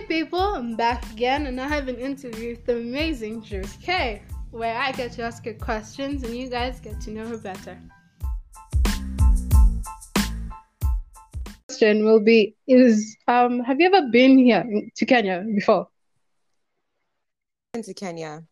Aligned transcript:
Hey 0.00 0.22
people, 0.22 0.40
I'm 0.40 0.76
back 0.76 1.04
again 1.12 1.46
and 1.46 1.60
I 1.60 1.68
have 1.68 1.88
an 1.88 1.96
interview 1.96 2.50
with 2.50 2.64
the 2.64 2.78
amazing 2.78 3.42
Juice 3.42 3.76
K, 3.82 4.22
where 4.50 4.74
I 4.74 4.92
get 4.92 5.12
to 5.12 5.22
ask 5.22 5.44
her 5.44 5.52
questions 5.52 6.22
and 6.22 6.34
you 6.34 6.48
guys 6.48 6.80
get 6.80 7.02
to 7.02 7.10
know 7.10 7.26
her 7.26 7.36
better. 7.36 7.78
Question 11.68 12.06
will 12.06 12.20
be 12.20 12.54
is 12.66 13.14
um 13.28 13.60
have 13.60 13.78
you 13.78 13.92
ever 13.92 14.08
been 14.08 14.38
here 14.38 14.64
to 14.96 15.04
Kenya 15.04 15.44
before? 15.54 15.88
Into 17.74 17.92
Kenya. 17.92 18.44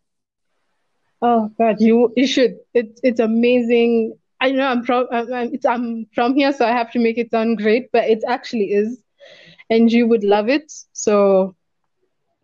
Oh 1.23 1.51
God, 1.57 1.81
you 1.81 2.13
you 2.15 2.27
should. 2.27 2.59
It's 2.75 3.01
it's 3.03 3.21
amazing. 3.21 4.19
I 4.39 4.51
know 4.51 4.67
I'm 4.67 4.85
from 4.85 5.07
I'm, 5.11 5.33
I'm- 5.33 5.53
I'm 5.67 6.07
from 6.15 6.35
here, 6.35 6.53
so 6.53 6.67
I 6.67 6.73
have 6.73 6.93
to 6.93 6.99
make 6.99 7.17
it 7.17 7.31
sound 7.31 7.57
great, 7.57 7.91
but 7.91 8.05
it 8.05 8.23
actually 8.29 8.73
is, 8.73 9.03
and 9.71 9.91
you 9.91 10.07
would 10.07 10.25
love 10.25 10.49
it. 10.49 10.73
So 10.93 11.55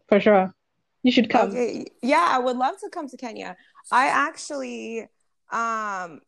for 0.08 0.20
sure, 0.20 0.54
you 1.02 1.12
should 1.12 1.30
come. 1.30 1.50
Okay. 1.50 1.86
Yeah, 2.02 2.26
I 2.28 2.38
would 2.38 2.56
love 2.56 2.78
to 2.80 2.88
come 2.90 3.08
to 3.08 3.16
Kenya. 3.16 3.56
I 3.90 4.06
actually 4.06 5.08
um 5.50 6.20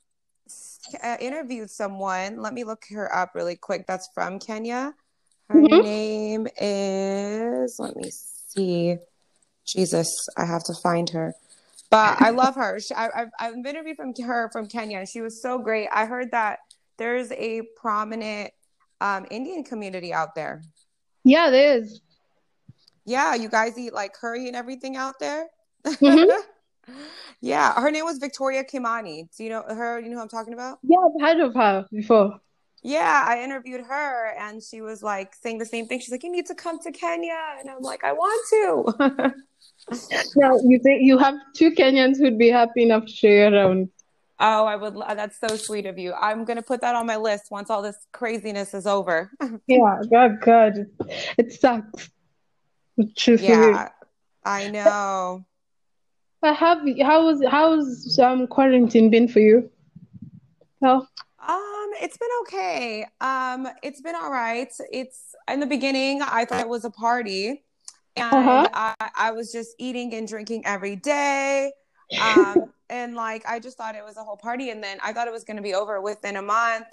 interviewed 1.20 1.70
someone. 1.70 2.40
Let 2.40 2.54
me 2.54 2.64
look 2.64 2.84
her 2.90 3.14
up 3.14 3.32
really 3.34 3.56
quick. 3.56 3.86
That's 3.86 4.08
from 4.14 4.38
Kenya. 4.38 4.94
Her 5.48 5.60
Mhm. 5.60 5.82
name 5.82 6.48
is, 6.60 7.78
let 7.78 7.96
me 7.96 8.10
see. 8.10 8.98
Jesus, 9.64 10.28
I 10.36 10.44
have 10.44 10.64
to 10.64 10.74
find 10.74 11.10
her. 11.10 11.34
But 11.90 12.20
I 12.20 12.30
love 12.30 12.54
her. 12.56 12.80
She, 12.80 12.94
I, 12.94 13.08
I've, 13.14 13.30
I've 13.38 13.66
interviewed 13.66 13.96
from 13.96 14.12
her 14.24 14.50
from 14.50 14.66
Kenya, 14.66 15.06
she 15.06 15.20
was 15.20 15.40
so 15.40 15.58
great. 15.58 15.88
I 15.92 16.06
heard 16.06 16.30
that 16.32 16.60
there's 16.98 17.30
a 17.32 17.62
prominent 17.76 18.52
um, 19.00 19.26
Indian 19.30 19.62
community 19.62 20.12
out 20.12 20.34
there. 20.34 20.62
Yeah, 21.26 21.48
it 21.48 21.54
is. 21.54 22.00
Yeah, 23.04 23.34
you 23.34 23.48
guys 23.48 23.76
eat 23.78 23.92
like 23.92 24.14
curry 24.14 24.46
and 24.46 24.56
everything 24.56 24.96
out 24.96 25.18
there. 25.20 25.46
Mhm. 25.84 26.30
Yeah, 27.40 27.74
her 27.74 27.90
name 27.90 28.04
was 28.04 28.18
Victoria 28.18 28.62
Kimani. 28.62 29.28
Do 29.36 29.42
you 29.42 29.50
know 29.50 29.62
her? 29.68 29.98
You 30.00 30.08
know 30.08 30.16
who 30.16 30.22
I'm 30.22 30.28
talking 30.28 30.54
about? 30.54 30.78
Yeah, 30.84 30.98
I've 30.98 31.20
heard 31.20 31.40
of 31.40 31.54
her 31.54 31.84
before. 31.92 32.38
Yeah, 32.82 33.24
I 33.26 33.42
interviewed 33.42 33.80
her 33.80 34.32
and 34.38 34.62
she 34.62 34.80
was 34.82 35.02
like 35.02 35.34
saying 35.34 35.58
the 35.58 35.66
same 35.66 35.86
thing. 35.88 35.98
She's 35.98 36.12
like, 36.12 36.22
You 36.22 36.30
need 36.30 36.46
to 36.46 36.54
come 36.54 36.78
to 36.78 36.92
Kenya. 36.92 37.36
And 37.58 37.68
I'm 37.68 37.82
like, 37.82 38.04
I 38.04 38.12
want 38.12 38.42
to. 38.50 39.34
Now 40.36 40.56
you 40.64 40.78
think 40.78 41.02
you 41.02 41.18
have 41.18 41.34
two 41.54 41.70
Kenyans 41.72 42.18
who'd 42.18 42.38
be 42.38 42.48
happy 42.48 42.84
enough 42.84 43.04
to 43.06 43.28
you 43.28 43.42
around. 43.44 43.88
Oh, 44.38 44.66
I 44.66 44.76
would. 44.76 44.94
That's 44.94 45.40
so 45.40 45.56
sweet 45.56 45.86
of 45.86 45.98
you. 45.98 46.12
I'm 46.12 46.44
gonna 46.44 46.62
put 46.62 46.82
that 46.82 46.94
on 46.94 47.06
my 47.06 47.16
list 47.16 47.50
once 47.50 47.70
all 47.70 47.82
this 47.82 47.96
craziness 48.12 48.74
is 48.74 48.86
over. 48.86 49.30
Yeah, 49.66 50.00
good, 50.08 50.40
God, 50.40 50.86
it, 51.38 51.52
sucks. 51.52 52.10
Truthfully. 53.16 53.56
Yeah, 53.56 53.88
I 54.44 54.68
know. 54.70 55.44
But 56.40 56.54
have 56.56 56.78
how's 57.02 57.42
how's 57.50 58.18
um 58.18 58.46
quarantine 58.46 59.10
been 59.10 59.26
for 59.26 59.40
you? 59.40 59.70
Well, 60.80 61.08
Um, 61.40 61.90
it's 62.02 62.16
been 62.16 62.28
okay. 62.42 63.06
Um, 63.20 63.68
it's 63.82 64.00
been 64.00 64.14
all 64.14 64.30
right. 64.30 64.68
It's 64.92 65.34
in 65.48 65.60
the 65.60 65.66
beginning, 65.66 66.22
I 66.22 66.44
thought 66.44 66.60
it 66.60 66.68
was 66.68 66.84
a 66.84 66.90
party, 66.90 67.64
and 68.16 68.36
Uh-huh. 68.36 68.68
I, 68.72 68.94
I 69.16 69.30
was 69.32 69.50
just 69.52 69.74
eating 69.78 70.14
and 70.14 70.26
drinking 70.28 70.66
every 70.66 70.96
day. 70.96 71.72
Um, 72.20 72.72
and 72.90 73.14
like 73.14 73.44
I 73.46 73.58
just 73.60 73.76
thought 73.76 73.94
it 73.94 74.04
was 74.04 74.16
a 74.16 74.22
whole 74.22 74.36
party, 74.36 74.70
and 74.70 74.82
then 74.82 74.98
I 75.02 75.12
thought 75.12 75.28
it 75.28 75.32
was 75.32 75.44
going 75.44 75.56
to 75.56 75.62
be 75.62 75.74
over 75.74 76.00
within 76.00 76.36
a 76.36 76.42
month, 76.42 76.86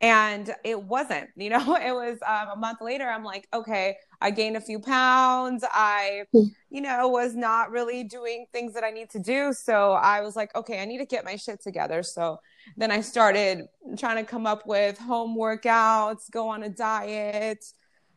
and 0.00 0.54
it 0.64 0.82
wasn't. 0.82 1.28
You 1.36 1.50
know, 1.50 1.76
it 1.80 1.92
was 1.92 2.18
um, 2.26 2.48
a 2.54 2.56
month 2.56 2.80
later. 2.80 3.08
I'm 3.08 3.24
like, 3.24 3.48
okay, 3.52 3.96
I 4.20 4.30
gained 4.30 4.56
a 4.56 4.60
few 4.60 4.78
pounds. 4.78 5.64
I, 5.70 6.24
you 6.70 6.80
know, 6.80 7.08
was 7.08 7.34
not 7.34 7.70
really 7.70 8.04
doing 8.04 8.46
things 8.52 8.74
that 8.74 8.84
I 8.84 8.90
need 8.90 9.10
to 9.10 9.18
do. 9.18 9.52
So 9.52 9.92
I 9.92 10.20
was 10.20 10.36
like, 10.36 10.54
okay, 10.54 10.80
I 10.80 10.84
need 10.84 10.98
to 10.98 11.06
get 11.06 11.24
my 11.24 11.36
shit 11.36 11.62
together. 11.62 12.02
So 12.02 12.38
then 12.76 12.90
I 12.90 13.00
started 13.00 13.66
trying 13.96 14.16
to 14.16 14.24
come 14.24 14.46
up 14.46 14.66
with 14.66 14.98
home 14.98 15.36
workouts, 15.36 16.30
go 16.30 16.48
on 16.48 16.62
a 16.62 16.68
diet, 16.68 17.64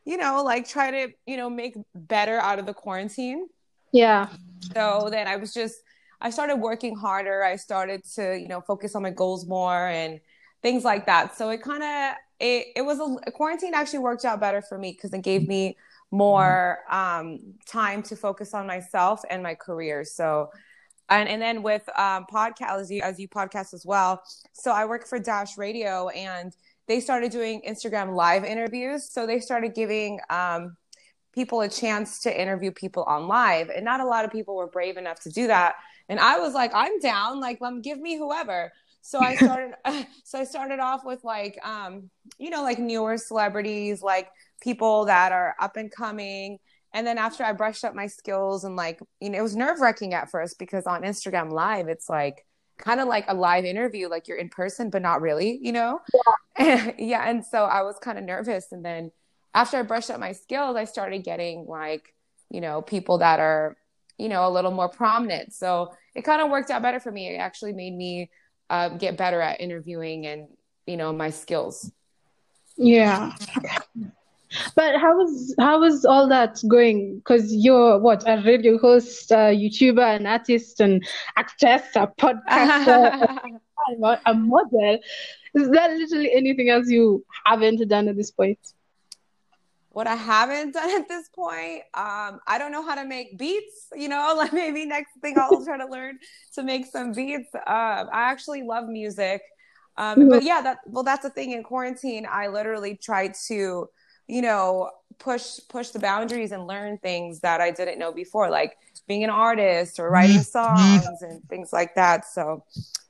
you 0.06 0.18
know, 0.18 0.44
like 0.44 0.68
try 0.68 0.92
to, 0.92 1.14
you 1.26 1.38
know, 1.38 1.50
make 1.50 1.76
better 1.94 2.40
out 2.40 2.60
of 2.60 2.66
the 2.66 2.74
quarantine. 2.74 3.48
yeah. 3.92 4.28
So 4.74 5.08
then 5.12 5.28
I 5.28 5.36
was 5.38 5.54
just, 5.54 5.76
I 6.22 6.30
started 6.30 6.58
working 6.58 6.96
harder. 6.96 7.44
I 7.44 7.56
started 7.56 8.04
to, 8.16 8.38
you 8.38 8.48
know, 8.48 8.62
focus 8.62 8.96
on 8.96 9.04
my 9.04 9.12
goals 9.12 9.48
more 9.48 9.88
and 9.88 10.20
things 10.62 10.84
like 10.84 11.06
that. 11.06 11.38
So 11.38 11.50
it 11.50 11.62
kind 11.62 11.84
of, 11.84 12.16
it, 12.40 12.68
it 12.76 12.82
was 12.82 13.00
a 13.26 13.32
quarantine 13.32 13.74
actually 13.74 14.00
worked 14.00 14.26
out 14.26 14.40
better 14.40 14.62
for 14.62 14.78
me 14.78 14.92
because 14.92 15.14
it 15.14 15.22
gave 15.22 15.48
me 15.48 15.78
more 16.12 16.80
um, 16.90 17.40
time 17.66 18.04
to 18.04 18.16
focus 18.16 18.54
on 18.54 18.68
myself 18.68 19.22
and 19.30 19.42
my 19.44 19.56
career. 19.56 20.04
So, 20.04 20.50
and, 21.10 21.30
and 21.30 21.42
then 21.42 21.64
with 21.64 21.88
um, 21.98 22.26
podcast, 22.32 22.80
as 22.80 22.92
you, 22.92 23.02
as 23.02 23.20
you 23.20 23.28
podcast 23.28 23.74
as 23.74 23.86
well. 23.86 24.22
So 24.54 24.72
I 24.72 24.86
work 24.86 25.08
for 25.08 25.20
Dash 25.20 25.58
Radio 25.58 26.10
and 26.10 26.54
they 26.88 27.00
started 27.00 27.32
doing 27.32 27.62
Instagram 27.68 28.16
live 28.16 28.44
interviews. 28.44 29.10
So 29.10 29.26
they 29.26 29.40
started 29.40 29.74
giving 29.74 30.20
um, 30.30 30.76
people 31.34 31.62
a 31.62 31.70
chance 31.70 32.20
to 32.22 32.42
interview 32.42 32.72
people 32.72 33.04
on 33.04 33.28
live. 33.28 33.70
And 33.70 33.86
not 33.86 34.02
a 34.02 34.06
lot 34.06 34.26
of 34.26 34.32
people 34.32 34.56
were 34.56 34.68
brave 34.68 34.98
enough 34.98 35.20
to 35.22 35.30
do 35.30 35.48
that. 35.48 35.76
And 36.10 36.20
I 36.20 36.40
was 36.40 36.54
like, 36.54 36.72
I'm 36.74 37.00
down. 37.00 37.40
Like, 37.40 37.62
um, 37.62 37.82
give 37.82 38.00
me 38.00 38.18
whoever. 38.18 38.72
So 39.02 39.20
I 39.20 39.36
started. 39.38 39.76
so 40.24 40.40
I 40.40 40.44
started 40.44 40.80
off 40.80 41.06
with 41.06 41.24
like, 41.24 41.60
um, 41.64 42.10
you 42.38 42.50
know, 42.50 42.64
like 42.64 42.80
newer 42.80 43.18
celebrities, 43.18 44.02
like 44.02 44.30
people 44.62 45.06
that 45.06 45.32
are 45.32 45.56
up 45.60 45.78
and 45.78 45.92
coming. 45.92 46.60
And 46.94 47.06
then 47.06 47.18
after 47.18 47.44
I 47.44 47.54
brushed 47.54 47.86
up 47.86 47.94
my 47.94 48.08
skills 48.08 48.64
and 48.64 48.76
like, 48.76 49.00
you 49.22 49.30
know, 49.30 49.38
it 49.38 49.44
was 49.44 49.56
nerve 49.56 49.80
wracking 49.80 50.14
at 50.14 50.32
first 50.32 50.58
because 50.58 50.86
on 50.86 51.04
Instagram 51.04 51.52
Live, 51.52 51.88
it's 51.88 52.10
like 52.10 52.46
kind 52.80 53.00
of 53.00 53.08
like 53.08 53.26
a 53.28 53.34
live 53.34 53.66
interview, 53.66 54.08
like 54.08 54.28
you're 54.28 54.38
in 54.38 54.50
person, 54.50 54.90
but 54.90 55.02
not 55.02 55.22
really, 55.22 55.60
you 55.62 55.72
know? 55.72 56.00
Yeah. 56.58 56.92
yeah. 56.98 57.30
And 57.30 57.46
so 57.46 57.66
I 57.66 57.84
was 57.84 57.98
kind 58.02 58.18
of 58.18 58.24
nervous. 58.24 58.72
And 58.72 58.84
then 58.84 59.12
after 59.54 59.78
I 59.78 59.84
brushed 59.84 60.10
up 60.10 60.20
my 60.20 60.32
skills, 60.32 60.76
I 60.76 60.86
started 60.86 61.24
getting 61.24 61.66
like, 61.68 62.16
you 62.50 62.62
know, 62.62 62.82
people 62.82 63.20
that 63.20 63.40
are, 63.40 63.78
you 64.20 64.30
know, 64.30 64.48
a 64.48 64.52
little 64.52 64.72
more 64.72 64.90
prominent. 64.90 65.54
So 65.54 65.94
it 66.14 66.24
kind 66.24 66.42
of 66.42 66.52
worked 66.52 66.70
out 66.70 66.82
better 66.82 67.00
for 67.00 67.12
me. 67.12 67.30
It 67.30 67.38
actually 67.38 67.74
made 67.74 67.96
me 67.96 68.30
uh, 68.70 68.90
get 68.90 69.18
better 69.18 69.42
at 69.42 69.62
interviewing 69.62 70.28
and, 70.28 70.48
you 70.86 70.98
know, 70.98 71.14
my 71.14 71.30
skills. 71.30 71.92
Yeah. 72.78 73.34
But 74.76 75.00
how 75.00 75.16
was 75.16 75.54
how 75.60 75.80
was 75.80 76.06
all 76.06 76.28
that 76.30 76.60
going? 76.68 77.18
Because 77.18 77.54
you're 77.54 78.00
what, 78.00 78.24
a 78.28 78.42
radio 78.44 78.80
host, 78.80 79.32
a 79.32 79.54
YouTuber, 79.56 80.16
an 80.16 80.26
artist, 80.26 80.80
an 80.80 81.02
actress, 81.38 81.84
a 81.96 82.08
podcaster, 82.08 83.28
a, 84.04 84.22
a 84.26 84.34
model. 84.34 85.00
Is 85.54 85.70
there 85.70 85.96
literally 85.96 86.32
anything 86.34 86.70
else 86.70 86.90
you 86.90 87.24
haven't 87.46 87.88
done 87.88 88.08
at 88.08 88.18
this 88.18 88.32
point? 88.32 88.60
What 89.92 90.08
I 90.08 90.16
haven't 90.16 90.72
done 90.74 90.90
at 91.02 91.08
this 91.08 91.30
point, 91.30 91.82
um, 91.94 92.40
I 92.48 92.58
don't 92.58 92.72
know 92.72 92.86
how 92.86 92.96
to 92.96 93.06
make 93.06 93.38
beats. 93.38 93.88
You 93.96 94.10
know, 94.10 94.34
like 94.38 94.54
maybe 94.54 94.86
next 94.86 95.12
thing 95.22 95.38
I'll 95.38 95.64
try 95.64 95.78
to 95.78 95.88
learn 95.88 96.20
to 96.56 96.64
make 96.64 96.86
some 96.86 97.12
beats. 97.14 97.54
Um, 97.56 97.62
I 97.66 98.32
actually 98.32 98.64
love 98.64 98.88
music, 98.88 99.42
um, 99.98 100.30
but 100.30 100.44
yeah, 100.44 100.62
that 100.62 100.80
well, 100.86 101.04
that's 101.04 101.24
the 101.24 101.30
thing. 101.30 101.52
In 101.52 101.64
quarantine, 101.64 102.28
I 102.30 102.48
literally 102.48 102.96
tried 102.96 103.34
to, 103.48 103.90
you 104.28 104.42
know, 104.42 104.92
push 105.18 105.60
push 105.70 105.90
the 105.90 106.00
boundaries 106.00 106.52
and 106.52 106.68
learn 106.68 106.98
things 107.00 107.42
that 107.42 107.62
I 107.62 107.72
didn't 107.72 108.00
know 108.00 108.12
before, 108.12 108.50
like 108.50 108.78
being 109.08 109.24
an 109.24 109.30
artist 109.30 110.00
or 110.00 110.10
writing 110.10 110.42
songs 110.44 111.22
and 111.22 111.44
things 111.50 111.74
like 111.74 111.96
that. 111.96 112.26
So, 112.26 112.64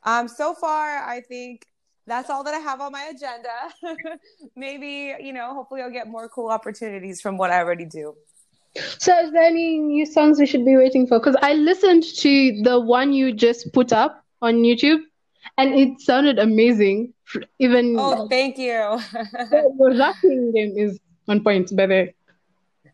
um, 0.04 0.28
so 0.28 0.54
far, 0.56 1.04
I 1.04 1.22
think 1.22 1.68
that's 2.10 2.30
all 2.30 2.44
that 2.44 2.54
I 2.54 2.60
have 2.60 2.82
on 2.82 2.92
my 2.92 3.04
agenda. 3.04 3.56
Maybe, 4.56 5.16
you 5.22 5.34
know, 5.34 5.54
hopefully 5.54 5.82
I'll 5.82 5.92
get 5.92 6.08
more 6.08 6.28
cool 6.30 6.50
opportunities 6.50 7.22
from 7.22 7.38
what 7.38 7.52
I 7.52 7.60
already 7.60 7.86
do. 7.86 8.16
So, 9.00 9.18
is 9.20 9.32
there 9.32 9.44
any 9.44 9.80
new 9.80 10.06
songs 10.06 10.40
we 10.40 10.46
should 10.46 10.66
be 10.66 10.78
waiting 10.78 11.08
for? 11.08 11.20
Because 11.20 11.36
I 11.42 11.54
listened 11.54 12.04
to 12.18 12.62
the 12.64 12.80
one 12.80 13.14
you 13.14 13.34
just 13.34 13.74
put 13.74 13.92
up 13.92 14.24
on 14.42 14.58
YouTube, 14.58 15.00
and 15.58 15.74
it 15.74 16.00
sounded 16.02 16.38
amazing. 16.40 17.14
Even 17.60 17.96
Oh, 17.98 18.28
thank 18.28 18.58
you. 18.58 18.74
your 19.80 19.98
rapping 19.98 20.52
game 20.52 20.74
is 20.78 21.00
on 21.28 21.44
point, 21.44 21.76
by 21.76 21.88
the 21.88 21.94
way. 21.94 22.16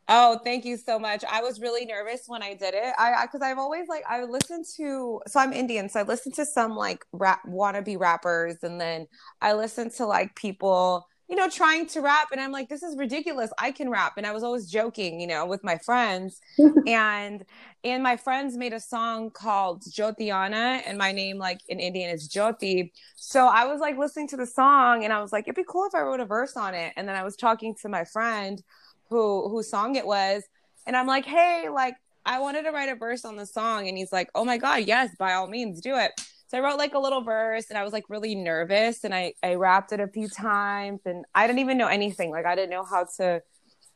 Oh, 0.08 0.40
thank 0.44 0.66
you 0.66 0.78
so 0.78 1.00
much. 1.00 1.24
I 1.30 1.42
was 1.42 1.60
really 1.60 1.86
nervous 1.86 2.24
when 2.28 2.44
I 2.44 2.54
did 2.54 2.76
it. 2.76 2.94
I 2.98 3.26
because 3.26 3.42
I've 3.42 3.58
always 3.58 3.88
like 3.88 4.04
I 4.08 4.24
listened 4.24 4.66
to 4.78 5.20
so 5.26 5.40
I'm 5.40 5.52
Indian, 5.52 5.90
so 5.90 6.00
I 6.02 6.04
listened 6.04 6.36
to 6.36 6.46
some 6.46 6.76
like 6.76 7.04
rap 7.12 7.42
wannabe 7.48 8.00
rappers, 8.00 8.58
and 8.62 8.80
then 8.80 9.08
I 9.42 9.54
listened 9.54 9.94
to 9.94 10.06
like 10.06 10.36
people, 10.36 11.08
you 11.28 11.36
know, 11.36 11.50
trying 11.50 11.88
to 11.88 12.02
rap, 12.02 12.28
and 12.32 12.40
I'm 12.40 12.52
like, 12.52 12.70
this 12.70 12.84
is 12.84 12.96
ridiculous. 12.98 13.50
I 13.58 13.72
can 13.72 13.90
rap, 13.90 14.14
and 14.18 14.28
I 14.28 14.32
was 14.32 14.44
always 14.44 14.70
joking, 14.70 15.20
you 15.20 15.26
know, 15.26 15.48
with 15.48 15.64
my 15.64 15.80
friends, 15.80 16.40
and 16.86 17.44
and 17.84 18.04
my 18.04 18.16
friends 18.16 18.56
made 18.58 18.74
a 18.74 18.80
song 18.80 19.32
called 19.32 19.82
Jyotiana, 19.92 20.84
and 20.86 21.00
my 21.00 21.14
name 21.14 21.40
like 21.40 21.62
in 21.68 21.80
Indian 21.80 22.12
is 22.12 22.30
Jyoti. 22.30 22.92
So 23.16 23.48
I 23.48 23.66
was 23.66 23.80
like 23.82 23.98
listening 23.98 24.28
to 24.30 24.38
the 24.38 24.46
song, 24.46 25.04
and 25.04 25.12
I 25.12 25.20
was 25.20 25.32
like, 25.32 25.46
it'd 25.48 25.56
be 25.56 25.64
cool 25.68 25.86
if 25.88 25.96
I 25.96 26.02
wrote 26.02 26.20
a 26.20 26.26
verse 26.26 26.56
on 26.56 26.76
it, 26.76 26.94
and 26.96 27.08
then 27.08 27.16
I 27.16 27.24
was 27.24 27.36
talking 27.36 27.74
to 27.82 27.90
my 27.90 28.04
friend 28.04 28.62
who 29.10 29.50
whose 29.50 29.70
song 29.70 29.96
it 29.96 30.06
was 30.06 30.44
and 30.86 30.96
I'm 30.96 31.08
like, 31.08 31.26
hey, 31.26 31.68
like 31.72 31.96
I 32.26 32.40
wanted 32.40 32.64
to 32.64 32.72
write 32.72 32.90
a 32.90 32.96
verse 32.96 33.26
on 33.26 33.36
the 33.36 33.46
song, 33.46 33.88
and 33.88 33.98
he's 33.98 34.12
like, 34.12 34.30
oh 34.36 34.46
my 34.46 34.58
god, 34.58 34.84
yes, 34.86 35.12
by 35.18 35.34
all 35.34 35.48
means, 35.48 35.82
do 35.82 35.96
it. 35.98 36.12
So 36.48 36.58
I 36.58 36.62
wrote 36.62 36.78
like 36.78 36.94
a 36.94 37.00
little 37.00 37.22
verse, 37.22 37.66
and 37.70 37.78
I 37.78 37.84
was 37.84 37.94
like 37.94 38.06
really 38.10 38.36
nervous, 38.36 39.04
and 39.04 39.14
I 39.14 39.34
I 39.44 39.56
rapped 39.56 39.92
it 39.92 40.00
a 40.00 40.08
few 40.08 40.28
times, 40.28 41.02
and 41.06 41.26
I 41.34 41.48
didn't 41.48 41.60
even 41.60 41.78
know 41.78 41.88
anything. 41.88 42.32
Like 42.32 42.46
I 42.46 42.56
didn't 42.56 42.72
know 42.72 42.86
how 42.86 43.08
to. 43.18 43.42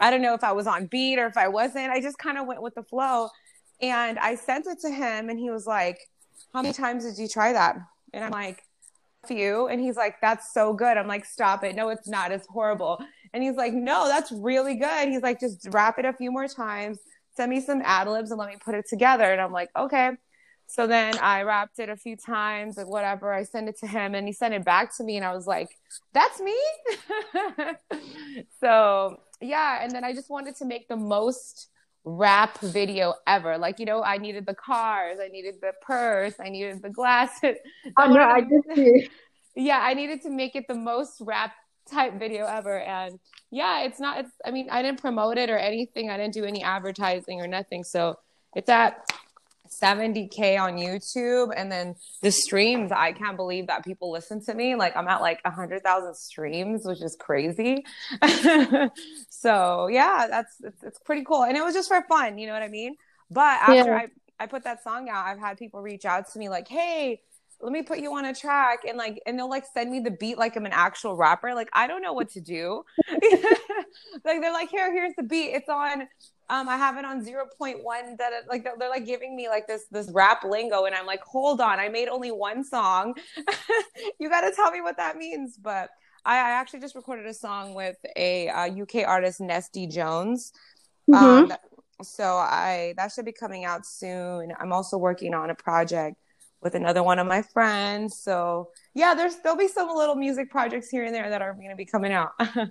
I 0.01 0.11
don't 0.11 0.21
know 0.21 0.33
if 0.33 0.45
I 0.45 0.53
was 0.53 0.65
on 0.65 0.85
beat 0.85 1.19
or 1.19 1.27
if 1.27 1.35
I 1.35 1.49
wasn't. 1.49 1.91
I 1.91 1.99
just 1.99 2.17
kind 2.17 2.37
of 2.37 2.47
went 2.47 2.61
with 2.61 2.73
the 2.73 2.83
flow. 2.83 3.27
And 3.81 4.17
I 4.17 4.35
sent 4.35 4.65
it 4.65 4.79
to 4.81 4.89
him 4.89 5.29
and 5.29 5.37
he 5.37 5.49
was 5.49 5.65
like, 5.65 5.99
How 6.53 6.61
many 6.61 6.73
times 6.73 7.03
did 7.03 7.17
you 7.17 7.27
try 7.27 7.51
that? 7.51 7.75
And 8.13 8.23
I'm 8.23 8.31
like, 8.31 8.63
few 9.27 9.67
and 9.67 9.81
he's 9.81 9.97
like 9.97 10.15
that's 10.21 10.53
so 10.53 10.73
good 10.73 10.95
i'm 10.95 11.07
like 11.07 11.25
stop 11.25 11.63
it 11.63 11.75
no 11.75 11.89
it's 11.89 12.07
not 12.07 12.31
it's 12.31 12.47
horrible 12.47 13.03
and 13.33 13.43
he's 13.43 13.55
like 13.55 13.73
no 13.73 14.07
that's 14.07 14.31
really 14.31 14.75
good. 14.75 15.09
He's 15.09 15.21
like 15.21 15.39
just 15.39 15.67
rap 15.71 15.99
it 15.99 16.05
a 16.05 16.13
few 16.13 16.31
more 16.31 16.47
times. 16.47 16.99
Send 17.35 17.49
me 17.49 17.61
some 17.61 17.81
ad 17.83 18.07
libs 18.07 18.31
and 18.31 18.39
let 18.39 18.49
me 18.49 18.57
put 18.63 18.75
it 18.75 18.85
together. 18.87 19.31
And 19.31 19.41
i'm 19.41 19.51
like 19.51 19.69
okay. 19.77 20.11
So 20.67 20.85
then 20.85 21.17
i 21.19 21.41
rapped 21.43 21.79
it 21.79 21.89
a 21.89 21.97
few 21.97 22.15
times 22.15 22.77
and 22.77 22.87
whatever. 22.89 23.33
I 23.33 23.43
sent 23.43 23.69
it 23.69 23.77
to 23.79 23.87
him 23.87 24.15
and 24.15 24.27
he 24.27 24.33
sent 24.33 24.53
it 24.53 24.63
back 24.63 24.95
to 24.97 25.03
me 25.03 25.17
and 25.17 25.25
i 25.25 25.33
was 25.33 25.47
like 25.47 25.69
that's 26.13 26.39
me? 26.39 26.57
So 28.61 29.17
yeah. 29.41 29.79
And 29.81 29.91
then 29.91 30.03
i 30.03 30.13
just 30.13 30.29
wanted 30.29 30.55
to 30.57 30.65
make 30.65 30.87
the 30.87 30.97
most 30.97 31.69
rap 32.03 32.59
video 32.59 33.13
ever. 33.27 33.57
Like, 33.57 33.79
you 33.79 33.85
know, 33.85 34.03
I 34.03 34.17
needed 34.17 34.45
the 34.45 34.55
cars, 34.55 35.17
I 35.21 35.27
needed 35.27 35.55
the 35.61 35.73
purse, 35.81 36.35
I 36.39 36.49
needed 36.49 36.81
the 36.81 36.89
glasses. 36.89 37.57
Oh 37.97 38.05
no, 38.05 38.21
I 38.21 38.41
did 38.41 38.61
see. 38.75 39.09
Yeah, 39.55 39.79
I 39.81 39.93
needed 39.93 40.21
to 40.21 40.29
make 40.29 40.55
it 40.55 40.67
the 40.69 40.75
most 40.75 41.19
rap 41.19 41.51
type 41.89 42.19
video 42.19 42.45
ever. 42.45 42.79
And 42.79 43.19
yeah, 43.51 43.81
it's 43.83 43.99
not 43.99 44.19
it's 44.19 44.31
I 44.45 44.51
mean, 44.51 44.69
I 44.69 44.81
didn't 44.81 45.01
promote 45.01 45.37
it 45.37 45.49
or 45.49 45.57
anything. 45.57 46.09
I 46.09 46.17
didn't 46.17 46.33
do 46.33 46.45
any 46.45 46.63
advertising 46.63 47.41
or 47.41 47.47
nothing. 47.47 47.83
So 47.83 48.19
it's 48.55 48.69
at 48.69 49.03
70k 49.69 50.59
on 50.59 50.77
YouTube 50.77 51.53
and 51.55 51.71
then 51.71 51.95
the 52.21 52.31
streams 52.31 52.91
I 52.91 53.11
can't 53.11 53.37
believe 53.37 53.67
that 53.67 53.83
people 53.85 54.11
listen 54.11 54.43
to 54.45 54.53
me 54.53 54.75
like 54.75 54.95
I'm 54.97 55.07
at 55.07 55.21
like 55.21 55.43
100,000 55.43 56.15
streams 56.15 56.85
which 56.85 57.01
is 57.01 57.15
crazy 57.19 57.85
so 59.29 59.87
yeah 59.87 60.27
that's 60.29 60.55
it's, 60.63 60.83
it's, 60.83 60.99
pretty 60.99 61.23
cool 61.23 61.43
and 61.43 61.55
it 61.55 61.63
was 61.63 61.73
just 61.73 61.87
for 61.87 62.03
fun 62.09 62.37
you 62.37 62.47
know 62.47 62.53
what 62.53 62.63
I 62.63 62.67
mean 62.67 62.95
but 63.29 63.61
after 63.61 63.73
yeah. 63.73 63.97
I 64.39 64.43
I 64.43 64.47
put 64.47 64.63
that 64.63 64.83
song 64.83 65.09
out 65.09 65.25
I've 65.25 65.39
had 65.39 65.57
people 65.57 65.81
reach 65.81 66.05
out 66.05 66.31
to 66.31 66.39
me 66.39 66.49
like 66.49 66.67
hey 66.67 67.21
let 67.61 67.73
me 67.73 67.81
put 67.81 67.99
you 67.99 68.13
on 68.15 68.25
a 68.25 68.33
track 68.33 68.79
and 68.87 68.97
like 68.97 69.21
and 69.25 69.37
they'll 69.37 69.49
like 69.49 69.65
send 69.73 69.91
me 69.91 69.99
the 69.99 70.11
beat 70.11 70.37
like 70.37 70.55
I'm 70.55 70.65
an 70.65 70.71
actual 70.73 71.15
rapper. 71.15 71.53
Like 71.53 71.69
I 71.73 71.87
don't 71.87 72.01
know 72.01 72.13
what 72.13 72.29
to 72.31 72.41
do. 72.41 72.83
like 73.09 74.41
they're 74.41 74.53
like, 74.53 74.69
here, 74.69 74.91
here's 74.93 75.13
the 75.17 75.23
beat. 75.23 75.51
It's 75.51 75.69
on 75.69 76.07
um, 76.51 76.67
I 76.67 76.77
have 76.77 76.97
it 76.97 77.05
on 77.05 77.23
0.1 77.23 78.17
that 78.17 78.33
it, 78.33 78.45
like 78.49 78.63
they're 78.63 78.89
like 78.89 79.05
giving 79.05 79.35
me 79.35 79.47
like 79.49 79.67
this 79.67 79.85
this 79.91 80.09
rap 80.11 80.43
lingo 80.43 80.85
and 80.85 80.95
I'm 80.95 81.05
like, 81.05 81.21
hold 81.21 81.61
on, 81.61 81.79
I 81.79 81.89
made 81.89 82.07
only 82.07 82.31
one 82.31 82.63
song. 82.63 83.13
you 84.19 84.29
got 84.29 84.41
to 84.41 84.51
tell 84.55 84.71
me 84.71 84.81
what 84.81 84.97
that 84.97 85.17
means. 85.17 85.57
But 85.57 85.89
I, 86.25 86.37
I, 86.37 86.51
actually 86.51 86.79
just 86.79 86.95
recorded 86.95 87.27
a 87.27 87.33
song 87.33 87.75
with 87.75 87.97
a 88.15 88.49
uh, 88.49 88.81
UK 88.81 89.07
artist, 89.07 89.39
Nesty 89.39 89.85
Jones. 89.85 90.51
Mm-hmm. 91.09 91.51
Um, 91.51 91.53
so 92.01 92.23
I 92.23 92.95
that 92.97 93.11
should 93.11 93.25
be 93.25 93.31
coming 93.31 93.65
out 93.65 93.85
soon. 93.85 94.51
I'm 94.59 94.73
also 94.73 94.97
working 94.97 95.35
on 95.35 95.51
a 95.51 95.55
project 95.55 96.15
with 96.61 96.75
another 96.75 97.03
one 97.03 97.19
of 97.19 97.27
my 97.27 97.41
friends. 97.41 98.17
So 98.19 98.69
yeah, 98.93 99.13
there's 99.13 99.37
there'll 99.37 99.57
be 99.57 99.67
some 99.67 99.89
little 99.89 100.15
music 100.15 100.49
projects 100.49 100.89
here 100.89 101.05
and 101.05 101.13
there 101.13 101.29
that 101.29 101.41
are 101.41 101.53
going 101.53 101.69
to 101.69 101.75
be 101.75 101.85
coming 101.85 102.11
out. 102.11 102.31
oh 102.39 102.69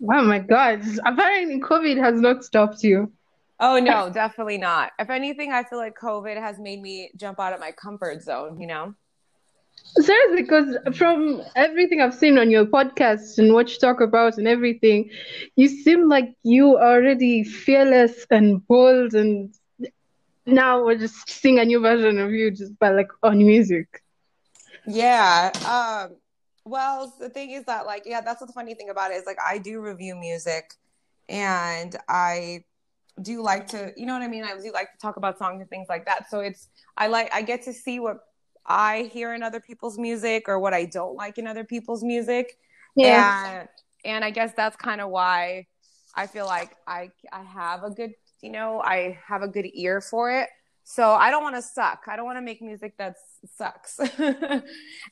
my 0.00 0.38
god! 0.38 0.82
Apparently, 1.04 1.60
COVID 1.60 1.98
has 1.98 2.20
not 2.20 2.44
stopped 2.44 2.82
you. 2.82 3.12
Oh 3.58 3.78
no, 3.78 4.10
definitely 4.10 4.58
not. 4.58 4.92
If 4.98 5.10
anything, 5.10 5.52
I 5.52 5.64
feel 5.64 5.78
like 5.78 5.98
COVID 5.98 6.36
has 6.36 6.58
made 6.58 6.80
me 6.80 7.10
jump 7.16 7.40
out 7.40 7.52
of 7.52 7.60
my 7.60 7.72
comfort 7.72 8.22
zone. 8.22 8.60
You 8.60 8.66
know. 8.66 8.94
Seriously, 9.98 10.42
because 10.42 10.76
from 10.96 11.42
everything 11.54 12.00
I've 12.00 12.14
seen 12.14 12.38
on 12.38 12.50
your 12.50 12.64
podcast 12.64 13.38
and 13.38 13.52
what 13.52 13.70
you 13.70 13.78
talk 13.78 14.00
about 14.00 14.38
and 14.38 14.48
everything, 14.48 15.10
you 15.54 15.68
seem 15.68 16.08
like 16.08 16.34
you 16.42 16.76
are 16.76 16.96
already 16.96 17.44
fearless 17.44 18.26
and 18.30 18.66
bold 18.66 19.14
and 19.14 19.54
now 20.46 20.84
we're 20.84 20.96
just 20.96 21.28
seeing 21.28 21.58
a 21.58 21.64
new 21.64 21.80
version 21.80 22.18
of 22.18 22.30
you 22.30 22.50
just 22.50 22.78
by 22.78 22.90
like 22.90 23.08
on 23.22 23.38
music. 23.38 24.02
Yeah. 24.86 25.50
Um 25.66 26.16
well 26.64 27.14
the 27.20 27.28
thing 27.28 27.50
is 27.50 27.64
that 27.64 27.86
like 27.86 28.02
yeah 28.06 28.20
that's 28.20 28.40
the 28.40 28.52
funny 28.52 28.74
thing 28.74 28.90
about 28.90 29.10
it 29.10 29.14
is 29.14 29.26
like 29.26 29.38
I 29.44 29.58
do 29.58 29.80
review 29.80 30.16
music 30.16 30.72
and 31.28 31.94
I 32.08 32.64
do 33.20 33.42
like 33.42 33.68
to 33.68 33.92
you 33.96 34.06
know 34.06 34.12
what 34.12 34.22
I 34.22 34.28
mean? 34.28 34.44
I 34.44 34.56
do 34.60 34.72
like 34.72 34.92
to 34.92 34.98
talk 34.98 35.16
about 35.16 35.38
songs 35.38 35.60
and 35.60 35.68
things 35.68 35.86
like 35.88 36.06
that. 36.06 36.30
So 36.30 36.40
it's 36.40 36.68
I 36.96 37.08
like 37.08 37.32
I 37.32 37.42
get 37.42 37.62
to 37.62 37.72
see 37.72 37.98
what 37.98 38.18
I 38.64 39.10
hear 39.12 39.34
in 39.34 39.42
other 39.42 39.60
people's 39.60 39.98
music 39.98 40.48
or 40.48 40.58
what 40.58 40.74
I 40.74 40.84
don't 40.86 41.16
like 41.16 41.38
in 41.38 41.46
other 41.46 41.64
people's 41.64 42.02
music. 42.02 42.58
Yeah. 42.94 43.60
And 43.60 43.68
and 44.04 44.24
I 44.24 44.30
guess 44.30 44.52
that's 44.56 44.76
kind 44.76 45.00
of 45.00 45.10
why 45.10 45.66
I 46.14 46.26
feel 46.26 46.46
like 46.46 46.76
I 46.86 47.10
I 47.32 47.42
have 47.42 47.82
a 47.82 47.90
good 47.90 48.12
you 48.42 48.50
know, 48.50 48.80
I 48.80 49.18
have 49.26 49.42
a 49.42 49.48
good 49.48 49.68
ear 49.74 50.00
for 50.00 50.30
it. 50.30 50.48
So 50.88 51.14
I 51.14 51.32
don't 51.32 51.42
want 51.42 51.56
to 51.56 51.62
suck. 51.62 52.04
I 52.06 52.14
don't 52.14 52.26
want 52.26 52.38
to 52.38 52.42
make 52.42 52.62
music 52.62 52.96
that 52.98 53.16
sucks. 53.56 53.98
and 54.18 54.62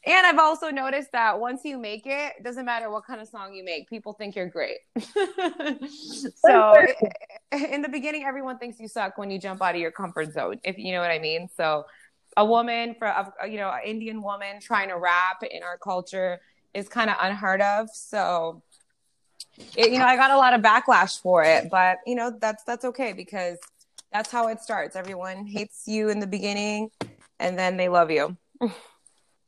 I've 0.07 0.39
also 0.39 0.71
noticed 0.71 1.11
that 1.11 1.41
once 1.41 1.63
you 1.65 1.79
make 1.79 2.07
it, 2.07 2.35
it 2.39 2.45
doesn't 2.45 2.65
matter 2.65 2.89
what 2.91 3.05
kind 3.05 3.21
of 3.21 3.27
song 3.27 3.53
you 3.55 3.65
make, 3.65 3.89
people 3.89 4.13
think 4.13 4.37
you're 4.37 4.49
great. 4.49 4.79
so 5.01 6.75
in 7.51 7.83
the 7.83 7.89
beginning, 7.91 8.23
everyone 8.23 8.59
thinks 8.59 8.79
you 8.79 8.87
suck 8.87 9.19
when 9.19 9.33
you 9.33 9.39
jump 9.41 9.61
out 9.63 9.75
of 9.75 9.81
your 9.81 9.91
comfort 9.91 10.33
zone, 10.33 10.61
if 10.63 10.79
you 10.79 10.93
know 10.93 11.01
what 11.01 11.11
I 11.11 11.19
mean. 11.19 11.49
So 11.57 11.87
a 12.37 12.45
woman 12.45 12.95
for 12.97 13.13
you 13.45 13.57
know, 13.57 13.71
an 13.71 13.81
Indian 13.85 14.23
woman 14.23 14.61
trying 14.61 14.91
to 14.91 14.97
rap 14.97 15.43
in 15.43 15.65
our 15.65 15.77
culture 15.77 16.41
is 16.73 16.89
kind 16.89 17.11
of 17.11 17.17
unheard 17.21 17.61
of. 17.61 17.89
So 17.93 18.63
it, 19.77 19.93
you 19.93 19.99
know, 19.99 20.07
I 20.07 20.17
got 20.17 20.31
a 20.31 20.37
lot 20.37 20.55
of 20.55 20.61
backlash 20.61 21.21
for 21.21 21.43
it, 21.45 21.71
but 21.71 21.99
you 22.07 22.15
know, 22.15 22.37
that's 22.41 22.65
that's 22.65 22.85
okay 22.85 23.13
because 23.13 23.59
that's 24.13 24.31
how 24.31 24.49
it 24.49 24.61
starts. 24.61 24.97
Everyone 24.97 25.47
hates 25.47 25.85
you 25.87 26.09
in 26.09 26.21
the 26.21 26.27
beginning, 26.27 26.91
and 27.39 27.59
then 27.59 27.77
they 27.77 27.89
love 27.89 28.11
you. 28.11 28.37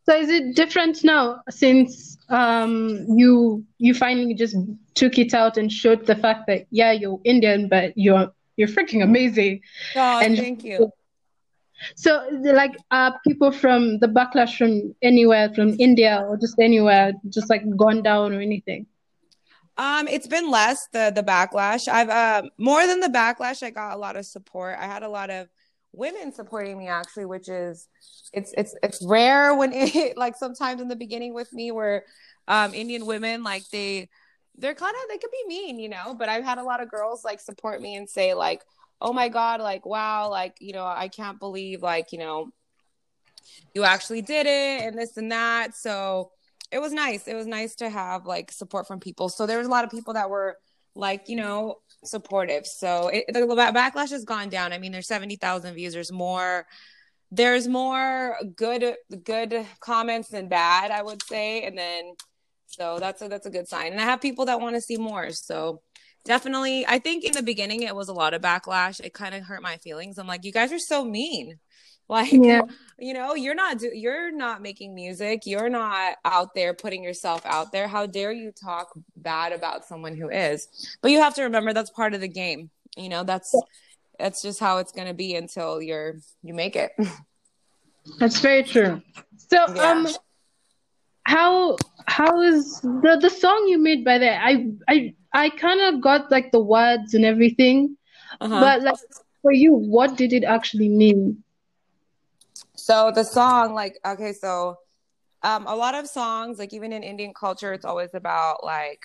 So 0.08 0.16
is 0.16 0.30
it 0.30 0.54
different 0.54 1.02
now 1.02 1.40
since 1.50 2.16
um, 2.28 3.06
you 3.08 3.64
you 3.78 3.92
finally 3.92 4.34
just 4.34 4.56
took 4.94 5.18
it 5.18 5.34
out 5.34 5.56
and 5.56 5.70
showed 5.70 6.06
the 6.06 6.14
fact 6.14 6.46
that 6.46 6.66
yeah 6.70 6.92
you're 6.92 7.20
Indian 7.24 7.68
but 7.68 7.92
you're 7.96 8.30
you're 8.56 8.68
freaking 8.68 9.02
amazing. 9.02 9.62
Oh, 9.96 10.20
and 10.20 10.36
thank 10.36 10.62
you. 10.62 10.92
So 11.96 12.24
like 12.30 12.76
uh 12.90 13.12
people 13.26 13.50
from 13.50 13.98
the 13.98 14.06
backlash 14.06 14.56
from 14.56 14.94
anywhere 15.02 15.52
from 15.54 15.74
India 15.80 16.24
or 16.28 16.36
just 16.36 16.58
anywhere 16.60 17.12
just 17.28 17.50
like 17.50 17.64
gone 17.76 18.02
down 18.02 18.32
or 18.32 18.40
anything? 18.40 18.86
Um, 19.78 20.08
it's 20.08 20.26
been 20.26 20.50
less 20.50 20.88
the 20.92 21.12
the 21.14 21.22
backlash. 21.22 21.88
I've 21.88 22.08
uh 22.08 22.48
more 22.58 22.86
than 22.86 23.00
the 23.00 23.08
backlash. 23.08 23.62
I 23.62 23.70
got 23.70 23.94
a 23.94 23.98
lot 23.98 24.16
of 24.16 24.24
support. 24.24 24.76
I 24.78 24.86
had 24.86 25.02
a 25.02 25.08
lot 25.08 25.30
of 25.30 25.48
women 25.92 26.32
supporting 26.32 26.78
me 26.78 26.88
actually, 26.88 27.26
which 27.26 27.48
is 27.48 27.88
it's 28.32 28.54
it's 28.56 28.74
it's 28.82 29.04
rare 29.04 29.54
when 29.54 29.72
it 29.72 30.16
like 30.16 30.36
sometimes 30.36 30.80
in 30.80 30.88
the 30.88 30.96
beginning 30.96 31.34
with 31.34 31.52
me 31.52 31.72
where 31.72 32.04
um 32.48 32.74
Indian 32.74 33.06
women 33.06 33.42
like 33.42 33.68
they 33.70 34.08
they're 34.58 34.74
kind 34.74 34.94
of 34.94 35.08
they 35.10 35.18
could 35.18 35.30
be 35.30 35.44
mean, 35.48 35.78
you 35.78 35.88
know. 35.88 36.14
But 36.18 36.28
I've 36.28 36.44
had 36.44 36.58
a 36.58 36.64
lot 36.64 36.82
of 36.82 36.90
girls 36.90 37.24
like 37.24 37.40
support 37.40 37.80
me 37.82 37.96
and 37.96 38.08
say 38.08 38.32
like, 38.32 38.62
oh 39.00 39.12
my 39.12 39.28
god, 39.28 39.60
like 39.60 39.84
wow, 39.84 40.30
like 40.30 40.56
you 40.60 40.72
know 40.72 40.86
I 40.86 41.08
can't 41.08 41.38
believe 41.38 41.82
like 41.82 42.12
you 42.12 42.18
know 42.18 42.50
you 43.74 43.84
actually 43.84 44.22
did 44.22 44.46
it 44.46 44.86
and 44.86 44.98
this 44.98 45.16
and 45.16 45.32
that. 45.32 45.76
So 45.76 46.30
it 46.70 46.78
was 46.78 46.92
nice. 46.92 47.28
It 47.28 47.34
was 47.34 47.46
nice 47.46 47.76
to 47.76 47.88
have 47.88 48.26
like 48.26 48.50
support 48.50 48.86
from 48.86 49.00
people. 49.00 49.28
So 49.28 49.46
there 49.46 49.58
was 49.58 49.66
a 49.66 49.70
lot 49.70 49.84
of 49.84 49.90
people 49.90 50.14
that 50.14 50.30
were 50.30 50.56
like, 50.94 51.28
you 51.28 51.36
know, 51.36 51.76
supportive. 52.04 52.66
So 52.66 53.08
it, 53.08 53.26
the 53.28 53.40
backlash 53.40 54.10
has 54.10 54.24
gone 54.24 54.48
down. 54.48 54.72
I 54.72 54.78
mean, 54.78 54.92
there's 54.92 55.06
70,000 55.06 55.74
views. 55.74 55.94
There's 55.94 56.12
more 56.12 56.66
there's 57.32 57.66
more 57.66 58.36
good 58.54 58.94
good 59.24 59.66
comments 59.80 60.28
than 60.28 60.48
bad, 60.48 60.90
I 60.90 61.02
would 61.02 61.22
say. 61.24 61.64
And 61.64 61.76
then 61.76 62.14
so 62.66 62.98
that's 62.98 63.22
a 63.22 63.28
that's 63.28 63.46
a 63.46 63.50
good 63.50 63.68
sign. 63.68 63.92
And 63.92 64.00
I 64.00 64.04
have 64.04 64.20
people 64.20 64.46
that 64.46 64.60
want 64.60 64.76
to 64.76 64.80
see 64.80 64.96
more. 64.96 65.30
So 65.30 65.82
definitely 66.24 66.86
I 66.86 66.98
think 66.98 67.24
in 67.24 67.32
the 67.32 67.42
beginning 67.42 67.82
it 67.82 67.96
was 67.96 68.08
a 68.08 68.14
lot 68.14 68.34
of 68.34 68.42
backlash. 68.42 69.00
It 69.00 69.12
kind 69.12 69.34
of 69.34 69.42
hurt 69.42 69.62
my 69.62 69.76
feelings. 69.78 70.18
I'm 70.18 70.26
like, 70.26 70.44
you 70.44 70.52
guys 70.52 70.72
are 70.72 70.78
so 70.78 71.04
mean. 71.04 71.58
Like 72.08 72.32
yeah. 72.32 72.62
you 72.98 73.14
know 73.14 73.34
you're 73.34 73.54
not 73.54 73.78
do- 73.78 73.94
you're 73.94 74.30
not 74.30 74.62
making 74.62 74.94
music 74.94 75.46
you're 75.46 75.68
not 75.68 76.16
out 76.24 76.54
there 76.54 76.74
putting 76.74 77.02
yourself 77.02 77.44
out 77.44 77.72
there 77.72 77.88
how 77.88 78.06
dare 78.06 78.32
you 78.32 78.52
talk 78.52 78.92
bad 79.16 79.52
about 79.52 79.84
someone 79.84 80.16
who 80.16 80.28
is 80.28 80.96
but 81.02 81.10
you 81.10 81.18
have 81.18 81.34
to 81.34 81.42
remember 81.42 81.72
that's 81.72 81.90
part 81.90 82.14
of 82.14 82.20
the 82.20 82.28
game 82.28 82.70
you 82.96 83.08
know 83.08 83.24
that's 83.24 83.54
that's 84.18 84.42
just 84.42 84.60
how 84.60 84.78
it's 84.78 84.92
going 84.92 85.08
to 85.08 85.14
be 85.14 85.34
until 85.36 85.82
you're 85.82 86.16
you 86.42 86.54
make 86.54 86.76
it 86.76 86.92
that's 88.18 88.40
very 88.40 88.62
true 88.62 89.02
so 89.36 89.64
yeah. 89.74 89.90
um 89.90 90.08
how 91.24 91.76
how 92.06 92.40
is 92.40 92.80
the 92.80 93.18
the 93.20 93.30
song 93.30 93.66
you 93.68 93.78
made 93.78 94.04
by 94.04 94.16
that 94.16 94.40
i 94.44 94.66
i 94.88 95.12
i 95.34 95.50
kind 95.50 95.80
of 95.80 96.00
got 96.00 96.30
like 96.30 96.52
the 96.52 96.60
words 96.60 97.14
and 97.14 97.24
everything 97.24 97.96
Uh-huh. 98.40 98.60
But 98.60 98.82
like 98.82 98.96
for 99.42 99.52
you, 99.52 99.72
what 99.72 100.16
did 100.16 100.32
it 100.32 100.44
actually 100.44 100.88
mean? 100.88 101.42
So 102.86 103.10
the 103.12 103.24
song, 103.24 103.74
like, 103.74 103.98
okay, 104.06 104.32
so 104.32 104.76
um, 105.42 105.66
a 105.66 105.74
lot 105.74 105.96
of 105.96 106.06
songs, 106.06 106.60
like 106.60 106.72
even 106.72 106.92
in 106.92 107.02
Indian 107.02 107.34
culture, 107.34 107.72
it's 107.72 107.84
always 107.84 108.10
about 108.14 108.62
like, 108.62 109.00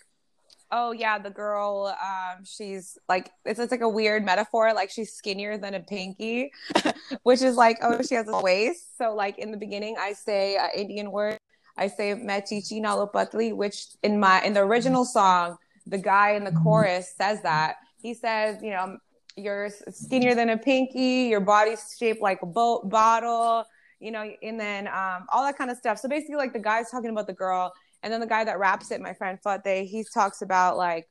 oh 0.71 0.91
yeah, 0.91 1.17
the 1.17 1.31
girl, 1.31 1.91
um, 1.99 2.45
she's 2.45 2.99
like, 3.09 3.31
it's, 3.43 3.59
it's 3.59 3.71
like 3.71 3.81
a 3.81 3.89
weird 3.89 4.23
metaphor, 4.23 4.71
like 4.75 4.91
she's 4.91 5.13
skinnier 5.13 5.57
than 5.57 5.73
a 5.73 5.79
pinky, 5.79 6.51
which 7.23 7.41
is 7.41 7.55
like, 7.55 7.79
oh, 7.81 8.03
she 8.03 8.13
has 8.13 8.27
a 8.27 8.39
waist. 8.39 8.99
So 8.99 9.15
like 9.15 9.39
in 9.39 9.49
the 9.49 9.57
beginning, 9.57 9.95
I 9.99 10.13
say 10.13 10.57
an 10.57 10.69
Indian 10.75 11.11
word, 11.11 11.39
I 11.75 11.87
say 11.87 12.13
"Mechichi 12.13 12.83
nalopatli," 12.83 13.55
which 13.55 13.87
in 14.03 14.19
my 14.19 14.43
in 14.43 14.53
the 14.53 14.59
original 14.59 15.05
song, 15.05 15.57
the 15.87 15.97
guy 15.97 16.33
in 16.33 16.43
the 16.43 16.51
chorus 16.51 17.15
says 17.17 17.41
that 17.41 17.77
he 17.99 18.13
says, 18.13 18.61
you 18.61 18.69
know, 18.69 18.99
you're 19.41 19.69
skinnier 19.89 20.35
than 20.35 20.49
a 20.49 20.57
pinky, 20.57 21.27
your 21.29 21.39
body's 21.39 21.95
shaped 21.97 22.21
like 22.21 22.41
a 22.41 22.45
boat 22.45 22.89
bottle, 22.89 23.65
you 23.99 24.11
know, 24.11 24.29
and 24.41 24.59
then 24.59 24.87
um, 24.87 25.25
all 25.29 25.43
that 25.43 25.57
kind 25.57 25.71
of 25.71 25.77
stuff. 25.77 25.99
So 25.99 26.07
basically, 26.07 26.35
like 26.35 26.53
the 26.53 26.59
guy's 26.59 26.89
talking 26.89 27.09
about 27.09 27.27
the 27.27 27.33
girl, 27.33 27.73
and 28.03 28.11
then 28.11 28.19
the 28.19 28.27
guy 28.27 28.43
that 28.43 28.59
raps 28.59 28.91
it, 28.91 29.01
my 29.01 29.13
friend 29.13 29.39
Fateh, 29.41 29.83
he 29.83 30.05
talks 30.13 30.41
about 30.41 30.77
like, 30.77 31.07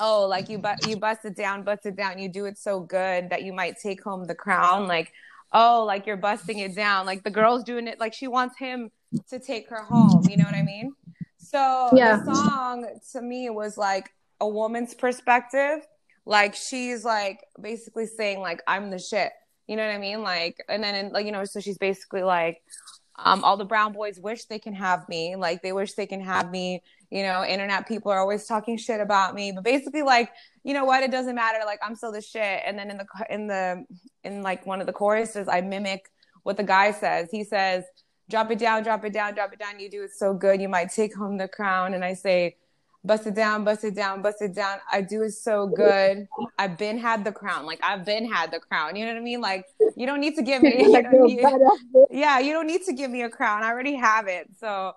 oh, 0.00 0.26
like 0.26 0.48
you 0.48 0.58
but 0.58 0.86
you 0.86 0.96
bust 0.96 1.24
it 1.24 1.36
down, 1.36 1.62
bust 1.62 1.86
it 1.86 1.96
down, 1.96 2.18
you 2.18 2.28
do 2.28 2.44
it 2.44 2.58
so 2.58 2.80
good 2.80 3.30
that 3.30 3.42
you 3.42 3.52
might 3.52 3.78
take 3.78 4.02
home 4.02 4.24
the 4.26 4.34
crown, 4.34 4.86
like. 4.86 5.12
Oh, 5.56 5.84
like 5.84 6.04
you're 6.04 6.16
busting 6.16 6.58
it 6.58 6.74
down. 6.74 7.06
Like 7.06 7.22
the 7.22 7.30
girl's 7.30 7.62
doing 7.62 7.86
it 7.86 8.00
like 8.00 8.12
she 8.12 8.26
wants 8.26 8.58
him 8.58 8.90
to 9.28 9.38
take 9.38 9.68
her 9.68 9.84
home. 9.84 10.26
You 10.28 10.36
know 10.36 10.42
what 10.42 10.54
I 10.56 10.62
mean? 10.62 10.92
So 11.38 11.90
yeah. 11.92 12.16
the 12.16 12.34
song 12.34 12.88
to 13.12 13.22
me 13.22 13.50
was 13.50 13.78
like 13.78 14.10
a 14.40 14.48
woman's 14.48 14.94
perspective 14.94 15.86
like 16.26 16.54
she's 16.54 17.04
like 17.04 17.44
basically 17.60 18.06
saying 18.06 18.40
like 18.40 18.62
I'm 18.66 18.90
the 18.90 18.98
shit. 18.98 19.32
You 19.66 19.76
know 19.76 19.86
what 19.86 19.94
I 19.94 19.98
mean? 19.98 20.22
Like 20.22 20.62
and 20.68 20.82
then 20.82 21.12
like 21.12 21.26
you 21.26 21.32
know 21.32 21.44
so 21.44 21.60
she's 21.60 21.78
basically 21.78 22.22
like 22.22 22.62
um, 23.16 23.44
all 23.44 23.56
the 23.56 23.64
brown 23.64 23.92
boys 23.92 24.18
wish 24.18 24.44
they 24.46 24.58
can 24.58 24.74
have 24.74 25.08
me. 25.08 25.36
Like 25.36 25.62
they 25.62 25.72
wish 25.72 25.94
they 25.94 26.06
can 26.06 26.20
have 26.20 26.50
me. 26.50 26.82
You 27.10 27.22
know, 27.22 27.44
internet 27.44 27.86
people 27.86 28.10
are 28.10 28.18
always 28.18 28.46
talking 28.46 28.76
shit 28.76 29.00
about 29.00 29.34
me, 29.34 29.52
but 29.52 29.62
basically, 29.62 30.02
like, 30.02 30.32
you 30.64 30.74
know 30.74 30.84
what? 30.84 31.04
It 31.04 31.12
doesn't 31.12 31.34
matter. 31.34 31.60
Like 31.64 31.78
I'm 31.82 31.94
still 31.94 32.10
the 32.10 32.20
shit. 32.20 32.62
And 32.66 32.76
then 32.76 32.90
in 32.90 32.96
the 32.98 33.06
in 33.30 33.46
the 33.46 33.84
in 34.24 34.42
like 34.42 34.66
one 34.66 34.80
of 34.80 34.86
the 34.86 34.92
choruses, 34.92 35.46
I 35.46 35.60
mimic 35.60 36.10
what 36.42 36.56
the 36.56 36.64
guy 36.64 36.90
says. 36.90 37.28
He 37.30 37.44
says, 37.44 37.84
"Drop 38.28 38.50
it 38.50 38.58
down, 38.58 38.82
drop 38.82 39.04
it 39.04 39.12
down, 39.12 39.34
drop 39.34 39.52
it 39.52 39.60
down. 39.60 39.78
You 39.78 39.88
do 39.88 40.02
it 40.02 40.10
so 40.12 40.34
good, 40.34 40.60
you 40.60 40.68
might 40.68 40.90
take 40.90 41.14
home 41.14 41.38
the 41.38 41.46
crown." 41.46 41.94
And 41.94 42.04
I 42.04 42.14
say, 42.14 42.56
bust 43.04 43.26
it 43.26 43.34
down, 43.34 43.64
bust 43.64 43.84
it 43.84 43.94
down, 43.94 44.22
bust 44.22 44.40
it 44.40 44.54
down. 44.54 44.78
I 44.90 45.02
do 45.02 45.22
it 45.22 45.32
so 45.32 45.66
good. 45.66 46.26
I've 46.58 46.78
been 46.78 46.98
had 46.98 47.24
the 47.24 47.32
crown. 47.32 47.66
Like 47.66 47.80
I've 47.82 48.04
been 48.04 48.30
had 48.30 48.50
the 48.50 48.60
crown. 48.60 48.96
You 48.96 49.04
know 49.04 49.12
what 49.12 49.20
I 49.20 49.24
mean? 49.24 49.40
Like 49.40 49.66
you 49.96 50.06
don't 50.06 50.20
need 50.20 50.36
to 50.36 50.42
give 50.42 50.62
me. 50.62 50.84
You 50.84 51.26
need, 51.26 51.44
yeah, 52.10 52.38
you 52.38 52.52
don't 52.52 52.66
need 52.66 52.82
to 52.84 52.92
give 52.92 53.10
me 53.10 53.22
a 53.22 53.28
crown. 53.28 53.62
I 53.62 53.68
already 53.68 53.94
have 53.96 54.26
it. 54.26 54.48
So 54.58 54.94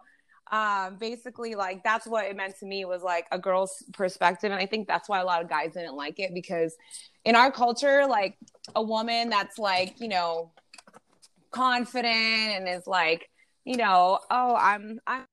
um 0.52 0.96
basically 0.96 1.56
like 1.56 1.84
that's 1.84 2.08
what 2.08 2.26
it 2.26 2.36
meant 2.36 2.58
to 2.58 2.66
me 2.66 2.86
was 2.86 3.02
like 3.04 3.28
a 3.34 3.38
girl's 3.38 3.84
perspective 3.92 4.50
and 4.50 4.62
i 4.62 4.66
think 4.66 4.88
that's 4.88 5.10
why 5.10 5.20
a 5.20 5.26
lot 5.26 5.42
of 5.42 5.50
guys 5.50 5.74
didn't 5.74 5.98
like 5.98 6.20
it 6.20 6.34
because 6.34 6.78
in 7.26 7.36
our 7.36 7.52
culture 7.52 8.06
like 8.08 8.38
a 8.76 8.82
woman 8.82 9.30
that's 9.30 9.58
like 9.58 10.00
you 10.00 10.08
know 10.08 10.50
confident 11.52 12.06
and 12.16 12.70
is 12.70 12.88
like 12.88 13.30
you 13.66 13.76
know 13.76 14.20
oh 14.32 14.56
i'm 14.56 15.02
i'm 15.06 15.26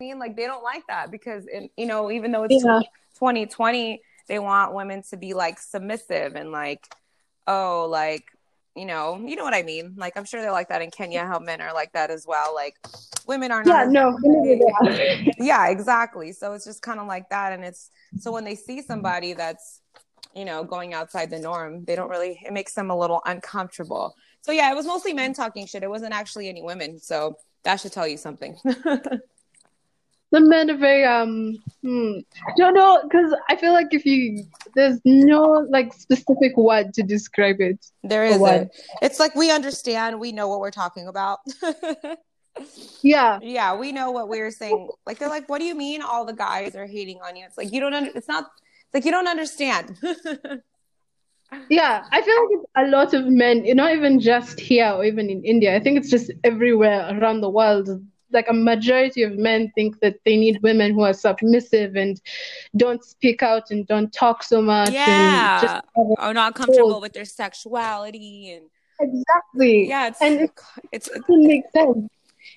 mean? 0.00 0.18
Like 0.18 0.36
they 0.36 0.46
don't 0.46 0.62
like 0.62 0.84
that 0.86 1.10
because 1.10 1.46
in, 1.46 1.70
you 1.76 1.86
know 1.86 2.10
even 2.10 2.30
though 2.30 2.44
it's 2.44 2.64
yeah. 2.64 2.80
2020 3.14 4.00
they 4.28 4.38
want 4.38 4.72
women 4.72 5.02
to 5.10 5.16
be 5.16 5.34
like 5.34 5.58
submissive 5.58 6.36
and 6.36 6.52
like 6.52 6.86
oh 7.48 7.88
like 7.90 8.22
you 8.76 8.84
know 8.84 9.20
you 9.24 9.34
know 9.34 9.42
what 9.42 9.54
i 9.54 9.62
mean? 9.62 9.94
Like 9.96 10.16
i'm 10.16 10.24
sure 10.24 10.40
they're 10.40 10.52
like 10.52 10.68
that 10.68 10.82
in 10.82 10.92
kenya 10.92 11.26
how 11.26 11.40
men 11.40 11.60
are 11.60 11.74
like 11.74 11.92
that 11.94 12.10
as 12.10 12.26
well. 12.28 12.54
Like 12.54 12.76
women 13.26 13.50
are 13.50 13.64
not 13.64 13.86
yeah 13.86 13.90
no 13.90 14.16
yeah 15.38 15.68
exactly. 15.68 16.30
So 16.30 16.52
it's 16.52 16.64
just 16.64 16.80
kind 16.80 17.00
of 17.00 17.08
like 17.08 17.28
that 17.30 17.52
and 17.52 17.64
it's 17.64 17.90
so 18.18 18.30
when 18.30 18.44
they 18.44 18.54
see 18.54 18.82
somebody 18.82 19.32
that's 19.32 19.80
you 20.32 20.44
know 20.44 20.62
going 20.62 20.94
outside 20.94 21.28
the 21.28 21.40
norm 21.40 21.84
they 21.86 21.96
don't 21.96 22.10
really 22.10 22.38
it 22.46 22.52
makes 22.52 22.74
them 22.74 22.90
a 22.90 22.96
little 22.96 23.20
uncomfortable. 23.26 24.14
So 24.42 24.52
yeah 24.52 24.70
it 24.70 24.76
was 24.76 24.86
mostly 24.86 25.12
men 25.12 25.32
talking 25.32 25.66
shit. 25.66 25.82
It 25.82 25.90
wasn't 25.90 26.14
actually 26.14 26.48
any 26.48 26.62
women 26.62 27.00
so 27.00 27.36
that 27.64 27.80
should 27.80 27.92
tell 27.92 28.06
you 28.06 28.16
something 28.16 28.56
the 30.30 30.40
men 30.40 30.70
are 30.70 30.76
very 30.76 31.04
um 31.04 31.56
hmm, 31.82 32.18
don't 32.56 32.74
know 32.74 33.00
because 33.02 33.34
I 33.48 33.56
feel 33.56 33.72
like 33.72 33.88
if 33.92 34.04
you 34.04 34.44
there's 34.74 35.00
no 35.04 35.66
like 35.70 35.92
specific 35.94 36.56
word 36.56 36.94
to 36.94 37.02
describe 37.02 37.60
it. 37.60 37.84
There 38.02 38.24
isn't. 38.24 38.70
It's 39.02 39.18
like 39.18 39.34
we 39.34 39.50
understand, 39.50 40.20
we 40.20 40.32
know 40.32 40.48
what 40.48 40.60
we're 40.60 40.70
talking 40.70 41.08
about. 41.08 41.38
yeah. 43.02 43.38
Yeah, 43.42 43.76
we 43.76 43.92
know 43.92 44.10
what 44.10 44.28
we're 44.28 44.50
saying. 44.50 44.88
Like 45.06 45.18
they're 45.18 45.28
like, 45.28 45.48
what 45.48 45.58
do 45.58 45.64
you 45.64 45.74
mean 45.74 46.02
all 46.02 46.24
the 46.24 46.32
guys 46.32 46.74
are 46.76 46.86
hating 46.86 47.20
on 47.22 47.36
you? 47.36 47.44
It's 47.46 47.56
like 47.56 47.72
you 47.72 47.80
don't 47.80 47.94
under- 47.94 48.12
it's 48.14 48.28
not 48.28 48.44
it's 48.44 48.94
like 48.94 49.04
you 49.04 49.10
don't 49.10 49.28
understand. 49.28 49.98
yeah, 51.68 52.04
I 52.10 52.22
feel 52.22 52.34
like 52.34 52.48
it's 52.52 52.66
a 52.76 52.86
lot 52.86 53.14
of 53.14 53.26
men, 53.26 53.64
not 53.76 53.94
even 53.94 54.20
just 54.20 54.60
here 54.60 54.90
or 54.90 55.04
even 55.04 55.28
in 55.28 55.44
India. 55.44 55.76
I 55.76 55.80
think 55.80 55.98
it's 55.98 56.10
just 56.10 56.30
everywhere 56.44 57.06
around 57.18 57.40
the 57.40 57.50
world 57.50 57.88
like 58.32 58.46
a 58.48 58.52
majority 58.52 59.22
of 59.22 59.36
men 59.36 59.70
think 59.74 60.00
that 60.00 60.16
they 60.24 60.36
need 60.36 60.60
women 60.62 60.92
who 60.92 61.02
are 61.02 61.12
submissive 61.12 61.96
and 61.96 62.20
don't 62.76 63.02
speak 63.04 63.42
out 63.42 63.70
and 63.70 63.86
don't 63.86 64.12
talk 64.12 64.42
so 64.42 64.60
much 64.60 64.90
yeah. 64.90 65.60
and 65.60 65.68
just 65.68 65.84
are 66.18 66.34
not 66.34 66.54
comfortable 66.54 67.00
with 67.00 67.12
their 67.12 67.24
sexuality 67.24 68.52
and 68.52 68.66
exactly. 69.00 69.88
Yeah 69.88 70.08
it's 70.08 70.20
and 70.20 70.50
it's, 70.92 71.08
it 71.08 71.22
makes 71.28 71.72
sense. 71.72 72.08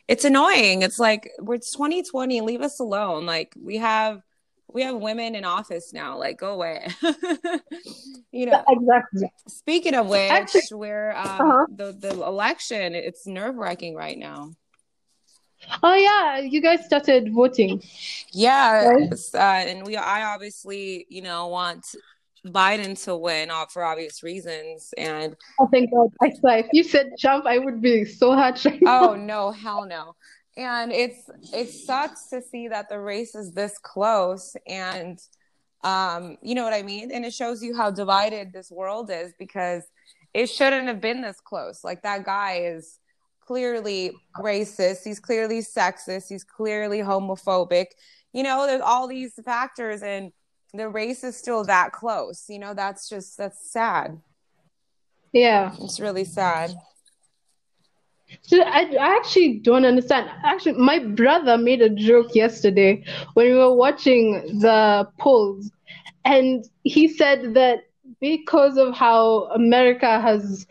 It's 0.08 0.26
annoying. 0.26 0.82
It's 0.82 1.00
like 1.00 1.30
we're 1.40 1.58
2020 1.58 2.42
leave 2.42 2.62
us 2.62 2.80
alone. 2.80 3.26
Like 3.26 3.54
we 3.62 3.78
have 3.78 4.22
we 4.74 4.84
have 4.84 4.96
women 4.96 5.36
in 5.36 5.44
office 5.44 5.92
now. 5.94 6.18
Like 6.18 6.38
go 6.38 6.54
away. 6.54 6.88
You 8.34 8.46
know. 8.46 8.64
Exactly. 8.70 9.30
Speaking 9.50 9.94
of 9.94 10.08
which 10.08 10.32
Actually, 10.32 10.62
we're 10.72 11.12
um, 11.12 11.28
uh-huh. 11.28 11.66
the 11.76 11.92
the 11.92 12.12
election 12.12 12.96
it's 12.96 13.28
nerve-wracking 13.28 13.94
right 13.94 14.18
now 14.18 14.52
Oh 15.84 15.94
yeah, 15.94 16.40
you 16.40 16.62
guys 16.62 16.86
started 16.86 17.34
voting. 17.34 17.82
Yeah, 18.32 18.86
right? 18.88 19.14
uh, 19.34 19.38
and 19.38 19.86
we 19.86 19.96
I 19.96 20.34
obviously 20.34 21.06
you 21.10 21.22
know 21.22 21.48
want 21.48 21.96
Biden 22.46 23.02
to 23.06 23.16
win 23.16 23.50
for 23.70 23.84
obvious 23.84 24.24
reasons, 24.24 24.94
and 24.98 25.36
oh 25.60 25.68
thank 25.68 25.92
God! 25.92 26.10
I 26.22 26.32
swear, 26.32 26.60
if 26.60 26.68
you 26.74 26.84
said 26.84 27.12
Trump, 27.20 27.46
I 27.46 27.58
would 27.58 27.82
be 27.82 28.06
so. 28.06 28.34
Right 28.34 28.80
oh 28.86 29.16
no, 29.16 29.52
hell 29.52 29.86
no! 29.86 30.16
And 30.58 30.92
it's 30.92 31.30
it 31.54 31.70
sucks 31.70 32.30
to 32.30 32.42
see 32.42 32.68
that 32.68 32.90
the 32.90 33.00
race 33.00 33.36
is 33.36 33.54
this 33.54 33.78
close, 33.78 34.56
and 34.68 35.20
um, 35.84 36.38
you 36.42 36.56
know 36.56 36.64
what 36.64 36.74
I 36.74 36.84
mean. 36.84 37.12
And 37.12 37.26
it 37.26 37.34
shows 37.34 37.64
you 37.64 37.76
how 37.76 37.92
divided 37.92 38.52
this 38.52 38.72
world 38.72 39.10
is 39.12 39.34
because 39.38 39.84
it 40.34 40.48
shouldn't 40.48 40.88
have 40.88 41.02
been 41.02 41.22
this 41.22 41.40
close. 41.40 41.84
Like 41.84 42.04
that 42.04 42.26
guy 42.26 42.62
is 42.64 42.98
clearly 43.46 44.12
racist, 44.38 45.04
he's 45.04 45.20
clearly 45.20 45.60
sexist, 45.60 46.30
he's 46.30 46.44
clearly 46.44 47.00
homophobic. 47.00 47.88
You 48.34 48.44
know, 48.44 48.66
there's 48.66 48.82
all 48.82 49.08
these 49.08 49.34
factors 49.44 50.02
and 50.04 50.32
the 50.74 50.88
race 50.88 51.24
is 51.24 51.36
still 51.36 51.64
that 51.66 51.92
close. 51.92 52.46
You 52.48 52.60
know, 52.60 52.74
that's 52.74 53.10
just 53.10 53.38
that's 53.38 53.72
sad. 53.72 54.20
Yeah. 55.34 55.74
It's 55.82 56.00
really 56.00 56.26
sad. 56.26 56.72
So 58.44 58.62
I, 58.62 58.84
I 59.00 59.16
actually 59.18 59.60
don't 59.60 59.86
understand. 59.86 60.30
Actually, 60.46 60.74
my 60.74 61.00
brother 61.00 61.58
made 61.58 61.82
a 61.82 61.90
joke 61.90 62.34
yesterday 62.34 63.04
when 63.34 63.48
we 63.48 63.54
were 63.54 63.74
watching 63.74 64.60
the 64.60 65.10
polls, 65.20 65.70
and 66.24 66.66
he 66.84 67.10
said 67.10 67.54
that 67.56 67.80
because 68.22 68.78
of 68.78 68.94
how 68.94 69.46
America 69.48 70.22
has 70.22 70.68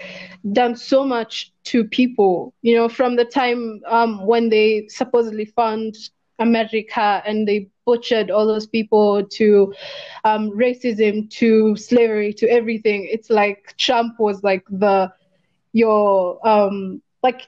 done 0.53 0.77
so 0.77 1.05
much 1.05 1.53
to 1.65 1.85
people, 1.85 2.55
you 2.63 2.75
know, 2.75 2.89
from 2.89 3.17
the 3.17 3.25
time 3.25 3.83
um, 3.87 4.25
when 4.25 4.49
they 4.49 4.87
supposedly 4.89 5.45
found 5.45 5.97
America 6.39 7.23
and 7.27 7.47
they 7.47 7.69
butchered 7.85 8.31
all 8.31 8.47
those 8.47 8.67
people 8.67 9.25
to 9.27 9.75
um, 10.25 10.51
racism, 10.53 11.29
to 11.31 11.77
slavery, 11.77 12.33
to 12.33 12.49
everything. 12.49 13.07
It's 13.11 13.29
like 13.29 13.75
Trump 13.77 14.19
was 14.19 14.43
like 14.43 14.65
the 14.71 15.13
your 15.73 16.45
um 16.47 17.01
like 17.23 17.47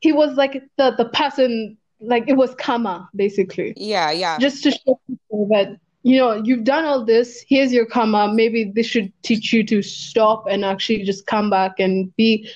he 0.00 0.12
was 0.12 0.36
like 0.36 0.62
the 0.76 0.94
the 0.96 1.06
person 1.06 1.76
like 2.00 2.24
it 2.28 2.36
was 2.36 2.54
karma 2.56 3.08
basically. 3.14 3.74
Yeah, 3.76 4.10
yeah. 4.10 4.38
Just 4.38 4.62
to 4.64 4.70
show 4.70 5.00
people 5.06 5.48
that 5.50 5.78
you 6.04 6.18
know, 6.18 6.34
you've 6.34 6.64
done 6.64 6.84
all 6.84 7.02
this. 7.02 7.42
Here's 7.48 7.72
your 7.72 7.86
karma. 7.86 8.32
Maybe 8.32 8.64
this 8.64 8.86
should 8.86 9.10
teach 9.22 9.54
you 9.54 9.64
to 9.64 9.80
stop 9.82 10.44
and 10.48 10.62
actually 10.64 11.02
just 11.02 11.26
come 11.26 11.48
back 11.48 11.80
and 11.80 12.14
be, 12.16 12.48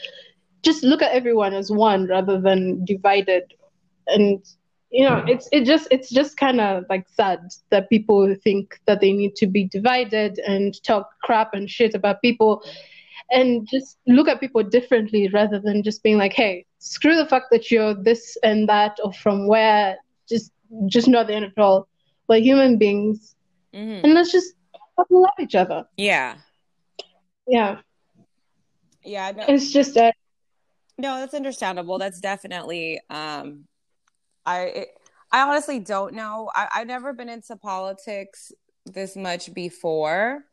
just 0.63 0.85
look 0.85 1.01
at 1.01 1.13
everyone 1.13 1.55
as 1.55 1.71
one 1.71 2.07
rather 2.07 2.39
than 2.39 2.85
divided. 2.85 3.55
And 4.07 4.45
you 4.91 5.05
know 5.05 5.23
it's 5.27 5.49
it 5.53 5.65
just 5.65 5.87
it's 5.91 6.09
just 6.09 6.37
kind 6.37 6.61
of 6.61 6.85
like 6.89 7.07
sad 7.09 7.41
that 7.71 7.91
people 7.91 8.35
think 8.43 8.81
that 8.87 9.01
they 9.01 9.13
need 9.13 9.35
to 9.37 9.47
be 9.47 9.65
divided 9.65 10.39
and 10.47 10.83
talk 10.83 11.11
crap 11.23 11.53
and 11.53 11.69
shit 11.69 11.95
about 11.95 12.23
people 12.23 12.65
and 13.31 13.69
just 13.69 13.99
look 14.07 14.29
at 14.29 14.41
people 14.41 14.63
differently 14.63 15.29
rather 15.29 15.59
than 15.59 15.83
just 15.83 16.03
being 16.03 16.17
like 16.17 16.33
hey 16.33 16.65
screw 16.79 17.17
the 17.17 17.27
fact 17.27 17.47
that 17.51 17.71
you're 17.71 17.93
this 17.93 18.39
and 18.43 18.67
that 18.67 18.97
or 19.05 19.13
from 19.13 19.47
where 19.47 19.99
just 20.27 20.53
just 20.87 21.07
not 21.07 21.27
the 21.27 21.35
end 21.35 21.45
it 21.45 21.53
all 21.59 21.87
we're 22.27 22.41
human 22.41 22.79
beings 22.79 23.35
mm-hmm. 23.79 24.05
and 24.05 24.15
let's 24.15 24.33
just 24.33 24.55
love 25.11 25.31
each 25.39 25.55
other. 25.55 25.87
Yeah. 25.97 26.37
Yeah. 27.47 27.79
Yeah 29.05 29.33
no, 29.37 29.45
it's 29.49 29.73
just 29.73 29.97
a 29.97 30.13
no 30.99 31.19
that's 31.21 31.35
understandable. 31.35 31.99
That's 31.99 32.21
definitely 32.21 33.01
um 33.09 33.65
I 34.45 34.61
it, 34.61 34.89
I 35.31 35.43
honestly 35.43 35.79
don't 35.79 36.15
know. 36.15 36.51
I, 36.55 36.69
I've 36.75 36.87
never 36.87 37.13
been 37.13 37.29
into 37.29 37.57
politics 37.57 38.51
this 38.87 39.17
much 39.17 39.53
before. 39.53 40.45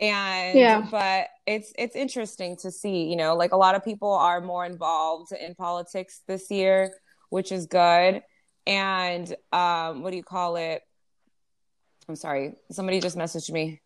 And 0.00 0.56
yeah. 0.58 0.86
but 0.90 1.26
it's 1.46 1.72
it's 1.76 1.96
interesting 1.96 2.56
to 2.58 2.70
see 2.70 3.04
you 3.04 3.16
know 3.16 3.34
like 3.36 3.52
a 3.52 3.56
lot 3.56 3.74
of 3.74 3.84
people 3.84 4.12
are 4.12 4.40
more 4.40 4.64
involved 4.64 5.32
in 5.32 5.54
politics 5.54 6.22
this 6.26 6.50
year 6.50 6.92
which 7.30 7.52
is 7.52 7.66
good. 7.66 8.22
And 8.66 9.34
um 9.52 10.02
what 10.02 10.10
do 10.10 10.16
you 10.16 10.22
call 10.22 10.56
it 10.56 10.82
i'm 12.08 12.16
sorry 12.16 12.54
somebody 12.70 13.00
just 13.00 13.16
messaged 13.16 13.50
me 13.50 13.80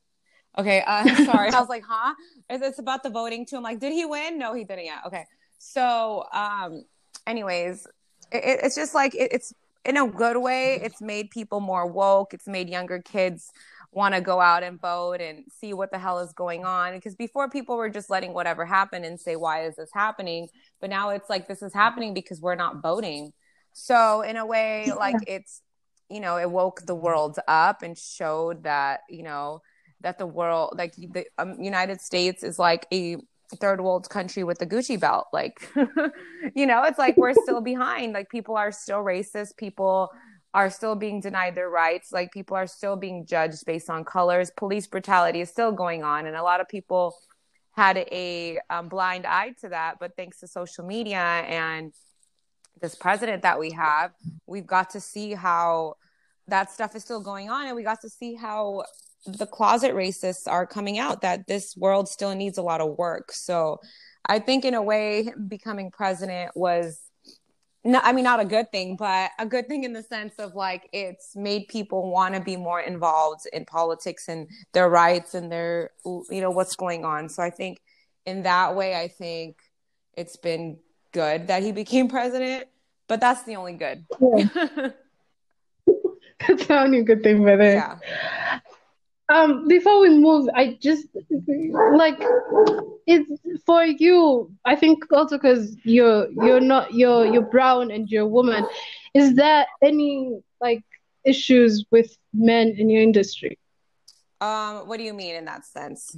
okay 0.59 0.83
uh 0.87 1.25
sorry 1.25 1.50
i 1.50 1.61
was 1.61 1.69
like 1.69 1.85
huh 1.87 2.14
it's 2.49 2.79
about 2.79 3.02
the 3.02 3.11
voting 3.11 3.47
too 3.47 3.57
i'm 3.57 3.62
like 3.62 3.79
did 3.79 3.93
he 3.93 4.05
win 4.05 4.38
no 4.38 4.55
he 4.55 4.64
didn't 4.64 4.85
yet 4.85 4.99
okay 5.07 5.25
so 5.59 6.25
um 6.33 6.85
anyways 7.26 7.87
it, 8.31 8.61
it's 8.62 8.75
just 8.75 8.95
like 8.95 9.14
it, 9.14 9.33
it's 9.33 9.55
in 9.85 9.97
a 9.97 10.07
good 10.07 10.37
way. 10.37 10.81
It's 10.83 11.00
made 11.00 11.31
people 11.31 11.61
more 11.61 11.87
woke. 11.87 12.35
It's 12.35 12.47
made 12.47 12.69
younger 12.69 13.00
kids 13.00 13.50
want 13.91 14.14
to 14.14 14.21
go 14.21 14.41
out 14.41 14.62
and 14.62 14.81
vote 14.81 15.21
and 15.21 15.45
see 15.50 15.75
what 15.75 15.91
the 15.91 15.99
hell 15.99 16.19
is 16.21 16.33
going 16.33 16.64
on. 16.64 16.95
Because 16.95 17.14
before 17.14 17.50
people 17.50 17.76
were 17.76 17.91
just 17.91 18.09
letting 18.09 18.33
whatever 18.33 18.64
happen 18.64 19.05
and 19.05 19.21
say, 19.21 19.37
why 19.37 19.67
is 19.67 19.76
this 19.76 19.91
happening? 19.93 20.49
But 20.81 20.91
now 20.91 21.11
it's 21.11 21.29
like, 21.29 21.47
this 21.47 21.62
is 21.62 21.75
happening 21.75 22.14
because 22.14 22.41
we're 22.41 22.55
not 22.55 22.81
voting. 22.81 23.33
So, 23.75 24.23
in 24.23 24.37
a 24.37 24.47
way, 24.47 24.91
like 24.97 25.17
it's, 25.26 25.62
you 26.12 26.21
know, 26.21 26.37
it 26.37 26.50
woke 26.50 26.83
the 26.87 26.95
world 26.95 27.38
up 27.49 27.83
and 27.83 27.97
showed 27.97 28.64
that, 28.64 29.00
you 29.09 29.23
know, 29.23 29.62
that 30.02 30.19
the 30.19 30.26
world, 30.26 30.75
like 30.76 30.95
the 30.95 31.25
um, 31.38 31.61
United 31.61 32.00
States 32.00 32.42
is 32.42 32.59
like 32.59 32.87
a 32.92 33.16
third 33.57 33.81
world 33.81 34.09
country 34.11 34.45
with 34.45 34.59
the 34.59 34.66
Gucci 34.66 35.00
belt. 35.00 35.28
Like, 35.33 35.71
you 36.54 36.66
know, 36.66 36.83
it's 36.85 36.99
like 36.99 37.16
we're 37.16 37.35
still 37.35 37.61
behind. 37.73 38.12
Like, 38.12 38.28
people 38.28 38.57
are 38.57 38.73
still 38.73 38.99
racist. 38.99 39.57
People 39.57 40.11
are 40.52 40.69
still 40.69 40.95
being 40.95 41.21
denied 41.21 41.54
their 41.54 41.71
rights. 41.71 42.12
Like, 42.12 42.31
people 42.31 42.57
are 42.57 42.66
still 42.66 42.97
being 42.97 43.25
judged 43.25 43.64
based 43.64 43.88
on 43.88 44.04
colors. 44.04 44.50
Police 44.57 44.87
brutality 44.87 45.40
is 45.40 45.49
still 45.49 45.73
going 45.73 46.02
on. 46.02 46.26
And 46.26 46.37
a 46.37 46.42
lot 46.42 46.61
of 46.61 46.69
people 46.69 47.16
had 47.73 47.97
a 47.97 48.59
um, 48.69 48.88
blind 48.88 49.25
eye 49.25 49.54
to 49.62 49.71
that. 49.71 49.95
But 49.99 50.14
thanks 50.14 50.40
to 50.40 50.47
social 50.47 50.85
media 50.85 51.19
and 51.19 51.92
this 52.83 52.95
president 52.95 53.42
that 53.42 53.59
we 53.59 53.71
have, 53.71 54.12
we've 54.47 54.66
got 54.66 54.90
to 54.90 55.00
see 55.00 55.33
how 55.33 55.95
that 56.52 56.71
stuff 56.71 56.94
is 56.94 57.02
still 57.02 57.21
going 57.21 57.49
on. 57.49 57.66
And 57.66 57.75
we 57.75 57.82
got 57.82 58.02
to 58.02 58.11
see 58.11 58.35
how 58.35 58.85
the 59.26 59.47
closet 59.47 59.94
racists 59.94 60.47
are 60.47 60.66
coming 60.66 60.99
out 60.99 61.23
that 61.23 61.47
this 61.47 61.75
world 61.76 62.09
still 62.09 62.35
needs 62.35 62.59
a 62.59 62.62
lot 62.62 62.82
of 62.82 62.99
work. 62.99 63.32
So 63.32 63.80
I 64.26 64.38
think 64.38 64.66
in 64.66 64.75
a 64.75 64.82
way 64.82 65.32
becoming 65.49 65.90
president 65.90 66.52
was 66.54 67.00
not, 67.85 68.04
I 68.04 68.12
mean 68.12 68.25
not 68.25 68.38
a 68.38 68.44
good 68.44 68.71
thing, 68.71 68.97
but 68.97 69.30
a 69.38 69.47
good 69.47 69.66
thing 69.66 69.85
in 69.85 69.94
the 69.94 70.02
sense 70.02 70.35
of 70.38 70.54
like 70.54 70.90
it's 70.92 71.35
made 71.35 71.68
people 71.68 72.11
want 72.11 72.35
to 72.35 72.40
be 72.40 72.56
more 72.56 72.80
involved 72.80 73.47
in 73.52 73.64
politics 73.64 74.28
and 74.28 74.47
their 74.75 74.91
rights 74.91 75.34
and 75.34 75.50
their 75.50 75.91
you 76.04 76.41
know 76.43 76.50
what's 76.50 76.76
going 76.76 77.04
on. 77.04 77.30
So 77.30 77.43
I 77.43 77.50
think 77.50 77.80
in 78.26 78.43
that 78.43 78.76
way 78.76 78.95
I 78.95 79.08
think 79.08 79.56
it's 80.15 80.36
been 80.36 80.78
good 81.12 81.47
that 81.47 81.62
he 81.62 81.73
became 81.73 82.08
president, 82.08 82.67
but 83.08 83.21
that's 83.21 83.43
the 83.45 83.56
only 83.56 83.73
good. 83.73 84.04
Yeah. 84.21 84.91
that's 86.49 86.67
the 86.67 86.78
only 86.78 87.02
good 87.02 87.23
thing 87.23 87.43
it. 87.61 87.75
Yeah. 87.75 87.99
Um 89.28 89.67
before 89.69 90.00
we 90.00 90.11
move 90.11 90.49
i 90.55 90.76
just 90.81 91.07
like 91.95 92.21
it's 93.07 93.31
for 93.67 93.85
you. 93.85 94.50
I 94.65 94.76
think 94.76 95.05
also 95.13 95.39
because 95.39 95.76
you're 95.85 96.28
you're 96.31 96.61
not 96.61 96.95
you're 96.95 97.26
you're 97.26 97.43
brown 97.43 97.91
and 97.91 98.09
you're 98.09 98.25
a 98.25 98.28
woman. 98.28 98.67
Is 99.15 99.35
there 99.35 99.67
any 99.83 100.41
like 100.61 100.85
issues 101.25 101.85
with 101.91 102.17
men 102.33 102.75
in 102.78 102.91
your 102.91 103.02
industry? 103.02 103.59
Um 104.41 104.89
what 104.89 104.99
do 104.99 105.05
you 105.05 105.15
mean 105.15 105.35
in 105.37 105.45
that 105.47 105.65
sense 105.65 106.17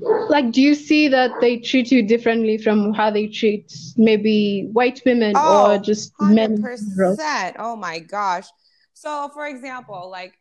like 0.00 0.52
do 0.52 0.62
you 0.62 0.74
see 0.74 1.08
that 1.08 1.30
they 1.40 1.58
treat 1.58 1.90
you 1.90 2.02
differently 2.02 2.56
from 2.56 2.92
how 2.92 3.10
they 3.10 3.26
treat 3.26 3.72
maybe 3.96 4.68
white 4.72 5.00
women 5.04 5.32
oh, 5.36 5.72
or 5.72 5.78
just 5.78 6.16
100%. 6.18 6.34
men 6.34 7.54
oh 7.58 7.74
my 7.74 7.98
gosh 7.98 8.46
so 8.94 9.28
for 9.34 9.46
example 9.46 10.08
like 10.10 10.34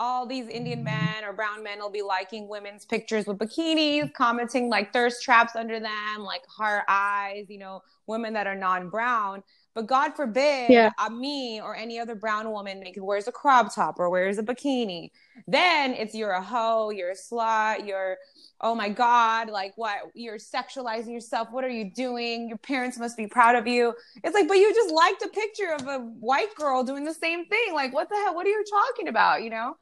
all 0.00 0.24
these 0.24 0.48
Indian 0.48 0.82
men 0.82 1.24
or 1.24 1.34
brown 1.34 1.62
men 1.62 1.78
will 1.78 1.90
be 1.90 2.00
liking 2.00 2.48
women's 2.48 2.86
pictures 2.86 3.26
with 3.26 3.36
bikinis, 3.36 4.10
commenting 4.14 4.70
like 4.70 4.94
thirst 4.94 5.22
traps 5.22 5.54
under 5.54 5.78
them, 5.78 6.20
like 6.20 6.40
heart 6.46 6.84
eyes, 6.88 7.44
you 7.50 7.58
know, 7.58 7.82
women 8.06 8.32
that 8.32 8.46
are 8.46 8.54
non-brown. 8.54 9.42
But 9.74 9.86
God 9.86 10.16
forbid 10.16 10.70
yeah. 10.70 10.90
a 10.98 11.10
me 11.10 11.60
or 11.60 11.76
any 11.76 12.00
other 12.00 12.14
brown 12.14 12.50
woman 12.50 12.82
wears 12.96 13.28
a 13.28 13.32
crop 13.32 13.74
top 13.74 14.00
or 14.00 14.08
wears 14.08 14.38
a 14.38 14.42
bikini. 14.42 15.10
Then 15.46 15.92
it's 15.92 16.14
you're 16.14 16.32
a 16.32 16.42
hoe, 16.42 16.90
you're 16.90 17.10
a 17.10 17.14
slut, 17.14 17.86
you're 17.86 18.16
oh 18.62 18.74
my 18.74 18.88
god 18.88 19.48
like 19.48 19.72
what 19.76 19.98
you're 20.14 20.38
sexualizing 20.38 21.12
yourself. 21.12 21.48
What 21.50 21.64
are 21.64 21.70
you 21.70 21.90
doing? 21.90 22.48
Your 22.48 22.58
parents 22.58 22.98
must 22.98 23.16
be 23.16 23.26
proud 23.26 23.56
of 23.56 23.66
you. 23.66 23.94
It's 24.22 24.34
like 24.34 24.48
but 24.48 24.56
you 24.56 24.72
just 24.74 24.92
liked 24.92 25.22
a 25.22 25.28
picture 25.28 25.72
of 25.74 25.86
a 25.86 25.98
white 25.98 26.54
girl 26.54 26.82
doing 26.82 27.04
the 27.04 27.14
same 27.14 27.46
thing. 27.46 27.74
Like 27.74 27.92
what 27.92 28.08
the 28.08 28.16
hell? 28.16 28.34
What 28.34 28.46
are 28.46 28.50
you 28.50 28.64
talking 28.70 29.08
about? 29.08 29.42
You 29.42 29.50
know? 29.50 29.76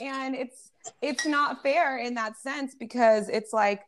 And 0.00 0.34
it's 0.34 0.70
it's 1.02 1.26
not 1.26 1.62
fair 1.62 1.98
in 1.98 2.14
that 2.14 2.36
sense 2.38 2.74
because 2.78 3.28
it's 3.28 3.52
like 3.52 3.82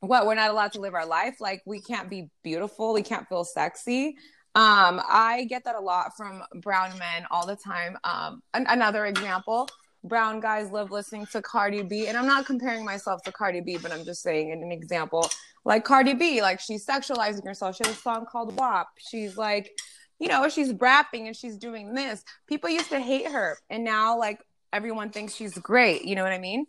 what 0.00 0.26
we're 0.26 0.34
not 0.34 0.50
allowed 0.50 0.72
to 0.72 0.80
live 0.80 0.94
our 0.94 1.06
life. 1.06 1.36
Like 1.40 1.62
we 1.66 1.80
can't 1.80 2.08
be 2.08 2.30
beautiful. 2.42 2.92
We 2.92 3.02
can't 3.02 3.28
feel 3.28 3.44
sexy. 3.44 4.16
Um 4.54 5.02
i 5.06 5.44
get 5.50 5.64
that 5.64 5.74
a 5.74 5.80
lot 5.80 6.16
from 6.16 6.42
brown 6.62 6.98
men 6.98 7.26
all 7.30 7.46
the 7.46 7.56
time. 7.56 7.98
Um 8.04 8.42
an- 8.54 8.66
another 8.68 9.04
example 9.04 9.68
brown 10.08 10.40
guys 10.40 10.70
love 10.70 10.90
listening 10.90 11.26
to 11.32 11.42
Cardi 11.42 11.82
B. 11.82 12.06
And 12.06 12.16
I'm 12.16 12.26
not 12.26 12.46
comparing 12.46 12.84
myself 12.84 13.22
to 13.24 13.32
Cardi 13.32 13.60
B, 13.60 13.76
but 13.76 13.92
I'm 13.92 14.04
just 14.04 14.22
saying 14.22 14.52
an 14.52 14.70
example. 14.72 15.28
Like 15.64 15.84
Cardi 15.84 16.14
B, 16.14 16.42
like 16.42 16.60
she's 16.60 16.86
sexualizing 16.86 17.46
herself. 17.46 17.76
She 17.76 17.84
has 17.84 17.96
a 17.96 18.00
song 18.00 18.26
called 18.30 18.56
WAP. 18.56 18.88
She's 18.98 19.36
like, 19.36 19.70
you 20.18 20.28
know, 20.28 20.48
she's 20.48 20.72
rapping 20.74 21.26
and 21.26 21.36
she's 21.36 21.56
doing 21.56 21.94
this. 21.94 22.24
People 22.46 22.70
used 22.70 22.90
to 22.90 23.00
hate 23.00 23.28
her. 23.30 23.58
And 23.68 23.84
now 23.84 24.18
like 24.18 24.40
everyone 24.72 25.10
thinks 25.10 25.34
she's 25.34 25.56
great. 25.58 26.04
You 26.04 26.14
know 26.14 26.22
what 26.22 26.32
I 26.32 26.38
mean? 26.38 26.66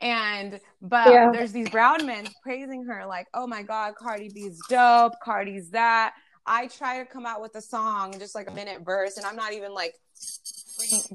And 0.00 0.58
but 0.80 1.10
yeah. 1.10 1.30
there's 1.30 1.52
these 1.52 1.68
brown 1.68 2.06
men 2.06 2.26
praising 2.42 2.84
her, 2.86 3.04
like, 3.06 3.26
oh 3.34 3.46
my 3.46 3.62
God, 3.62 3.94
Cardi 3.96 4.30
B's 4.34 4.58
dope, 4.68 5.12
Cardi's 5.22 5.70
that. 5.70 6.14
I 6.46 6.68
try 6.68 6.98
to 6.98 7.04
come 7.04 7.26
out 7.26 7.42
with 7.42 7.54
a 7.54 7.60
song, 7.60 8.18
just 8.18 8.34
like 8.34 8.48
a 8.48 8.54
minute 8.54 8.80
verse, 8.82 9.18
and 9.18 9.26
I'm 9.26 9.36
not 9.36 9.52
even 9.52 9.74
like 9.74 9.94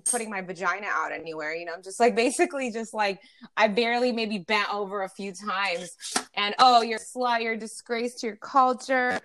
putting 0.09 0.29
my 0.29 0.41
vagina 0.41 0.87
out 0.89 1.11
anywhere. 1.11 1.55
You 1.55 1.65
know, 1.65 1.73
I'm 1.73 1.83
just 1.83 1.99
like 1.99 2.15
basically 2.15 2.71
just 2.71 2.93
like 2.93 3.19
I 3.55 3.67
barely 3.67 4.11
maybe 4.11 4.39
bent 4.39 4.73
over 4.73 5.03
a 5.03 5.09
few 5.09 5.33
times, 5.33 5.95
and 6.35 6.55
oh, 6.59 6.81
you're 6.81 6.99
slut, 6.99 7.41
you're 7.41 7.57
disgrace 7.57 8.15
to 8.15 8.27
your 8.27 8.35
culture, 8.37 9.19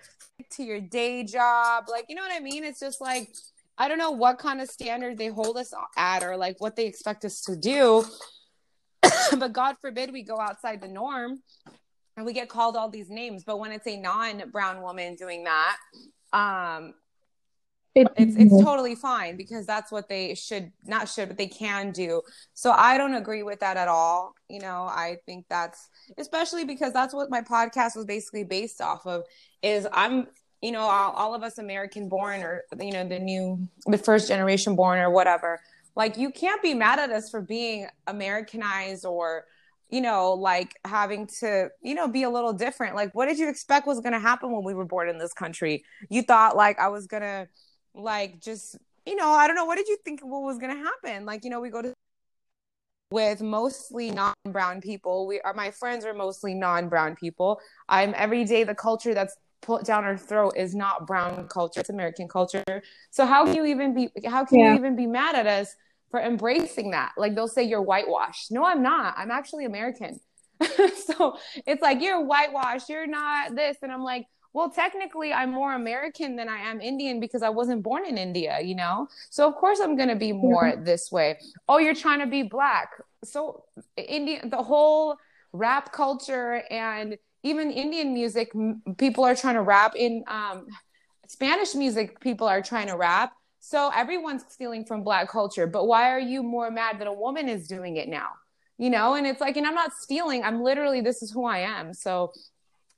to 0.51 0.63
your 0.63 0.81
day 0.81 1.23
job. 1.23 1.85
Like, 1.89 2.05
you 2.09 2.15
know 2.15 2.21
what 2.21 2.33
I 2.33 2.39
mean? 2.39 2.63
It's 2.63 2.79
just 2.79 3.01
like 3.01 3.29
I 3.77 3.87
don't 3.87 3.97
know 3.97 4.11
what 4.11 4.37
kind 4.37 4.61
of 4.61 4.69
standard 4.69 5.17
they 5.17 5.27
hold 5.27 5.57
us 5.57 5.73
at 5.97 6.23
or 6.23 6.37
like 6.37 6.59
what 6.59 6.75
they 6.75 6.85
expect 6.85 7.25
us 7.25 7.41
to 7.41 7.55
do. 7.55 8.05
but 9.37 9.53
God 9.53 9.77
forbid 9.81 10.11
we 10.11 10.23
go 10.23 10.39
outside 10.39 10.81
the 10.81 10.87
norm 10.87 11.41
and 12.15 12.25
we 12.25 12.33
get 12.33 12.49
called 12.49 12.75
all 12.75 12.89
these 12.89 13.09
names. 13.09 13.43
But 13.43 13.59
when 13.59 13.71
it's 13.71 13.87
a 13.87 13.97
non-brown 13.97 14.81
woman 14.81 15.15
doing 15.15 15.45
that, 15.45 15.77
um, 16.33 16.93
it's 17.93 18.35
it's 18.37 18.63
totally 18.63 18.95
fine 18.95 19.35
because 19.35 19.65
that's 19.65 19.91
what 19.91 20.07
they 20.07 20.33
should 20.33 20.71
not 20.85 21.09
should 21.09 21.27
but 21.27 21.37
they 21.37 21.47
can 21.47 21.91
do. 21.91 22.21
So 22.53 22.71
i 22.71 22.97
don't 22.97 23.13
agree 23.13 23.43
with 23.43 23.59
that 23.59 23.77
at 23.77 23.87
all. 23.87 24.33
You 24.49 24.59
know 24.59 24.83
i 24.83 25.17
think 25.25 25.45
that's 25.49 25.89
especially 26.17 26.65
because 26.65 26.93
that's 26.93 27.13
what 27.13 27.29
my 27.29 27.41
podcast 27.41 27.95
was 27.95 28.05
basically 28.05 28.43
based 28.43 28.81
off 28.81 29.05
of 29.05 29.23
is 29.61 29.87
i'm 29.93 30.27
you 30.61 30.71
know 30.71 30.81
all, 30.81 31.11
all 31.11 31.33
of 31.33 31.43
us 31.43 31.57
american 31.57 32.07
born 32.07 32.41
or 32.43 32.63
you 32.79 32.91
know 32.91 33.07
the 33.07 33.19
new 33.19 33.67
the 33.87 33.97
first 33.97 34.27
generation 34.27 34.75
born 34.75 34.99
or 34.99 35.09
whatever. 35.09 35.59
Like 35.93 36.15
you 36.17 36.31
can't 36.31 36.61
be 36.61 36.73
mad 36.73 36.99
at 36.99 37.09
us 37.09 37.29
for 37.29 37.41
being 37.41 37.87
americanized 38.07 39.05
or 39.05 39.45
you 39.89 39.99
know 39.99 40.33
like 40.33 40.73
having 40.85 41.27
to 41.39 41.69
you 41.81 41.95
know 41.95 42.07
be 42.07 42.23
a 42.23 42.29
little 42.29 42.53
different. 42.53 42.95
Like 42.95 43.13
what 43.13 43.27
did 43.27 43.37
you 43.37 43.49
expect 43.49 43.87
was 43.87 43.99
going 43.99 44.13
to 44.13 44.19
happen 44.19 44.51
when 44.51 44.63
we 44.63 44.73
were 44.73 44.85
born 44.85 45.09
in 45.09 45.17
this 45.17 45.33
country? 45.33 45.83
You 46.09 46.21
thought 46.21 46.55
like 46.55 46.79
i 46.79 46.87
was 46.87 47.07
going 47.07 47.23
to 47.23 47.47
like 47.93 48.39
just 48.39 48.77
you 49.05 49.15
know 49.15 49.29
i 49.29 49.47
don't 49.47 49.55
know 49.55 49.65
what 49.65 49.77
did 49.77 49.87
you 49.87 49.97
think 50.03 50.21
what 50.21 50.41
was 50.41 50.57
going 50.57 50.75
to 50.75 50.83
happen? 50.83 51.25
Like 51.25 51.43
you 51.43 51.49
know 51.49 51.59
we 51.59 51.69
go 51.69 51.81
to 51.81 51.93
with 53.11 53.41
mostly 53.41 54.09
non-brown 54.09 54.81
people. 54.81 55.27
We 55.27 55.41
are 55.41 55.53
my 55.53 55.69
friends 55.69 56.05
are 56.05 56.13
mostly 56.13 56.53
non-brown 56.53 57.15
people. 57.15 57.59
I'm 57.89 58.13
every 58.15 58.45
day 58.45 58.63
the 58.63 58.75
culture 58.75 59.13
that's 59.13 59.35
put 59.61 59.83
down 59.83 60.05
our 60.05 60.17
throat 60.17 60.53
is 60.57 60.73
not 60.73 61.05
brown 61.05 61.47
culture 61.47 61.81
it's 61.81 61.89
american 61.89 62.27
culture. 62.27 62.63
So 63.11 63.25
how 63.25 63.45
can 63.45 63.55
you 63.55 63.65
even 63.65 63.93
be 63.93 64.09
how 64.25 64.45
can 64.45 64.59
yeah. 64.59 64.71
you 64.71 64.79
even 64.79 64.95
be 64.95 65.05
mad 65.05 65.35
at 65.35 65.45
us 65.45 65.75
for 66.09 66.19
embracing 66.19 66.91
that? 66.91 67.11
Like 67.17 67.35
they'll 67.35 67.47
say 67.47 67.63
you're 67.63 67.81
whitewashed. 67.81 68.51
No 68.51 68.65
i'm 68.65 68.81
not. 68.81 69.13
I'm 69.17 69.31
actually 69.31 69.65
american. 69.65 70.19
So 70.95 71.37
it's 71.67 71.81
like 71.81 72.01
you're 72.01 72.23
whitewashed 72.23 72.87
you're 72.89 73.07
not 73.07 73.55
this. 73.55 73.77
And 73.81 73.91
i'm 73.91 74.03
like 74.03 74.25
well, 74.53 74.69
technically, 74.69 75.31
I'm 75.31 75.51
more 75.51 75.73
American 75.73 76.35
than 76.35 76.49
I 76.49 76.57
am 76.57 76.81
Indian 76.81 77.19
because 77.19 77.41
I 77.41 77.49
wasn't 77.49 77.83
born 77.83 78.05
in 78.05 78.17
India, 78.17 78.59
you 78.61 78.75
know? 78.75 79.07
So, 79.29 79.47
of 79.47 79.55
course, 79.55 79.79
I'm 79.79 79.95
going 79.95 80.09
to 80.09 80.15
be 80.15 80.33
more 80.33 80.75
this 80.75 81.11
way. 81.11 81.37
Oh, 81.69 81.77
you're 81.77 81.95
trying 81.95 82.19
to 82.19 82.27
be 82.27 82.43
black. 82.43 82.89
So, 83.23 83.63
Indian, 83.95 84.49
the 84.49 84.61
whole 84.61 85.15
rap 85.53 85.93
culture 85.93 86.63
and 86.69 87.17
even 87.43 87.71
Indian 87.71 88.13
music, 88.13 88.51
people 88.97 89.23
are 89.23 89.35
trying 89.35 89.55
to 89.55 89.61
rap. 89.61 89.93
In 89.95 90.23
um, 90.27 90.67
Spanish 91.27 91.73
music, 91.73 92.19
people 92.19 92.47
are 92.47 92.61
trying 92.61 92.87
to 92.87 92.97
rap. 92.97 93.31
So, 93.61 93.89
everyone's 93.95 94.43
stealing 94.49 94.83
from 94.83 95.03
black 95.03 95.29
culture. 95.29 95.65
But 95.65 95.87
why 95.87 96.11
are 96.11 96.19
you 96.19 96.43
more 96.43 96.69
mad 96.69 96.99
that 96.99 97.07
a 97.07 97.13
woman 97.13 97.47
is 97.47 97.69
doing 97.69 97.95
it 97.95 98.09
now? 98.09 98.31
You 98.77 98.89
know, 98.89 99.13
and 99.13 99.25
it's 99.25 99.39
like, 99.39 99.55
and 99.55 99.65
I'm 99.65 99.75
not 99.75 99.93
stealing. 99.93 100.43
I'm 100.43 100.61
literally, 100.61 100.99
this 100.99 101.21
is 101.21 101.31
who 101.31 101.45
I 101.45 101.59
am. 101.59 101.93
So, 101.93 102.33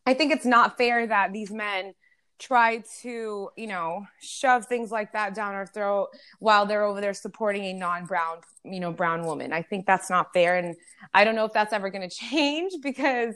I 0.06 0.14
think 0.14 0.32
it's 0.32 0.46
not 0.46 0.78
fair 0.78 1.08
that 1.08 1.32
these 1.34 1.52
men 1.52 1.94
try 2.40 2.84
to, 3.02 3.50
you 3.56 3.68
know, 3.68 4.06
shove 4.22 4.66
things 4.66 4.92
like 4.92 5.14
that 5.14 5.34
down 5.34 5.54
our 5.54 5.66
throat 5.66 6.10
while 6.40 6.66
they're 6.66 6.84
over 6.84 7.00
there 7.00 7.14
supporting 7.14 7.64
a 7.64 7.74
non-brown, 7.74 8.40
you 8.66 8.80
know, 8.80 8.92
brown 8.92 9.26
woman. 9.26 9.54
I 9.54 9.62
think 9.62 9.86
that's 9.86 10.10
not 10.10 10.34
fair 10.34 10.58
and 10.58 10.76
I 11.14 11.24
don't 11.24 11.36
know 11.36 11.46
if 11.46 11.54
that's 11.54 11.74
ever 11.74 11.90
going 11.90 12.08
to 12.10 12.14
change 12.14 12.74
because, 12.82 13.36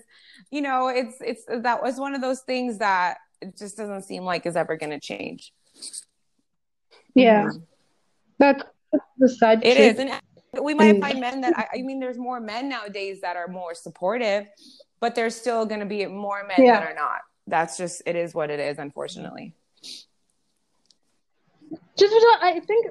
you 0.51 0.61
know, 0.61 0.89
it's 0.89 1.15
it's 1.21 1.45
that 1.47 1.81
was 1.81 1.99
one 1.99 2.15
of 2.15 2.21
those 2.21 2.41
things 2.41 2.79
that 2.79 3.17
it 3.41 3.57
just 3.57 3.77
doesn't 3.77 4.03
seem 4.03 4.23
like 4.23 4.45
is 4.45 4.55
ever 4.55 4.75
going 4.75 4.89
to 4.91 4.99
change. 4.99 5.53
Yeah. 7.13 7.45
Mm-hmm. 7.45 7.57
That's, 8.39 8.63
the 9.17 9.29
side 9.29 9.65
It 9.65 9.77
is, 9.77 9.99
and 9.99 10.11
we 10.63 10.73
might 10.73 10.99
find 11.01 11.19
men 11.19 11.41
that 11.41 11.57
I, 11.57 11.79
I 11.79 11.81
mean 11.81 11.99
there's 11.99 12.17
more 12.17 12.39
men 12.39 12.69
nowadays 12.69 13.21
that 13.21 13.35
are 13.35 13.47
more 13.47 13.73
supportive 13.73 14.47
but 14.99 15.15
there's 15.15 15.35
still 15.35 15.65
going 15.65 15.79
to 15.79 15.85
be 15.85 16.05
more 16.05 16.45
men 16.47 16.65
yeah. 16.65 16.79
that 16.79 16.91
are 16.91 16.95
not. 16.95 17.21
That's 17.47 17.77
just 17.77 18.01
it 18.05 18.15
is 18.15 18.33
what 18.33 18.49
it 18.49 18.59
is, 18.59 18.77
unfortunately. 18.77 19.53
Just 21.97 22.13
I 22.41 22.61
think 22.65 22.87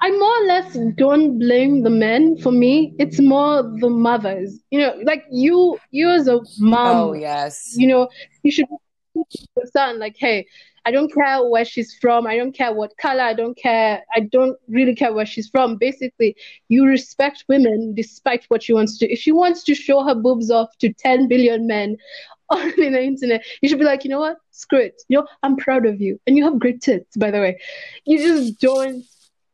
I 0.00 0.10
more 0.10 0.42
or 0.42 0.46
less 0.46 0.76
don't 0.96 1.38
blame 1.38 1.82
the 1.82 1.90
men. 1.90 2.36
For 2.36 2.52
me, 2.52 2.94
it's 2.98 3.20
more 3.20 3.62
the 3.62 3.88
mothers. 3.88 4.60
You 4.70 4.80
know, 4.80 4.94
like 5.02 5.24
you, 5.30 5.78
you 5.90 6.10
as 6.10 6.28
a 6.28 6.40
mom. 6.58 6.96
Oh 6.96 7.12
yes. 7.14 7.74
You 7.76 7.86
know, 7.88 8.08
you 8.42 8.50
should 8.50 8.66
teach 9.14 9.46
your 9.56 9.66
son 9.66 9.98
like, 9.98 10.16
hey, 10.18 10.46
I 10.86 10.90
don't 10.90 11.12
care 11.12 11.42
where 11.44 11.64
she's 11.64 11.94
from. 11.94 12.26
I 12.26 12.36
don't 12.36 12.52
care 12.52 12.72
what 12.72 12.96
color. 12.98 13.22
I 13.22 13.34
don't 13.34 13.56
care. 13.56 14.04
I 14.14 14.20
don't 14.20 14.58
really 14.68 14.94
care 14.94 15.12
where 15.12 15.26
she's 15.26 15.48
from. 15.48 15.76
Basically, 15.76 16.36
you 16.68 16.86
respect 16.86 17.44
women 17.48 17.94
despite 17.94 18.44
what 18.48 18.62
she 18.62 18.74
wants 18.74 18.98
to. 18.98 19.06
Do. 19.06 19.12
If 19.12 19.18
she 19.18 19.32
wants 19.32 19.64
to 19.64 19.74
show 19.74 20.02
her 20.04 20.14
boobs 20.14 20.50
off 20.50 20.76
to 20.78 20.92
10 20.92 21.28
billion 21.28 21.66
men 21.66 21.96
on 22.50 22.72
the 22.76 23.02
internet, 23.02 23.44
you 23.62 23.68
should 23.68 23.78
be 23.78 23.84
like, 23.84 24.04
you 24.04 24.10
know 24.10 24.20
what? 24.20 24.36
Screw 24.50 24.80
it. 24.80 25.02
You 25.08 25.18
know, 25.18 25.26
I'm 25.42 25.56
proud 25.56 25.86
of 25.86 26.00
you. 26.00 26.20
And 26.26 26.36
you 26.36 26.44
have 26.44 26.58
great 26.58 26.82
tits, 26.82 27.16
by 27.16 27.30
the 27.30 27.40
way. 27.40 27.58
You 28.04 28.18
just 28.18 28.60
don't 28.60 29.04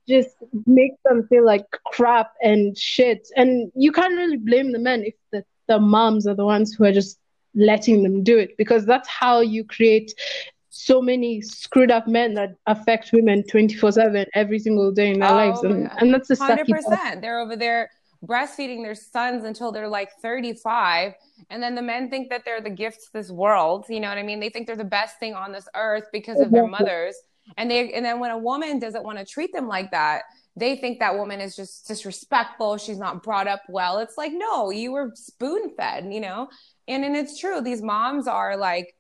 just 0.08 0.36
make 0.66 0.92
them 1.04 1.26
feel 1.28 1.46
like 1.46 1.64
crap 1.86 2.32
and 2.42 2.76
shit. 2.76 3.28
And 3.36 3.70
you 3.76 3.92
can't 3.92 4.16
really 4.16 4.36
blame 4.36 4.72
the 4.72 4.80
men 4.80 5.04
if 5.04 5.14
the, 5.30 5.44
the 5.68 5.78
moms 5.78 6.26
are 6.26 6.34
the 6.34 6.44
ones 6.44 6.74
who 6.74 6.84
are 6.84 6.92
just 6.92 7.18
letting 7.54 8.02
them 8.02 8.22
do 8.22 8.38
it 8.38 8.56
because 8.56 8.84
that's 8.86 9.08
how 9.08 9.40
you 9.40 9.64
create 9.64 10.14
so 10.70 11.02
many 11.02 11.42
screwed 11.42 11.90
up 11.90 12.06
men 12.06 12.34
that 12.34 12.54
affect 12.66 13.10
women 13.12 13.44
24 13.48 13.92
7 13.92 14.26
every 14.34 14.58
single 14.58 14.92
day 14.92 15.10
in 15.10 15.20
their 15.20 15.30
oh, 15.30 15.34
lives. 15.34 15.62
And, 15.62 15.90
and 15.98 16.14
that's 16.14 16.28
the 16.28 16.36
100%. 16.36 17.20
They're 17.20 17.40
over 17.40 17.56
there 17.56 17.90
breastfeeding 18.24 18.82
their 18.82 18.94
sons 18.94 19.44
until 19.44 19.72
they're 19.72 19.88
like 19.88 20.10
35. 20.22 21.14
And 21.48 21.62
then 21.62 21.74
the 21.74 21.82
men 21.82 22.08
think 22.10 22.30
that 22.30 22.44
they're 22.44 22.60
the 22.60 22.70
gift 22.70 23.00
to 23.00 23.12
this 23.12 23.30
world. 23.30 23.86
You 23.88 24.00
know 24.00 24.08
what 24.08 24.18
I 24.18 24.22
mean? 24.22 24.40
They 24.40 24.50
think 24.50 24.66
they're 24.66 24.76
the 24.76 24.84
best 24.84 25.18
thing 25.18 25.34
on 25.34 25.52
this 25.52 25.68
earth 25.74 26.04
because 26.12 26.40
of 26.40 26.50
their 26.50 26.66
mothers. 26.66 27.16
And 27.56 27.70
they, 27.70 27.92
and 27.92 28.04
then 28.04 28.20
when 28.20 28.30
a 28.30 28.38
woman 28.38 28.78
doesn't 28.78 29.02
want 29.02 29.18
to 29.18 29.24
treat 29.24 29.52
them 29.52 29.66
like 29.66 29.90
that, 29.90 30.22
they 30.56 30.76
think 30.76 30.98
that 30.98 31.16
woman 31.16 31.40
is 31.40 31.56
just 31.56 31.88
disrespectful. 31.88 32.76
She's 32.76 32.98
not 32.98 33.22
brought 33.22 33.48
up 33.48 33.62
well. 33.68 33.98
It's 33.98 34.18
like, 34.18 34.32
no, 34.34 34.70
you 34.70 34.92
were 34.92 35.12
spoon 35.14 35.70
fed, 35.76 36.12
you 36.12 36.20
know? 36.20 36.48
And, 36.86 37.04
and 37.04 37.16
it's 37.16 37.40
true. 37.40 37.60
These 37.60 37.82
moms 37.82 38.28
are 38.28 38.56
like, 38.56 38.94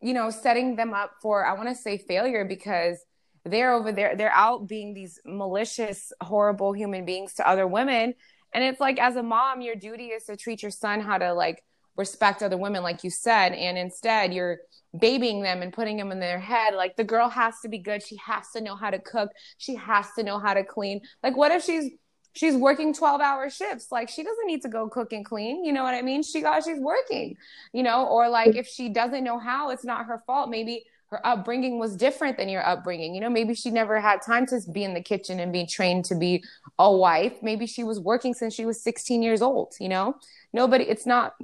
you 0.00 0.12
know, 0.14 0.30
setting 0.30 0.76
them 0.76 0.92
up 0.92 1.12
for, 1.22 1.46
I 1.46 1.54
want 1.54 1.68
to 1.68 1.74
say 1.74 1.98
failure 1.98 2.44
because 2.44 2.98
they're 3.44 3.72
over 3.72 3.92
there, 3.92 4.16
they're 4.16 4.32
out 4.32 4.68
being 4.68 4.92
these 4.92 5.20
malicious, 5.24 6.12
horrible 6.20 6.72
human 6.72 7.04
beings 7.04 7.34
to 7.34 7.48
other 7.48 7.66
women. 7.66 8.14
And 8.52 8.64
it's 8.64 8.80
like, 8.80 8.98
as 8.98 9.16
a 9.16 9.22
mom, 9.22 9.60
your 9.60 9.76
duty 9.76 10.06
is 10.06 10.24
to 10.24 10.36
treat 10.36 10.62
your 10.62 10.70
son 10.70 11.00
how 11.00 11.18
to 11.18 11.32
like 11.32 11.62
respect 11.96 12.42
other 12.42 12.58
women, 12.58 12.82
like 12.82 13.04
you 13.04 13.10
said. 13.10 13.52
And 13.52 13.78
instead, 13.78 14.34
you're 14.34 14.58
babying 14.98 15.42
them 15.42 15.62
and 15.62 15.72
putting 15.72 15.96
them 15.96 16.12
in 16.12 16.20
their 16.20 16.38
head 16.38 16.74
like 16.74 16.96
the 16.96 17.04
girl 17.04 17.28
has 17.28 17.54
to 17.62 17.68
be 17.68 17.78
good. 17.78 18.02
She 18.02 18.16
has 18.24 18.50
to 18.52 18.60
know 18.60 18.76
how 18.76 18.90
to 18.90 18.98
cook. 18.98 19.30
She 19.58 19.74
has 19.76 20.06
to 20.16 20.22
know 20.22 20.38
how 20.38 20.54
to 20.54 20.64
clean. 20.64 21.00
Like, 21.22 21.36
what 21.36 21.52
if 21.52 21.64
she's 21.64 21.90
she's 22.36 22.54
working 22.54 22.92
12 22.92 23.20
hour 23.20 23.48
shifts. 23.48 23.90
Like 23.90 24.08
she 24.08 24.22
doesn't 24.22 24.46
need 24.46 24.62
to 24.62 24.68
go 24.68 24.88
cook 24.88 25.12
and 25.12 25.24
clean. 25.24 25.64
You 25.64 25.72
know 25.72 25.82
what 25.82 25.94
i 25.94 26.02
mean? 26.02 26.22
She 26.22 26.42
got 26.42 26.62
she's 26.64 26.78
working 26.78 27.36
you 27.72 27.82
know? 27.82 28.06
Or 28.06 28.28
like 28.28 28.54
if 28.54 28.66
she 28.66 28.88
doesn't 28.90 29.24
know 29.24 29.38
how 29.38 29.70
it's 29.70 29.84
not 29.84 30.06
her 30.06 30.22
fault. 30.26 30.50
Maybe 30.50 30.84
her 31.08 31.24
upbringing 31.24 31.78
was 31.78 31.96
different 31.96 32.36
than 32.36 32.48
your 32.48 32.66
upbringing. 32.66 33.14
You 33.14 33.20
know 33.22 33.30
maybe 33.30 33.54
she 33.54 33.70
never 33.70 34.00
had 34.00 34.22
time 34.22 34.46
to 34.46 34.60
be 34.70 34.84
in 34.84 34.94
the 34.94 35.02
kitchen 35.02 35.40
and 35.40 35.52
be 35.52 35.66
trained 35.66 36.04
to 36.06 36.14
be 36.14 36.44
a 36.78 36.94
wife. 36.94 37.42
Maybe 37.42 37.66
she 37.66 37.82
was 37.82 37.98
working 37.98 38.34
since 38.34 38.54
she 38.54 38.66
was 38.66 38.80
16 38.82 39.22
years 39.22 39.42
old 39.42 39.74
you 39.80 39.88
know? 39.88 40.16
Nobody 40.52 40.84
it's 40.84 41.06
not 41.06 41.34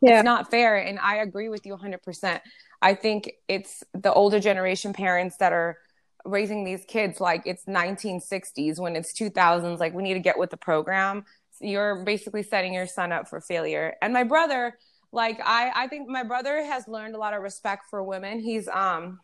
yeah. 0.00 0.18
it's 0.20 0.24
not 0.24 0.50
fair 0.50 0.76
and 0.76 0.98
i 0.98 1.16
agree 1.16 1.50
with 1.50 1.66
you 1.66 1.76
100% 1.76 2.40
i 2.80 2.94
think 2.94 3.32
it's 3.48 3.84
the 3.92 4.12
older 4.12 4.40
generation 4.40 4.94
parents 4.94 5.36
that 5.36 5.52
are 5.52 5.76
raising 6.24 6.64
these 6.64 6.84
kids 6.84 7.20
like 7.20 7.42
it's 7.46 7.64
1960s 7.64 8.78
when 8.78 8.96
it's 8.96 9.12
2000s 9.18 9.78
like 9.78 9.94
we 9.94 10.02
need 10.02 10.14
to 10.14 10.20
get 10.20 10.38
with 10.38 10.50
the 10.50 10.56
program. 10.56 11.24
So 11.52 11.66
you're 11.66 12.04
basically 12.04 12.42
setting 12.42 12.74
your 12.74 12.86
son 12.86 13.12
up 13.12 13.28
for 13.28 13.40
failure. 13.40 13.94
And 14.02 14.12
my 14.12 14.24
brother 14.24 14.78
like 15.12 15.40
i 15.44 15.72
i 15.74 15.88
think 15.88 16.08
my 16.08 16.22
brother 16.22 16.62
has 16.64 16.86
learned 16.86 17.16
a 17.16 17.18
lot 17.18 17.34
of 17.34 17.42
respect 17.42 17.86
for 17.90 18.02
women. 18.02 18.40
He's 18.40 18.68
um 18.68 19.20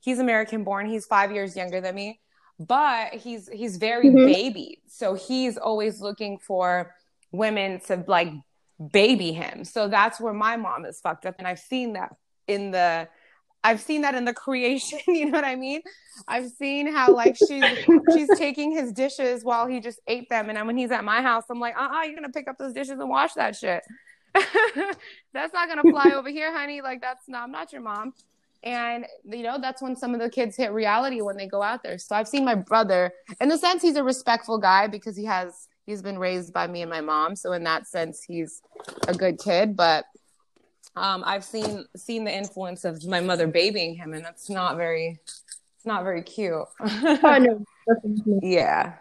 he's 0.00 0.18
american 0.18 0.64
born. 0.64 0.86
He's 0.86 1.06
five 1.06 1.32
years 1.32 1.56
younger 1.56 1.80
than 1.80 1.94
me 1.94 2.20
but 2.58 3.14
he's 3.14 3.48
he's 3.48 3.76
very 3.76 4.06
mm-hmm. 4.06 4.26
baby. 4.26 4.80
So 4.86 5.14
he's 5.14 5.56
always 5.56 6.00
looking 6.00 6.38
for 6.38 6.94
women 7.32 7.80
to 7.86 8.04
like 8.06 8.32
baby 8.92 9.32
him. 9.32 9.64
So 9.64 9.88
that's 9.88 10.20
where 10.20 10.32
my 10.32 10.56
mom 10.56 10.84
is 10.84 11.00
fucked 11.00 11.26
up. 11.26 11.36
And 11.38 11.46
i've 11.46 11.58
seen 11.58 11.94
that 11.94 12.14
in 12.46 12.70
the 12.70 13.08
I've 13.66 13.80
seen 13.80 14.02
that 14.02 14.14
in 14.14 14.24
the 14.24 14.32
creation, 14.32 15.00
you 15.08 15.26
know 15.26 15.32
what 15.32 15.44
I 15.44 15.56
mean? 15.56 15.80
I've 16.28 16.48
seen 16.50 16.86
how 16.92 17.12
like 17.12 17.36
she's 17.36 17.64
she's 18.14 18.28
taking 18.38 18.70
his 18.70 18.92
dishes 18.92 19.44
while 19.44 19.66
he 19.66 19.80
just 19.80 20.00
ate 20.06 20.28
them, 20.28 20.48
and 20.48 20.66
when 20.66 20.76
he's 20.76 20.92
at 20.92 21.04
my 21.04 21.20
house, 21.20 21.44
I'm 21.50 21.58
like, 21.58 21.76
uh, 21.76 21.80
uh-uh, 21.80 22.02
you're 22.02 22.14
gonna 22.14 22.28
pick 22.28 22.48
up 22.48 22.58
those 22.58 22.72
dishes 22.72 22.98
and 23.00 23.08
wash 23.08 23.34
that 23.34 23.56
shit. 23.56 23.82
that's 25.32 25.52
not 25.52 25.68
gonna 25.68 25.82
fly 25.82 26.12
over 26.14 26.28
here, 26.28 26.56
honey. 26.56 26.80
Like 26.80 27.00
that's 27.00 27.28
not. 27.28 27.42
I'm 27.42 27.50
not 27.50 27.72
your 27.72 27.82
mom. 27.82 28.14
And 28.62 29.04
you 29.24 29.42
know 29.42 29.58
that's 29.60 29.82
when 29.82 29.96
some 29.96 30.14
of 30.14 30.20
the 30.20 30.30
kids 30.30 30.56
hit 30.56 30.70
reality 30.72 31.20
when 31.20 31.36
they 31.36 31.48
go 31.48 31.60
out 31.60 31.82
there. 31.82 31.98
So 31.98 32.14
I've 32.14 32.28
seen 32.28 32.44
my 32.44 32.54
brother. 32.54 33.12
In 33.40 33.48
the 33.48 33.58
sense, 33.58 33.82
he's 33.82 33.96
a 33.96 34.04
respectful 34.04 34.58
guy 34.58 34.86
because 34.86 35.16
he 35.16 35.24
has 35.24 35.68
he's 35.86 36.02
been 36.02 36.18
raised 36.18 36.52
by 36.52 36.68
me 36.68 36.82
and 36.82 36.90
my 36.90 37.00
mom. 37.00 37.34
So 37.34 37.52
in 37.52 37.64
that 37.64 37.88
sense, 37.88 38.22
he's 38.22 38.62
a 39.08 39.14
good 39.14 39.38
kid. 39.38 39.76
But 39.76 40.04
um, 40.96 41.22
I've 41.26 41.44
seen 41.44 41.84
seen 41.96 42.24
the 42.24 42.34
influence 42.34 42.84
of 42.84 43.04
my 43.04 43.20
mother 43.20 43.46
babying 43.46 43.94
him, 43.94 44.14
and 44.14 44.24
that's 44.24 44.48
not 44.48 44.76
very 44.76 45.18
it's 45.76 45.86
not 45.86 46.04
very 46.04 46.22
cute. 46.22 46.54
oh 46.54 46.68
no, 47.22 47.64
yeah. 48.42 48.94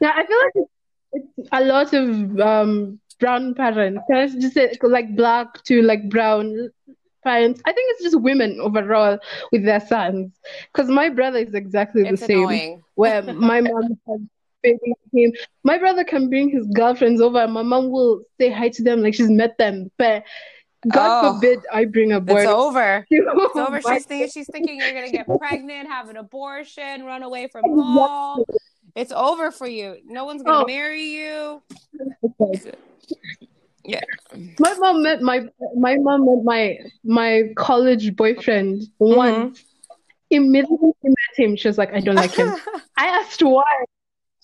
Now 0.00 0.12
I 0.14 0.26
feel 0.26 0.38
like 0.38 0.68
it's, 1.14 1.48
a 1.52 1.64
lot 1.64 1.92
of 1.92 2.40
um, 2.40 3.00
brown 3.18 3.54
parents. 3.54 4.02
Can 4.08 4.16
I 4.16 4.26
just 4.28 4.54
say 4.54 4.72
like 4.82 5.16
black 5.16 5.62
to 5.64 5.82
like 5.82 6.08
brown 6.08 6.70
parents? 7.24 7.62
I 7.64 7.72
think 7.72 7.92
it's 7.92 8.04
just 8.04 8.20
women 8.20 8.58
overall 8.60 9.18
with 9.50 9.64
their 9.64 9.80
sons. 9.80 10.32
Because 10.72 10.90
my 10.90 11.08
brother 11.08 11.38
is 11.38 11.54
exactly 11.54 12.06
it's 12.06 12.20
the 12.20 12.26
same. 12.26 12.38
Annoying. 12.38 12.82
Where 12.94 13.22
my 13.22 13.60
mom 13.62 13.98
has 14.06 14.20
him. 15.12 15.32
My 15.64 15.78
brother 15.78 16.04
can 16.04 16.28
bring 16.28 16.50
his 16.50 16.66
girlfriends 16.68 17.20
over. 17.20 17.38
And 17.38 17.52
my 17.52 17.62
mom 17.62 17.90
will 17.90 18.22
say 18.38 18.50
hi 18.50 18.68
to 18.70 18.82
them 18.82 19.02
like 19.02 19.14
she's 19.14 19.30
met 19.30 19.56
them, 19.58 19.90
but 19.98 20.24
God 20.90 21.24
Oh. 21.24 21.34
forbid 21.34 21.60
I 21.72 21.84
bring 21.84 22.12
a 22.12 22.20
boy. 22.20 22.40
It's 22.42 22.50
over. 22.50 23.06
It's 23.10 23.56
over. 23.56 23.80
She's 23.82 24.04
thinking 24.06 24.28
she's 24.30 24.48
thinking 24.50 24.78
you're 24.78 24.92
gonna 24.92 25.10
get 25.12 25.26
pregnant, 25.38 25.88
have 25.88 26.08
an 26.08 26.16
abortion, 26.16 27.04
run 27.04 27.22
away 27.22 27.46
from 27.48 27.62
home. 27.66 28.44
It's 28.96 29.12
over 29.12 29.50
for 29.52 29.66
you. 29.66 29.96
No 30.06 30.24
one's 30.24 30.42
gonna 30.42 30.64
Oh. 30.64 30.66
marry 30.66 31.02
you. 31.02 31.62
Yeah. 33.84 34.00
My 34.58 34.74
mom 34.74 35.02
met 35.02 35.22
my 35.22 35.46
my 35.76 35.96
mom 35.98 36.24
met 36.26 36.44
my 36.44 36.78
my 37.04 37.42
college 37.56 38.14
boyfriend 38.16 38.82
Mm-hmm. 39.00 39.16
once. 39.16 39.64
Immediately 40.30 40.92
she 41.02 41.08
met 41.08 41.34
him, 41.36 41.56
she 41.56 41.68
was 41.68 41.76
like, 41.78 41.92
I 41.92 42.00
don't 42.00 42.14
like 42.14 42.34
him. 42.34 42.54
I 42.96 43.06
asked 43.06 43.42
why. 43.42 43.62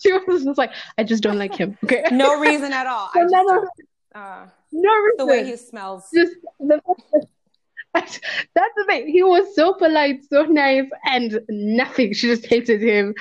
She 0.01 0.12
was 0.12 0.44
just 0.44 0.59
like, 0.59 0.70
I 0.98 1.03
just 1.05 1.22
don't 1.22 1.38
like 1.38 1.55
him. 1.55 1.79
Okay. 1.85 2.05
no 2.12 2.38
reason 2.46 2.72
at 2.72 2.87
all. 2.87 3.11
I 3.14 3.20
just 3.22 3.33
none 3.33 3.48
of- 3.48 3.62
don't. 3.62 3.68
Uh, 4.14 4.46
no 4.72 4.94
reason. 4.94 5.16
the 5.18 5.26
way 5.26 5.44
he 5.44 5.56
smells. 5.56 6.08
just 6.14 6.34
the 6.60 6.80
that's 7.94 8.20
the 8.76 8.84
thing. 8.86 9.08
He 9.08 9.22
was 9.22 9.54
so 9.54 9.74
polite, 9.74 10.24
so 10.28 10.42
nice, 10.44 10.88
and 11.04 11.40
nothing. 11.48 12.12
She 12.12 12.28
just 12.28 12.46
hated 12.46 12.82
him. 12.82 13.14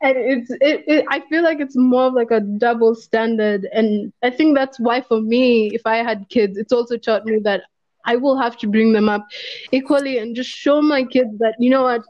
And 0.00 0.16
it's 0.16 0.50
it, 0.50 0.84
it 0.86 1.04
I 1.10 1.20
feel 1.28 1.42
like 1.42 1.60
it's 1.60 1.76
more 1.76 2.04
of 2.04 2.14
like 2.14 2.30
a 2.30 2.40
double 2.40 2.94
standard. 2.94 3.68
And 3.72 4.12
I 4.22 4.30
think 4.30 4.56
that's 4.56 4.78
why 4.78 5.00
for 5.00 5.20
me, 5.20 5.74
if 5.74 5.82
I 5.84 5.96
had 5.96 6.28
kids, 6.28 6.56
it's 6.56 6.72
also 6.72 6.96
taught 6.96 7.24
me 7.24 7.38
that 7.40 7.62
I 8.04 8.16
will 8.16 8.38
have 8.38 8.56
to 8.58 8.68
bring 8.68 8.92
them 8.92 9.08
up 9.08 9.26
equally 9.72 10.18
and 10.18 10.36
just 10.36 10.50
show 10.50 10.80
my 10.80 11.02
kids 11.04 11.36
that, 11.38 11.56
you 11.58 11.68
know 11.68 11.82
what, 11.82 12.02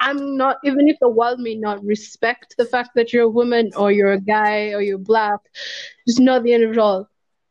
I'm 0.00 0.36
not 0.36 0.58
even 0.64 0.88
if 0.88 0.96
the 1.00 1.08
world 1.08 1.40
may 1.40 1.56
not 1.56 1.84
respect 1.84 2.54
the 2.56 2.64
fact 2.64 2.90
that 2.94 3.12
you're 3.12 3.24
a 3.24 3.28
woman 3.28 3.72
or 3.76 3.90
you're 3.90 4.12
a 4.12 4.20
guy 4.20 4.68
or 4.68 4.80
you're 4.80 4.96
black, 4.96 5.40
it's 6.06 6.20
not 6.20 6.44
the 6.44 6.52
end 6.52 6.62
of 6.62 6.70
it 6.70 6.78
all 6.78 7.08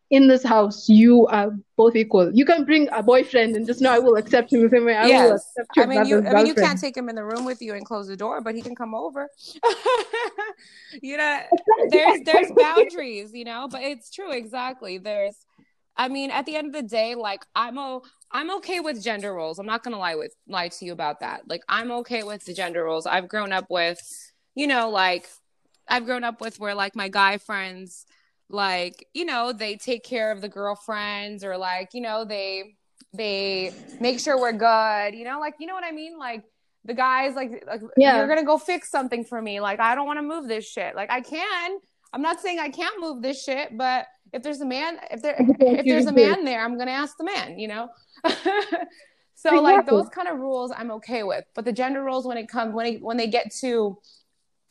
in 0.10 0.28
this 0.28 0.43
house, 0.43 0.88
you 0.88 1.28
are 1.28 1.52
both 1.76 1.96
equal. 1.96 2.34
You 2.34 2.46
can 2.46 2.63
bring 2.63 2.88
a 2.91 3.04
boyfriend 3.04 3.56
and 3.56 3.65
just 3.67 3.82
know 3.82 3.91
I 3.91 4.00
will 4.00 4.15
accept 4.15 4.54
him 4.54 4.62
the 4.62 4.70
same 4.70 4.86
way 4.86 4.96
I 4.96 5.08
will 5.08 5.36
accept 5.36 5.70
your 5.76 5.86
I 5.86 5.88
mean, 5.88 6.06
you. 6.06 6.26
I 6.26 6.34
mean, 6.34 6.46
you 6.46 6.54
can't 6.54 6.80
take 6.80 6.96
him 6.96 7.10
in 7.10 7.15
the 7.15 7.26
room 7.26 7.43
with 7.43 7.62
you 7.62 7.74
and 7.74 7.86
close 7.86 8.08
the 8.08 8.15
door, 8.15 8.39
but 8.41 8.56
he 8.56 8.62
can 8.62 8.76
come 8.76 8.96
over. 8.96 9.28
you 11.02 11.17
know, 11.17 11.41
there's 11.89 12.22
there's 12.22 12.52
boundaries, 12.58 13.32
you 13.34 13.43
know. 13.43 13.67
But 13.70 13.82
it's 13.84 14.10
true, 14.10 14.32
exactly. 14.32 14.98
There's, 14.98 15.36
I 15.98 16.08
mean, 16.08 16.32
at 16.32 16.46
the 16.46 16.56
end 16.56 16.67
of 16.67 16.74
the 16.74 16.88
day, 16.88 17.15
like 17.15 17.46
I'm 17.54 17.78
a 17.78 18.00
I'm 18.32 18.50
okay 18.58 18.80
with 18.80 19.04
gender 19.04 19.34
roles. 19.34 19.60
I'm 19.60 19.65
not 19.65 19.84
gonna 19.84 20.00
lie 20.00 20.15
with 20.15 20.34
lie 20.48 20.70
to 20.70 20.86
you 20.86 20.93
about 20.93 21.20
that. 21.20 21.50
Like 21.50 21.63
I'm 21.67 21.91
okay 21.91 22.24
with 22.24 22.46
the 22.46 22.54
gender 22.54 22.86
roles. 22.86 23.06
I've 23.06 23.28
grown 23.28 23.52
up 23.52 23.65
with, 23.70 24.00
you 24.56 24.67
know, 24.67 24.89
like 24.89 25.28
I've 25.89 26.06
grown 26.06 26.24
up 26.24 26.39
with 26.39 26.62
where 26.62 26.76
like 26.76 26.96
my 26.96 27.10
guy 27.10 27.38
friends, 27.38 28.06
like 28.50 29.08
you 29.14 29.26
know, 29.26 29.54
they 29.54 29.76
take 29.76 30.04
care 30.04 30.32
of 30.32 30.42
the 30.42 30.50
girlfriends 30.50 31.44
or 31.44 31.58
like 31.58 31.90
you 31.94 32.02
know 32.02 32.26
they 32.26 32.76
they 33.14 33.72
make 34.00 34.20
sure 34.20 34.40
we're 34.40 34.54
good. 34.54 35.18
You 35.18 35.26
know, 35.26 35.40
like 35.40 35.56
you 35.60 35.68
know 35.68 35.74
what 35.74 35.86
I 35.86 35.92
mean, 35.92 36.18
like. 36.18 36.44
The 36.86 36.94
guys 36.94 37.36
like, 37.36 37.66
like 37.68 37.82
Yeah. 37.98 38.16
you're 38.16 38.30
gonna 38.30 38.46
go 38.46 38.58
fix 38.58 38.90
something 38.90 39.26
for 39.26 39.42
me. 39.42 39.60
Like 39.60 39.82
I 39.82 39.94
don't 39.94 40.06
want 40.06 40.20
to 40.20 40.24
move 40.24 40.48
this 40.48 40.66
shit. 40.66 40.96
Like 40.96 41.12
I 41.12 41.20
can. 41.20 41.80
I'm 42.14 42.22
not 42.22 42.40
saying 42.40 42.60
I 42.60 42.70
can't 42.70 43.02
move 43.02 43.22
this 43.22 43.44
shit, 43.44 43.78
but 43.78 44.06
if 44.32 44.42
there's 44.42 44.62
a 44.62 44.66
man, 44.66 45.00
if 45.12 45.22
there 45.22 45.36
if 45.60 45.86
there's 45.86 46.06
a 46.06 46.14
man 46.14 46.46
there, 46.46 46.64
I'm 46.64 46.78
gonna 46.78 46.92
ask 46.92 47.18
the 47.18 47.26
man. 47.26 47.60
You 47.60 47.68
know. 47.68 47.90
so 49.36 49.62
like 49.62 49.86
those 49.86 50.08
kind 50.10 50.28
of 50.28 50.38
rules, 50.40 50.72
I'm 50.76 50.92
okay 50.92 51.24
with. 51.24 51.44
But 51.56 51.66
the 51.66 51.74
gender 51.74 52.02
roles, 52.04 52.26
when 52.26 52.38
it 52.38 52.48
comes 52.48 52.74
when 52.74 52.86
it, 52.86 53.02
when 53.02 53.18
they 53.18 53.28
get 53.28 53.52
to, 53.62 53.98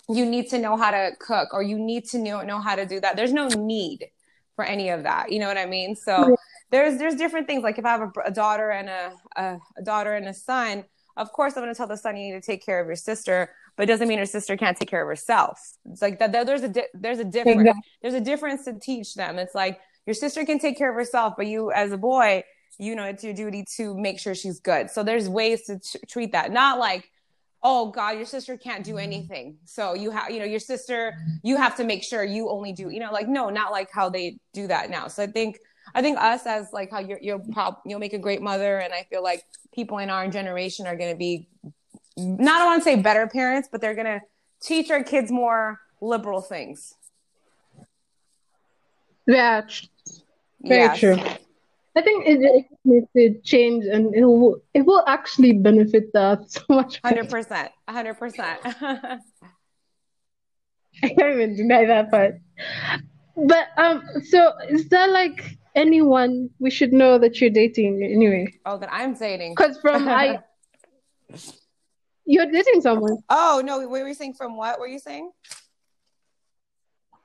you 0.09 0.25
need 0.27 0.49
to 0.51 0.59
know 0.59 0.77
how 0.77 0.91
to 0.91 1.11
cook 1.19 1.53
or 1.53 1.63
you 1.63 1.79
need 1.79 2.05
to 2.11 2.19
know 2.19 2.43
know 2.43 2.61
how 2.61 2.75
to 2.77 2.87
do 2.87 3.01
that. 3.01 3.17
There's 3.17 3.33
no 3.33 3.49
need 3.49 4.07
for 4.55 4.65
any 4.65 4.89
of 4.91 5.03
that. 5.03 5.33
You 5.33 5.39
know 5.41 5.49
what 5.49 5.59
I 5.59 5.67
mean? 5.67 5.97
So 5.97 6.37
there's 6.71 6.99
there's 6.99 7.15
different 7.17 7.47
things. 7.47 7.63
Like 7.63 7.79
if 7.79 7.85
I 7.85 7.91
have 7.91 8.03
a, 8.03 8.13
a 8.27 8.31
daughter 8.31 8.71
and 8.71 8.89
a, 8.89 9.13
a 9.37 9.59
a 9.79 9.83
daughter 9.83 10.15
and 10.15 10.27
a 10.29 10.35
son, 10.35 10.85
of 11.17 11.33
course 11.33 11.57
I'm 11.57 11.63
going 11.63 11.75
to 11.75 11.77
tell 11.77 11.87
the 11.89 11.97
son 11.97 12.17
you 12.17 12.33
need 12.35 12.41
to 12.41 12.47
take 12.47 12.65
care 12.65 12.81
of 12.81 12.87
your 12.87 12.97
sister, 12.97 13.51
but 13.77 13.85
it 13.85 13.87
doesn't 13.87 14.09
mean 14.09 14.19
her 14.19 14.27
sister 14.27 14.57
can't 14.57 14.77
take 14.77 14.89
care 14.89 15.03
of 15.03 15.09
herself. 15.09 15.61
It's 15.91 16.03
like 16.03 16.19
that. 16.21 16.33
that- 16.33 16.47
There's 16.47 16.63
a 16.63 16.69
di- 16.69 16.89
there's 16.95 17.19
a 17.19 17.25
difference. 17.25 17.61
Exactly. 17.61 17.83
There's 18.03 18.15
a 18.15 18.21
difference 18.21 18.65
to 18.65 18.79
teach 18.79 19.15
them. 19.15 19.39
It's 19.39 19.55
like 19.55 19.81
your 20.07 20.15
sister 20.15 20.45
can 20.45 20.59
take 20.59 20.79
care 20.79 20.91
of 20.91 20.95
herself, 20.97 21.35
but 21.37 21.47
you 21.47 21.73
as 21.73 21.91
a 21.93 21.99
boy, 21.99 22.45
you 22.79 22.95
know 22.95 23.05
it's 23.05 23.25
your 23.25 23.35
duty 23.35 23.65
to 23.77 23.97
make 23.99 24.21
sure 24.21 24.35
she's 24.35 24.61
good. 24.61 24.91
So 24.91 25.03
there's 25.03 25.29
ways 25.29 25.65
to 25.67 25.79
t- 25.79 25.99
treat 26.09 26.33
that. 26.33 26.53
Not 26.53 26.79
like 26.79 27.11
oh 27.69 27.91
god 27.91 28.17
your 28.17 28.25
sister 28.25 28.57
can't 28.57 28.85
do 28.85 28.93
mm-hmm. 28.93 29.01
anything. 29.01 29.57
So 29.65 29.95
you 29.95 30.11
have 30.13 30.31
you 30.31 30.39
know 30.39 30.45
your 30.45 30.61
sister 30.61 31.15
you 31.43 31.57
have 31.57 31.77
to 31.77 31.85
make 31.85 32.03
sure 32.05 32.23
you 32.23 32.49
only 32.49 32.73
do 32.73 32.91
you 32.91 33.01
know 33.01 33.13
like 33.13 33.29
no 33.29 33.51
not 33.51 33.73
like 33.73 33.91
how 33.91 34.09
they 34.09 34.39
do 34.55 34.67
that 34.69 34.91
now. 34.91 35.09
So 35.09 35.23
i 35.23 35.27
think 35.27 35.59
i 35.95 36.03
think 36.03 36.19
us 36.19 36.47
as 36.47 36.73
like 36.73 36.91
how 36.91 37.01
you're 37.01 37.21
you're 37.21 37.43
prob- 37.53 37.83
you'll 37.85 38.01
make 38.01 38.13
a 38.13 38.19
great 38.19 38.43
mother 38.43 38.79
and 38.79 38.93
i 38.93 39.07
feel 39.11 39.23
like 39.23 39.43
people 39.73 39.99
in 39.99 40.11
our 40.11 40.27
generation 40.29 40.85
are 40.85 40.97
going 40.97 41.13
to 41.13 41.17
be 41.17 41.49
not 42.17 42.61
i 42.61 42.65
want 42.65 42.83
to 42.83 42.85
say 42.85 42.97
better 42.97 43.27
parents 43.29 43.69
but 43.71 43.81
they're 43.81 43.95
going 43.95 44.13
to 44.17 44.21
teach 44.61 44.91
our 44.91 45.03
kids 45.03 45.31
more 45.31 45.81
liberal 46.01 46.41
things. 46.41 46.95
Yeah, 49.27 49.63
very 50.61 50.83
Yes. 50.83 50.99
true. 50.99 51.17
I 51.97 52.03
think 52.03 52.27
it, 52.27 52.39
it 52.43 52.67
needs 52.85 53.07
to 53.17 53.41
change 53.43 53.87
and 53.87 54.15
it 54.15 54.25
will 54.25 54.61
it 54.75 54.83
will 54.83 55.03
actually 55.07 55.53
benefit 55.55 56.11
earth 56.15 56.45
so 56.51 56.61
much. 56.69 57.01
100% 57.03 57.71
100% 57.89 59.21
I 61.03 61.09
can't 61.09 61.35
even 61.35 61.57
deny 61.57 61.85
that 61.87 62.11
part. 62.11 62.37
But 63.37 63.69
um, 63.77 64.03
so 64.31 64.53
is 64.69 64.89
there 64.89 65.09
like 65.09 65.57
anyone 65.75 66.49
we 66.59 66.71
should 66.71 66.93
know 66.93 67.19
that 67.19 67.41
you're 67.41 67.51
dating 67.51 68.03
anyway? 68.03 68.47
oh 68.65 68.79
that 68.79 68.89
i'm 68.91 69.13
dating 69.13 69.53
Because 69.55 69.79
from 69.79 70.09
I, 70.09 70.41
you're 72.25 72.51
dating 72.51 72.81
someone. 72.81 73.19
oh 73.29 73.61
no 73.65 73.79
what 73.81 73.91
were 74.01 74.09
you 74.09 74.15
saying 74.15 74.33
from 74.35 74.57
what 74.57 74.81
were 74.81 74.87
you 74.89 74.99
saying 74.99 75.31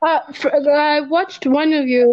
Uh, 0.03 0.19
fr- 0.33 0.49
I 0.69 0.99
watched 1.01 1.45
one 1.45 1.71
of 1.73 1.87
your 1.87 2.07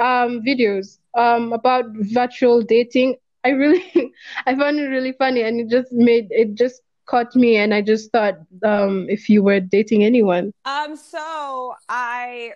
um 0.00 0.42
videos 0.42 0.98
um 1.16 1.52
about 1.52 1.86
virtual 1.94 2.62
dating. 2.62 3.16
I 3.44 3.50
really, 3.50 3.84
I 4.46 4.54
found 4.54 4.78
it 4.78 4.86
really 4.86 5.12
funny, 5.12 5.42
and 5.42 5.60
it 5.60 5.68
just 5.68 5.92
made 5.92 6.28
it 6.30 6.54
just 6.54 6.82
caught 7.06 7.34
me, 7.36 7.56
and 7.56 7.74
I 7.74 7.82
just 7.82 8.10
thought 8.12 8.34
um 8.64 9.06
if 9.08 9.28
you 9.28 9.42
were 9.42 9.60
dating 9.60 10.04
anyone. 10.04 10.52
Um, 10.64 10.96
so 10.96 11.74
I 11.88 12.54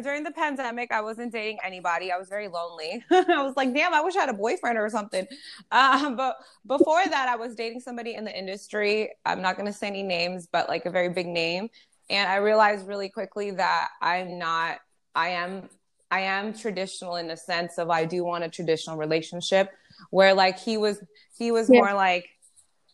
during 0.00 0.22
the 0.22 0.30
pandemic, 0.30 0.90
I 0.90 1.02
wasn't 1.02 1.32
dating 1.32 1.58
anybody. 1.62 2.10
I 2.10 2.16
was 2.16 2.28
very 2.28 2.48
lonely. 2.48 3.04
I 3.10 3.42
was 3.42 3.54
like, 3.56 3.74
damn, 3.74 3.92
I 3.92 4.00
wish 4.00 4.16
I 4.16 4.20
had 4.20 4.30
a 4.30 4.34
boyfriend 4.34 4.78
or 4.78 4.88
something. 4.88 5.26
Um, 5.70 6.16
but 6.16 6.36
before 6.66 7.04
that, 7.04 7.28
I 7.28 7.36
was 7.36 7.54
dating 7.54 7.80
somebody 7.80 8.14
in 8.14 8.24
the 8.24 8.36
industry. 8.36 9.10
I'm 9.26 9.42
not 9.42 9.56
gonna 9.56 9.72
say 9.72 9.88
any 9.88 10.02
names, 10.02 10.48
but 10.50 10.68
like 10.68 10.86
a 10.86 10.90
very 10.90 11.10
big 11.10 11.26
name. 11.26 11.68
And 12.08 12.28
I 12.28 12.36
realized 12.36 12.86
really 12.86 13.08
quickly 13.08 13.50
that 13.52 13.88
I'm 14.00 14.38
not. 14.38 14.78
I 15.14 15.30
am. 15.30 15.68
I 16.12 16.20
am 16.20 16.52
traditional 16.54 17.16
in 17.16 17.26
the 17.28 17.36
sense 17.36 17.78
of 17.78 17.90
I 17.90 18.04
do 18.04 18.24
want 18.24 18.44
a 18.44 18.48
traditional 18.48 18.96
relationship 18.96 19.70
where 20.10 20.34
like 20.34 20.58
he 20.58 20.76
was. 20.76 21.02
He 21.38 21.50
was 21.50 21.68
Yeah. 21.68 21.80
more 21.80 21.94
like 21.94 22.26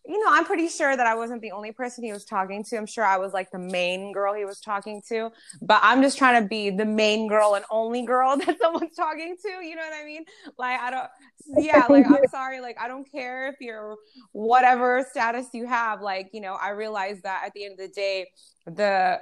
you 0.06 0.18
know, 0.24 0.30
I'm 0.30 0.46
pretty 0.46 0.68
sure 0.68 0.96
that 0.96 1.06
I 1.06 1.14
wasn't 1.16 1.42
the 1.42 1.52
only 1.52 1.70
person 1.70 2.02
he 2.02 2.12
was 2.12 2.24
talking 2.24 2.64
to. 2.64 2.76
I'm 2.78 2.86
sure 2.86 3.04
I 3.04 3.18
was 3.18 3.34
like 3.34 3.50
the 3.50 3.58
main 3.58 4.10
girl 4.12 4.32
he 4.32 4.46
was 4.46 4.58
talking 4.58 5.02
to, 5.10 5.30
but 5.60 5.80
I'm 5.82 6.00
just 6.00 6.16
trying 6.16 6.42
to 6.42 6.48
be 6.48 6.70
the 6.70 6.86
main 6.86 7.28
girl 7.28 7.54
and 7.54 7.64
only 7.70 8.06
girl 8.06 8.34
that 8.46 8.56
someone's 8.58 8.96
talking 8.96 9.36
to. 9.44 9.50
You 9.62 9.76
know 9.76 9.82
what 9.82 9.92
I 9.92 10.04
mean? 10.06 10.24
Like, 10.56 10.80
I 10.80 10.90
don't, 10.90 11.08
yeah, 11.58 11.88
like, 11.88 12.06
I'm 12.08 12.24
sorry. 12.30 12.62
Like, 12.62 12.78
I 12.80 12.88
don't 12.88 13.06
care 13.10 13.48
if 13.48 13.56
you're 13.60 13.96
whatever 14.32 15.04
status 15.10 15.48
you 15.52 15.66
have. 15.66 16.00
Like, 16.00 16.30
you 16.32 16.40
know, 16.40 16.54
I 16.54 16.70
realize 16.70 17.20
that 17.24 17.42
at 17.44 17.52
the 17.52 17.66
end 17.66 17.72
of 17.72 17.78
the 17.78 17.88
day, 17.88 18.30
the 18.66 19.20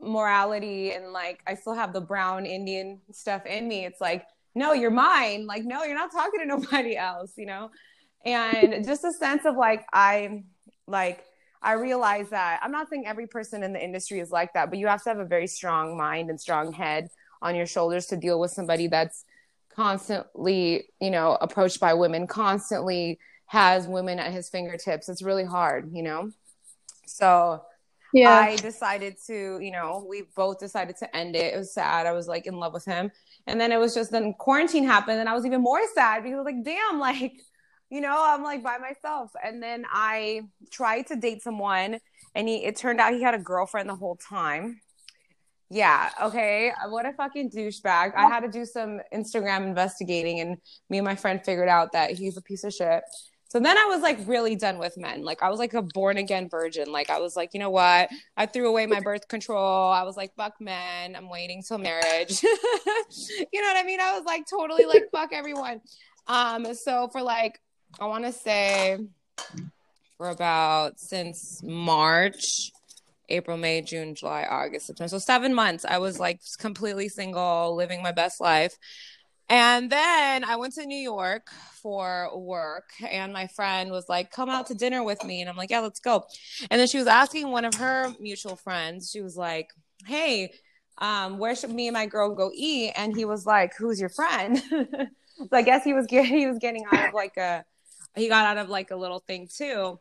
morality 0.00 0.92
and 0.92 1.12
like, 1.12 1.42
I 1.46 1.54
still 1.54 1.74
have 1.74 1.92
the 1.92 2.00
brown 2.00 2.46
Indian 2.46 3.00
stuff 3.12 3.46
in 3.46 3.68
me. 3.68 3.84
It's 3.84 4.00
like, 4.00 4.26
no, 4.54 4.72
you're 4.72 4.90
mine. 4.90 5.46
Like, 5.46 5.64
no, 5.64 5.84
you're 5.84 5.94
not 5.94 6.12
talking 6.12 6.40
to 6.40 6.46
nobody 6.56 6.96
else, 6.96 7.32
you 7.36 7.46
know? 7.46 7.70
and 8.24 8.84
just 8.84 9.04
a 9.04 9.12
sense 9.12 9.44
of 9.44 9.56
like 9.56 9.84
i 9.92 10.42
like 10.86 11.24
i 11.62 11.72
realize 11.72 12.28
that 12.30 12.60
i'm 12.62 12.72
not 12.72 12.88
saying 12.88 13.06
every 13.06 13.26
person 13.26 13.62
in 13.62 13.72
the 13.72 13.82
industry 13.82 14.20
is 14.20 14.30
like 14.30 14.52
that 14.54 14.70
but 14.70 14.78
you 14.78 14.86
have 14.86 15.02
to 15.02 15.08
have 15.08 15.18
a 15.18 15.24
very 15.24 15.46
strong 15.46 15.96
mind 15.96 16.30
and 16.30 16.40
strong 16.40 16.72
head 16.72 17.08
on 17.42 17.54
your 17.54 17.66
shoulders 17.66 18.06
to 18.06 18.16
deal 18.16 18.40
with 18.40 18.50
somebody 18.50 18.86
that's 18.88 19.24
constantly 19.74 20.88
you 21.00 21.10
know 21.10 21.38
approached 21.40 21.78
by 21.80 21.94
women 21.94 22.26
constantly 22.26 23.18
has 23.46 23.86
women 23.86 24.18
at 24.18 24.32
his 24.32 24.48
fingertips 24.48 25.08
it's 25.08 25.22
really 25.22 25.44
hard 25.44 25.90
you 25.92 26.02
know 26.02 26.30
so 27.06 27.62
Yeah, 28.12 28.30
I 28.30 28.56
decided 28.56 29.16
to, 29.26 29.58
you 29.60 29.70
know, 29.70 30.06
we 30.08 30.22
both 30.34 30.58
decided 30.58 30.96
to 30.98 31.16
end 31.16 31.36
it. 31.36 31.54
It 31.54 31.58
was 31.58 31.74
sad. 31.74 32.06
I 32.06 32.12
was 32.12 32.26
like 32.26 32.46
in 32.46 32.58
love 32.58 32.72
with 32.72 32.84
him. 32.84 33.10
And 33.46 33.60
then 33.60 33.72
it 33.72 33.78
was 33.78 33.94
just 33.94 34.10
then 34.10 34.34
quarantine 34.34 34.84
happened 34.84 35.20
and 35.20 35.28
I 35.28 35.34
was 35.34 35.44
even 35.44 35.62
more 35.62 35.80
sad 35.94 36.22
because 36.22 36.34
I 36.34 36.40
was 36.40 36.46
like, 36.46 36.64
damn, 36.64 36.98
like, 36.98 37.32
you 37.90 38.00
know, 38.00 38.16
I'm 38.18 38.42
like 38.42 38.62
by 38.62 38.78
myself. 38.78 39.30
And 39.44 39.62
then 39.62 39.84
I 39.90 40.42
tried 40.70 41.06
to 41.08 41.16
date 41.16 41.42
someone 41.42 41.98
and 42.34 42.48
he 42.48 42.64
it 42.64 42.76
turned 42.76 43.00
out 43.00 43.12
he 43.12 43.22
had 43.22 43.34
a 43.34 43.38
girlfriend 43.38 43.88
the 43.88 43.94
whole 43.94 44.16
time. 44.16 44.80
Yeah. 45.70 46.10
Okay. 46.22 46.72
What 46.88 47.04
a 47.04 47.12
fucking 47.12 47.50
douchebag. 47.50 48.14
I 48.16 48.26
had 48.26 48.40
to 48.40 48.48
do 48.48 48.64
some 48.64 49.00
Instagram 49.12 49.66
investigating, 49.66 50.40
and 50.40 50.56
me 50.88 50.98
and 50.98 51.04
my 51.04 51.14
friend 51.14 51.44
figured 51.44 51.68
out 51.68 51.92
that 51.92 52.12
he's 52.12 52.38
a 52.38 52.42
piece 52.42 52.64
of 52.64 52.72
shit. 52.72 53.02
So 53.48 53.58
then 53.58 53.78
I 53.78 53.86
was 53.86 54.02
like 54.02 54.18
really 54.26 54.56
done 54.56 54.78
with 54.78 54.98
men. 54.98 55.24
Like 55.24 55.42
I 55.42 55.48
was 55.48 55.58
like 55.58 55.72
a 55.72 55.80
born 55.80 56.18
again 56.18 56.50
virgin. 56.50 56.92
Like 56.92 57.08
I 57.08 57.18
was 57.18 57.34
like, 57.34 57.54
you 57.54 57.60
know 57.60 57.70
what? 57.70 58.10
I 58.36 58.44
threw 58.44 58.68
away 58.68 58.86
my 58.86 59.00
birth 59.00 59.26
control. 59.26 59.90
I 59.90 60.02
was 60.02 60.18
like, 60.18 60.34
fuck 60.36 60.60
men. 60.60 61.16
I'm 61.16 61.30
waiting 61.30 61.62
till 61.62 61.78
marriage. 61.78 62.42
you 62.42 63.62
know 63.62 63.68
what 63.68 63.76
I 63.76 63.82
mean? 63.86 64.00
I 64.00 64.16
was 64.16 64.24
like 64.26 64.44
totally 64.48 64.84
like 64.84 65.04
fuck 65.12 65.30
everyone. 65.32 65.80
Um, 66.26 66.74
so 66.74 67.08
for 67.08 67.22
like 67.22 67.58
I 67.98 68.04
want 68.04 68.24
to 68.24 68.32
say 68.32 68.98
for 70.18 70.28
about 70.28 71.00
since 71.00 71.62
March, 71.62 72.70
April, 73.30 73.56
May, 73.56 73.80
June, 73.80 74.14
July, 74.14 74.46
August, 74.48 74.88
September. 74.88 75.08
So 75.08 75.18
seven 75.18 75.54
months. 75.54 75.86
I 75.88 75.96
was 75.98 76.20
like 76.20 76.40
completely 76.58 77.08
single, 77.08 77.74
living 77.74 78.02
my 78.02 78.12
best 78.12 78.42
life. 78.42 78.76
And 79.48 79.90
then 79.90 80.44
I 80.44 80.56
went 80.56 80.74
to 80.74 80.84
New 80.84 80.98
York 80.98 81.48
for 81.82 82.30
work, 82.38 82.90
and 83.08 83.32
my 83.32 83.46
friend 83.46 83.90
was 83.90 84.08
like, 84.08 84.30
Come 84.30 84.50
out 84.50 84.66
to 84.66 84.74
dinner 84.74 85.02
with 85.02 85.24
me. 85.24 85.40
And 85.40 85.48
I'm 85.48 85.56
like, 85.56 85.70
Yeah, 85.70 85.80
let's 85.80 86.00
go. 86.00 86.24
And 86.70 86.78
then 86.78 86.86
she 86.86 86.98
was 86.98 87.06
asking 87.06 87.50
one 87.50 87.64
of 87.64 87.74
her 87.74 88.12
mutual 88.20 88.56
friends, 88.56 89.10
she 89.10 89.22
was 89.22 89.36
like, 89.36 89.70
Hey, 90.06 90.52
um, 90.98 91.38
where 91.38 91.54
should 91.54 91.70
me 91.70 91.88
and 91.88 91.94
my 91.94 92.06
girl 92.06 92.34
go 92.34 92.50
eat? 92.52 92.92
And 92.96 93.16
he 93.16 93.24
was 93.24 93.46
like, 93.46 93.74
Who's 93.76 93.98
your 93.98 94.10
friend? 94.10 94.58
so 94.70 95.48
I 95.52 95.62
guess 95.62 95.84
he 95.84 95.94
was 95.94 96.06
getting 96.06 96.36
he 96.36 96.46
was 96.46 96.58
getting 96.58 96.84
out 96.92 97.08
of 97.08 97.14
like 97.14 97.36
a 97.36 97.64
he 98.16 98.28
got 98.28 98.44
out 98.44 98.58
of 98.58 98.68
like 98.68 98.90
a 98.90 98.96
little 98.96 99.20
thing 99.20 99.48
too. 99.54 99.98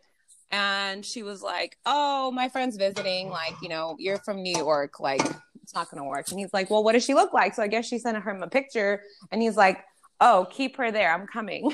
And 0.52 1.06
she 1.06 1.24
was 1.24 1.42
like, 1.42 1.78
Oh, 1.86 2.32
my 2.32 2.50
friend's 2.50 2.78
visiting, 2.78 3.30
like, 3.30 3.54
you 3.62 3.70
know, 3.70 3.96
you're 4.00 4.18
from 4.20 4.42
New 4.42 4.58
York, 4.58 5.00
like 5.00 5.22
it's 5.68 5.76
not 5.76 5.92
going 5.92 6.02
to 6.02 6.08
work. 6.08 6.30
And 6.30 6.40
he's 6.40 6.54
like, 6.54 6.70
well, 6.70 6.82
what 6.82 6.94
does 6.94 7.04
she 7.04 7.14
look 7.14 7.34
like? 7.34 7.54
So 7.54 7.62
I 7.62 7.68
guess 7.68 7.86
she 7.86 8.00
sent 8.00 8.16
him 8.16 8.42
a 8.42 8.48
picture 8.48 9.02
and 9.34 9.42
he's 9.42 9.58
like, 9.58 9.84
oh, 10.22 10.48
keep 10.50 10.78
her 10.78 10.94
there. 10.94 11.14
I'm 11.14 11.28
coming. 11.28 11.70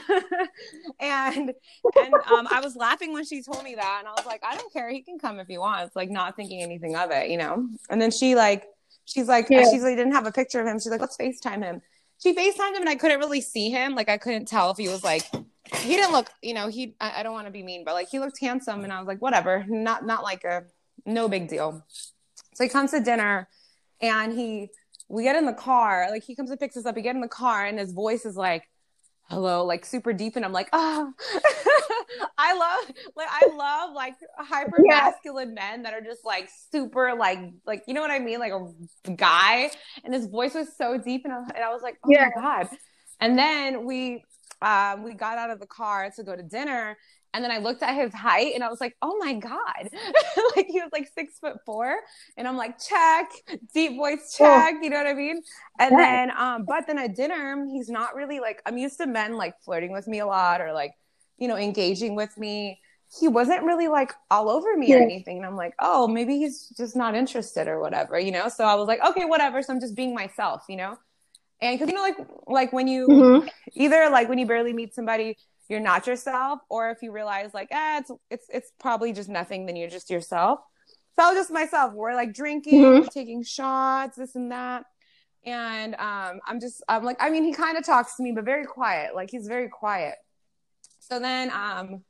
and, 1.00 1.54
and, 1.96 2.14
um, 2.26 2.48
I 2.50 2.60
was 2.64 2.76
laughing 2.76 3.14
when 3.14 3.24
she 3.24 3.44
told 3.44 3.64
me 3.64 3.76
that. 3.76 3.98
And 4.00 4.08
I 4.08 4.12
was 4.14 4.26
like, 4.26 4.42
I 4.44 4.58
don't 4.58 4.74
care. 4.74 4.90
He 4.90 5.04
can 5.04 5.20
come 5.20 5.40
if 5.40 5.46
he 5.46 5.60
wants, 5.60 5.96
like 5.96 6.10
not 6.10 6.36
thinking 6.36 6.64
anything 6.64 6.96
of 6.96 7.12
it, 7.12 7.30
you 7.30 7.38
know? 7.38 7.68
And 7.92 8.02
then 8.02 8.10
she 8.10 8.34
like, 8.34 8.66
she's 9.06 9.28
like, 9.28 9.48
yeah. 9.52 9.70
she's 9.70 9.84
like, 9.84 9.96
didn't 9.96 10.14
have 10.14 10.26
a 10.26 10.32
picture 10.32 10.60
of 10.60 10.66
him. 10.66 10.80
She's 10.80 10.90
like, 10.90 11.00
let's 11.00 11.16
FaceTime 11.16 11.62
him. 11.62 11.84
She 12.18 12.34
FaceTimed 12.34 12.74
him 12.74 12.82
and 12.82 12.90
I 12.90 12.96
couldn't 12.96 13.20
really 13.20 13.42
see 13.42 13.70
him. 13.70 13.94
Like 13.94 14.10
I 14.10 14.18
couldn't 14.18 14.48
tell 14.48 14.72
if 14.72 14.78
he 14.78 14.88
was 14.88 15.04
like, 15.04 15.22
he 15.72 15.96
didn't 15.96 16.14
look, 16.14 16.32
you 16.42 16.56
know, 16.56 16.68
he, 16.68 16.96
I, 17.00 17.20
I 17.20 17.24
don't 17.24 17.34
want 17.34 17.46
to 17.46 17.54
be 17.54 17.62
mean, 17.62 17.84
but 17.86 17.94
like 17.94 18.10
he 18.10 18.18
looked 18.18 18.40
handsome. 18.40 18.84
And 18.84 18.92
I 18.92 18.98
was 18.98 19.08
like, 19.08 19.22
whatever, 19.22 19.64
not, 19.68 20.04
not 20.04 20.24
like 20.24 20.46
a, 20.46 20.64
no 21.06 21.30
big 21.30 21.48
deal. 21.48 21.86
So 22.56 22.64
he 22.64 22.70
comes 22.72 22.90
to 22.90 23.00
dinner 23.00 23.48
and 24.04 24.38
he 24.38 24.70
we 25.08 25.24
get 25.24 25.36
in 25.36 25.46
the 25.46 25.54
car 25.54 26.08
like 26.12 26.24
he 26.24 26.36
comes 26.36 26.52
and 26.52 26.60
picks 26.60 26.78
us 26.78 26.86
up 26.86 26.96
we 26.96 27.02
get 27.02 27.16
in 27.16 27.22
the 27.22 27.28
car 27.28 27.66
and 27.66 27.80
his 27.80 27.92
voice 27.92 28.26
is 28.26 28.36
like 28.36 28.64
hello 29.30 29.66
like 29.66 29.86
super 29.86 30.12
deep 30.12 30.36
and 30.36 30.44
i'm 30.44 30.52
like 30.52 30.68
oh 30.74 31.12
i 32.38 32.54
love 32.54 32.96
like 33.16 33.28
i 33.32 33.48
love 33.56 33.94
like 33.96 34.14
hyper 34.38 34.78
masculine 34.80 35.50
yeah. 35.50 35.72
men 35.72 35.84
that 35.84 35.94
are 35.94 36.02
just 36.02 36.26
like 36.26 36.50
super 36.72 37.16
like 37.16 37.40
like 37.66 37.84
you 37.88 37.94
know 37.94 38.02
what 38.02 38.12
i 38.12 38.20
mean 38.20 38.40
like 38.40 38.52
a 38.52 39.12
guy 39.12 39.72
and 40.04 40.14
his 40.14 40.28
voice 40.28 40.54
was 40.54 40.68
so 40.78 40.98
deep 40.98 41.22
and 41.24 41.34
I, 41.34 41.38
and 41.56 41.64
I 41.64 41.72
was 41.72 41.82
like 41.82 41.98
oh 42.04 42.10
yeah. 42.12 42.30
my 42.36 42.42
god 42.42 42.68
and 43.22 43.38
then 43.38 43.86
we 43.86 44.24
um 44.62 45.04
we 45.04 45.14
got 45.14 45.38
out 45.38 45.50
of 45.50 45.60
the 45.60 45.68
car 45.68 46.12
to 46.16 46.24
go 46.24 46.36
to 46.36 46.44
dinner 46.44 46.98
and 47.34 47.44
then 47.44 47.52
I 47.52 47.58
looked 47.58 47.82
at 47.82 47.96
his 47.96 48.14
height 48.14 48.54
and 48.54 48.64
I 48.64 48.70
was 48.70 48.80
like, 48.80 48.96
oh 49.02 49.18
my 49.18 49.34
God. 49.34 49.90
like 50.56 50.68
he 50.68 50.80
was 50.80 50.90
like 50.94 51.10
six 51.16 51.40
foot 51.40 51.58
four. 51.66 51.98
And 52.38 52.48
I'm 52.48 52.56
like, 52.56 52.80
check, 52.80 53.32
deep 53.74 53.98
voice 53.98 54.36
oh. 54.40 54.46
check. 54.46 54.76
You 54.82 54.92
know 54.92 54.98
what 54.98 55.08
I 55.08 55.14
mean? 55.14 55.42
And 55.80 55.92
yeah. 55.92 55.98
then, 55.98 56.38
um, 56.38 56.66
but 56.66 56.86
then 56.86 57.00
at 57.00 57.16
dinner, 57.16 57.66
he's 57.72 57.90
not 57.90 58.16
really 58.16 58.40
like, 58.40 58.62
I'm 58.68 58.78
used 58.78 58.98
to 59.00 59.08
men 59.08 59.34
like 59.34 59.56
flirting 59.64 59.92
with 59.92 60.08
me 60.08 60.20
a 60.20 60.28
lot 60.28 60.62
or 60.62 60.74
like, 60.74 60.94
you 61.40 61.48
know, 61.48 61.58
engaging 61.58 62.16
with 62.16 62.38
me. 62.38 62.80
He 63.20 63.28
wasn't 63.28 63.64
really 63.64 63.88
like 63.88 64.14
all 64.30 64.50
over 64.50 64.76
me 64.78 64.90
yeah. 64.90 64.98
or 64.98 65.02
anything. 65.02 65.38
And 65.38 65.46
I'm 65.46 65.56
like, 65.56 65.74
oh, 65.80 66.08
maybe 66.08 66.38
he's 66.38 66.70
just 66.78 66.96
not 66.96 67.16
interested 67.16 67.68
or 67.68 67.80
whatever, 67.80 68.20
you 68.20 68.32
know? 68.32 68.48
So 68.48 68.64
I 68.64 68.76
was 68.76 68.88
like, 68.88 69.04
okay, 69.04 69.26
whatever. 69.26 69.62
So 69.62 69.74
I'm 69.74 69.80
just 69.80 69.96
being 69.96 70.14
myself, 70.14 70.64
you 70.70 70.78
know? 70.78 70.98
And 71.62 71.80
cause 71.80 71.88
you 71.88 71.96
know, 71.96 72.02
like, 72.02 72.18
like 72.46 72.74
when 72.74 72.88
you 72.88 73.08
mm-hmm. 73.08 73.48
either 73.74 74.10
like 74.10 74.30
when 74.30 74.38
you 74.38 74.46
barely 74.46 74.74
meet 74.74 74.94
somebody, 74.94 75.38
you're 75.70 75.80
not 75.80 76.08
yourself, 76.08 76.60
or 76.70 76.90
if 76.92 77.02
you 77.02 77.12
realize 77.12 77.54
like, 77.54 77.70
ah, 77.72 78.00
it's 78.00 78.12
it's 78.30 78.46
it's 78.50 78.72
probably 78.80 79.14
just 79.14 79.30
nothing, 79.30 79.66
then 79.66 79.76
you're 79.76 79.90
just 79.90 80.10
yourself. 80.10 80.60
So 81.16 81.26
I 81.26 81.30
was 81.30 81.38
just 81.38 81.52
myself. 81.52 81.94
We're 81.94 82.16
like 82.16 82.34
drinking, 82.34 82.82
mm-hmm. 82.82 83.08
taking 83.14 83.44
shots, 83.44 84.18
this 84.18 84.36
and 84.36 84.52
that. 84.52 84.86
And 85.46 85.96
um, 85.96 86.40
I'm 86.48 86.60
just 86.60 86.84
I'm 86.88 87.04
like, 87.04 87.18
I 87.20 87.30
mean, 87.30 87.44
he 87.44 87.54
kind 87.54 87.78
of 87.78 87.86
talks 87.86 88.16
to 88.18 88.24
me, 88.24 88.32
but 88.32 88.46
very 88.46 88.66
quiet. 88.66 89.16
Like 89.16 89.30
he's 89.30 89.48
very 89.48 89.70
quiet. 89.70 90.16
So 91.00 91.20
then 91.20 91.52
um 91.52 92.04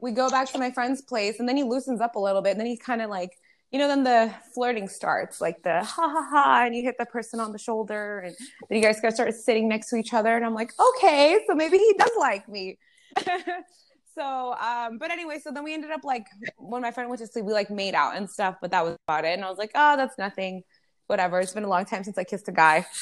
we 0.00 0.12
go 0.12 0.30
back 0.30 0.50
to 0.52 0.58
my 0.58 0.70
friend's 0.70 1.02
place 1.02 1.40
and 1.40 1.48
then 1.48 1.56
he 1.56 1.64
loosens 1.64 2.00
up 2.00 2.14
a 2.14 2.20
little 2.20 2.40
bit 2.40 2.52
and 2.52 2.60
then 2.60 2.66
he 2.66 2.76
kind 2.76 3.02
of 3.02 3.10
like 3.10 3.32
you 3.70 3.78
know, 3.78 3.88
then 3.88 4.02
the 4.02 4.32
flirting 4.54 4.88
starts, 4.88 5.40
like 5.40 5.62
the 5.62 5.82
ha 5.84 6.08
ha 6.08 6.28
ha, 6.30 6.62
and 6.64 6.74
you 6.74 6.82
hit 6.82 6.96
the 6.98 7.04
person 7.04 7.38
on 7.38 7.52
the 7.52 7.58
shoulder, 7.58 8.20
and 8.20 8.34
then 8.68 8.78
you 8.78 8.82
guys 8.82 9.00
gotta 9.00 9.14
start 9.14 9.34
sitting 9.34 9.68
next 9.68 9.90
to 9.90 9.96
each 9.96 10.14
other. 10.14 10.34
And 10.34 10.44
I'm 10.44 10.54
like, 10.54 10.72
okay, 10.80 11.38
so 11.46 11.54
maybe 11.54 11.76
he 11.76 11.94
does 11.98 12.10
like 12.18 12.48
me. 12.48 12.78
so 14.14 14.54
um 14.54 14.98
but 14.98 15.10
anyway 15.10 15.38
so 15.42 15.50
then 15.52 15.64
we 15.64 15.72
ended 15.74 15.90
up 15.90 16.04
like 16.04 16.26
when 16.58 16.82
my 16.82 16.90
friend 16.90 17.08
went 17.08 17.20
to 17.20 17.26
sleep 17.26 17.44
we 17.44 17.52
like 17.52 17.70
made 17.70 17.94
out 17.94 18.16
and 18.16 18.28
stuff 18.28 18.56
but 18.60 18.70
that 18.70 18.84
was 18.84 18.96
about 19.06 19.24
it. 19.24 19.34
And 19.34 19.44
i 19.44 19.48
was 19.48 19.58
like 19.58 19.70
oh 19.74 19.96
that's 19.96 20.18
nothing. 20.18 20.62
Whatever. 21.06 21.40
It's 21.40 21.54
been 21.54 21.64
a 21.64 21.68
long 21.68 21.86
time 21.86 22.04
since 22.04 22.18
i 22.18 22.24
kissed 22.24 22.48
a 22.48 22.52
guy. 22.52 22.86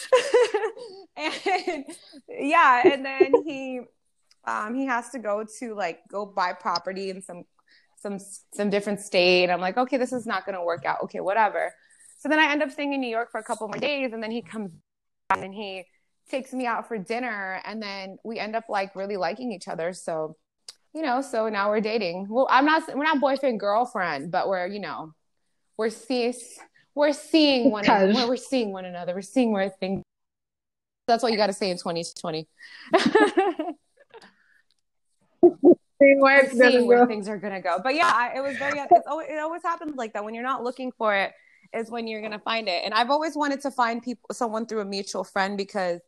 And 1.19 1.87
yeah 2.29 2.83
and 2.93 3.03
then 3.03 3.33
he 3.47 3.81
um 4.45 4.75
he 4.75 4.85
has 4.85 5.09
to 5.11 5.19
go 5.19 5.47
to 5.61 5.75
like 5.75 6.01
go 6.11 6.27
buy 6.27 6.53
property 6.53 7.09
in 7.09 7.23
some 7.23 7.45
some 7.97 8.19
some 8.53 8.69
different 8.69 9.01
state. 9.01 9.49
I'm 9.49 9.61
like 9.61 9.79
okay 9.79 9.97
this 9.97 10.13
is 10.13 10.27
not 10.27 10.45
to 10.47 10.63
work 10.63 10.85
out. 10.85 10.99
Okay 11.05 11.21
whatever. 11.21 11.73
So 12.19 12.29
then 12.29 12.39
i 12.39 12.53
end 12.53 12.63
up 12.63 12.71
staying 12.71 12.93
in 12.93 13.01
new 13.01 13.09
york 13.09 13.31
for 13.31 13.39
a 13.39 13.45
couple 13.45 13.67
more 13.69 13.79
days 13.79 14.13
and 14.13 14.23
then 14.23 14.31
he 14.31 14.43
comes 14.43 14.71
and 15.31 15.55
he 15.55 15.85
takes 16.29 16.53
me 16.53 16.67
out 16.67 16.89
for 16.89 16.99
dinner 16.99 17.61
and 17.65 17.83
then 17.83 18.19
we 18.25 18.39
end 18.39 18.57
up 18.57 18.65
like 18.69 18.95
really 18.97 19.17
liking 19.17 19.53
each 19.53 19.69
other. 19.69 19.93
So 19.93 20.37
you 20.95 21.03
know 21.03 21.21
so 21.21 21.49
now 21.49 21.69
we're 21.69 21.81
dating. 21.81 22.27
Well 22.29 22.47
i'm 22.51 22.65
not 22.65 22.83
we're 22.97 23.05
not 23.05 23.21
boyfriend 23.21 23.61
girlfriend 23.61 24.31
but 24.31 24.49
we're 24.49 24.67
you 24.67 24.81
know 24.81 25.13
we're 25.77 25.91
seeing 25.91 26.35
we're 26.95 27.13
seeing 27.13 27.71
one 27.71 27.85
another 27.85 28.27
we're 28.27 28.37
seeing 28.37 28.73
one 28.73 28.87
another. 28.87 29.15
We're 29.15 29.23
seeing 29.23 29.53
where 29.53 29.69
things 29.69 30.03
that's 31.07 31.23
what 31.23 31.31
you 31.33 31.39
got 31.39 31.47
to 31.49 31.53
say 31.53 31.71
in 31.71 31.77
2020 31.77 32.49
seeing 36.01 36.21
where, 36.21 36.51
seeing 36.51 36.87
where 36.87 37.07
things 37.07 37.29
are 37.29 37.39
gonna 37.39 37.61
go. 37.61 37.79
But 37.83 37.95
yeah 37.95 38.35
it 38.35 38.41
was 38.41 38.57
very 38.57 38.79
it's 38.79 39.07
always, 39.07 39.29
it 39.31 39.39
always 39.39 39.63
happens 39.63 39.97
like 39.97 40.15
that. 40.15 40.25
When 40.25 40.35
you're 40.35 40.43
not 40.43 40.65
looking 40.65 40.93
for 40.93 41.15
it 41.15 41.33
is 41.73 41.91
when 41.91 42.07
you're 42.07 42.23
gonna 42.23 42.39
find 42.39 42.69
it. 42.69 42.83
And 42.85 42.95
i've 42.95 43.11
always 43.11 43.37
wanted 43.37 43.61
to 43.63 43.71
find 43.71 44.03
people 44.03 44.29
someone 44.33 44.67
through 44.67 44.81
a 44.81 44.85
mutual 44.85 45.25
friend 45.25 45.57
because 45.57 46.01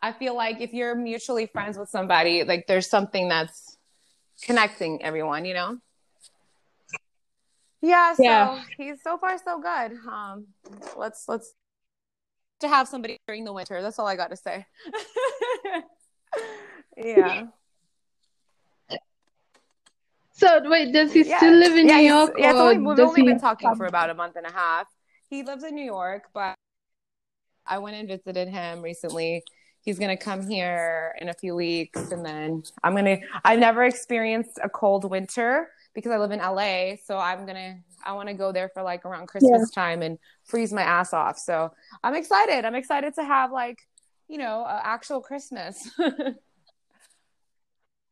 I 0.00 0.12
feel 0.12 0.36
like 0.36 0.60
if 0.60 0.72
you're 0.72 0.94
mutually 0.94 1.46
friends 1.46 1.76
with 1.76 1.88
somebody, 1.88 2.44
like 2.44 2.66
there's 2.66 2.88
something 2.88 3.28
that's 3.28 3.76
connecting 4.42 5.02
everyone, 5.02 5.44
you 5.44 5.54
know? 5.54 5.78
Yeah, 7.80 8.14
so 8.14 8.22
yeah. 8.22 8.62
he's 8.76 9.02
so 9.02 9.18
far 9.18 9.38
so 9.38 9.60
good. 9.60 9.96
Um 10.10 10.46
let's 10.96 11.28
let's 11.28 11.52
to 12.60 12.68
have 12.68 12.88
somebody 12.88 13.18
during 13.26 13.44
the 13.44 13.52
winter. 13.52 13.80
That's 13.82 13.98
all 13.98 14.06
I 14.06 14.16
got 14.16 14.30
to 14.30 14.36
say. 14.36 14.66
yeah. 16.96 17.44
So 20.32 20.60
wait, 20.68 20.92
does 20.92 21.12
he 21.12 21.24
yeah. 21.24 21.38
still 21.38 21.54
live 21.54 21.76
in 21.76 21.88
yeah, 21.88 21.96
New 21.96 22.06
York? 22.06 22.34
Yeah, 22.38 22.52
only, 22.52 22.78
we've 22.78 22.98
only 23.00 23.22
been 23.22 23.40
talking 23.40 23.74
for 23.74 23.86
about 23.86 24.10
a 24.10 24.14
month 24.14 24.36
and 24.36 24.46
a 24.46 24.52
half. 24.52 24.86
He 25.28 25.42
lives 25.42 25.64
in 25.64 25.74
New 25.74 25.84
York, 25.84 26.28
but 26.32 26.54
I 27.66 27.78
went 27.78 27.96
and 27.96 28.08
visited 28.08 28.48
him 28.48 28.82
recently 28.82 29.42
he's 29.88 29.98
going 29.98 30.14
to 30.14 30.22
come 30.22 30.46
here 30.46 31.14
in 31.18 31.30
a 31.30 31.34
few 31.34 31.54
weeks 31.54 32.12
and 32.12 32.22
then 32.22 32.62
i'm 32.84 32.92
going 32.92 33.06
to 33.06 33.18
i've 33.46 33.58
never 33.58 33.84
experienced 33.84 34.58
a 34.62 34.68
cold 34.68 35.10
winter 35.10 35.70
because 35.94 36.12
i 36.12 36.18
live 36.18 36.30
in 36.30 36.40
la 36.40 36.94
so 37.06 37.16
i'm 37.16 37.46
going 37.46 37.56
to 37.56 37.74
i 38.04 38.12
want 38.12 38.28
to 38.28 38.34
go 38.34 38.52
there 38.52 38.68
for 38.68 38.82
like 38.82 39.06
around 39.06 39.26
christmas 39.26 39.72
yeah. 39.74 39.82
time 39.82 40.02
and 40.02 40.18
freeze 40.44 40.72
my 40.72 40.82
ass 40.82 41.12
off. 41.12 41.38
So 41.38 41.72
i'm 42.02 42.14
excited. 42.14 42.64
I'm 42.64 42.74
excited 42.74 43.14
to 43.14 43.24
have 43.24 43.50
like 43.50 43.78
you 44.28 44.38
know 44.38 44.66
actual 44.68 45.20
christmas. 45.20 45.90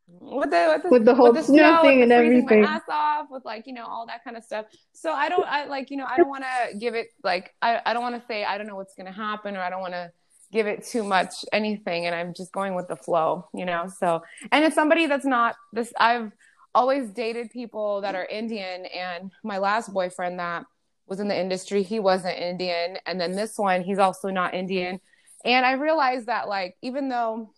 With 0.08 0.50
the 0.50 0.70
with 0.72 0.82
the, 0.84 0.88
with 0.88 1.04
the 1.04 1.14
whole 1.16 1.32
with 1.32 1.46
the 1.46 1.52
snow, 1.52 1.82
thing 1.82 2.00
and 2.00 2.12
everything 2.12 2.62
my 2.62 2.68
ass 2.68 2.82
off 2.88 3.26
with 3.28 3.44
like 3.44 3.66
you 3.66 3.72
know 3.72 3.84
all 3.84 4.06
that 4.06 4.22
kind 4.22 4.36
of 4.36 4.44
stuff. 4.44 4.66
So 4.92 5.10
i 5.10 5.28
don't 5.28 5.44
i 5.44 5.64
like 5.66 5.90
you 5.90 5.96
know 5.96 6.06
i 6.08 6.16
don't 6.16 6.28
want 6.28 6.44
to 6.44 6.78
give 6.78 6.94
it 6.94 7.08
like 7.24 7.52
i, 7.60 7.80
I 7.84 7.92
don't 7.92 8.02
want 8.02 8.14
to 8.14 8.24
say 8.28 8.44
i 8.44 8.56
don't 8.56 8.68
know 8.68 8.76
what's 8.76 8.94
going 8.94 9.06
to 9.06 9.12
happen 9.12 9.56
or 9.56 9.60
i 9.60 9.68
don't 9.68 9.80
want 9.80 9.94
to 9.94 10.12
give 10.52 10.66
it 10.66 10.84
too 10.84 11.02
much 11.02 11.44
anything 11.52 12.06
and 12.06 12.14
I'm 12.14 12.34
just 12.34 12.52
going 12.52 12.74
with 12.74 12.88
the 12.88 12.96
flow, 12.96 13.48
you 13.52 13.64
know? 13.64 13.90
So, 13.98 14.22
and 14.52 14.64
it's 14.64 14.74
somebody 14.74 15.06
that's 15.06 15.24
not 15.24 15.56
this, 15.72 15.92
I've 15.98 16.32
always 16.74 17.10
dated 17.10 17.50
people 17.50 18.02
that 18.02 18.14
are 18.14 18.26
Indian 18.26 18.86
and 18.86 19.32
my 19.42 19.58
last 19.58 19.92
boyfriend 19.92 20.38
that 20.38 20.64
was 21.06 21.20
in 21.20 21.28
the 21.28 21.38
industry. 21.38 21.82
He 21.82 22.00
wasn't 22.00 22.38
Indian. 22.38 22.98
And 23.06 23.20
then 23.20 23.32
this 23.32 23.58
one, 23.58 23.82
he's 23.82 23.98
also 23.98 24.28
not 24.28 24.54
Indian. 24.54 25.00
And 25.44 25.64
I 25.64 25.72
realized 25.72 26.26
that, 26.26 26.48
like, 26.48 26.76
even 26.82 27.08
though 27.08 27.52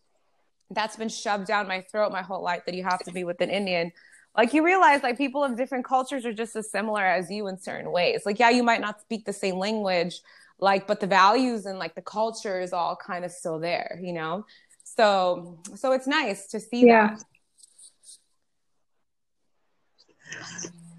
that's 0.70 0.96
been 0.96 1.08
shoved 1.08 1.46
down 1.46 1.66
my 1.66 1.80
throat 1.90 2.12
my 2.12 2.22
whole 2.22 2.42
life 2.42 2.64
that 2.66 2.74
you 2.74 2.84
have 2.84 3.00
to 3.04 3.12
be 3.12 3.24
with 3.24 3.40
an 3.40 3.50
Indian, 3.50 3.90
like, 4.36 4.52
you 4.52 4.64
realize, 4.64 5.02
like, 5.02 5.16
people 5.16 5.42
of 5.42 5.56
different 5.56 5.84
cultures 5.84 6.26
are 6.26 6.32
just 6.32 6.54
as 6.54 6.70
similar 6.70 7.02
as 7.02 7.30
you 7.30 7.48
in 7.48 7.58
certain 7.58 7.90
ways. 7.90 8.22
Like, 8.26 8.38
yeah, 8.38 8.50
you 8.50 8.62
might 8.62 8.80
not 8.80 9.00
speak 9.00 9.24
the 9.24 9.32
same 9.32 9.56
language, 9.56 10.20
like, 10.60 10.86
but 10.86 11.00
the 11.00 11.06
values 11.06 11.66
and, 11.66 11.78
like, 11.78 11.94
the 11.94 12.02
culture 12.02 12.60
is 12.60 12.72
all 12.72 12.96
kind 12.96 13.24
of 13.24 13.30
still 13.30 13.58
there, 13.58 13.98
you 14.02 14.12
know? 14.12 14.44
So, 14.84 15.58
so 15.74 15.92
it's 15.92 16.06
nice 16.06 16.48
to 16.48 16.60
see 16.60 16.86
yeah. 16.86 17.16
that. 17.16 17.24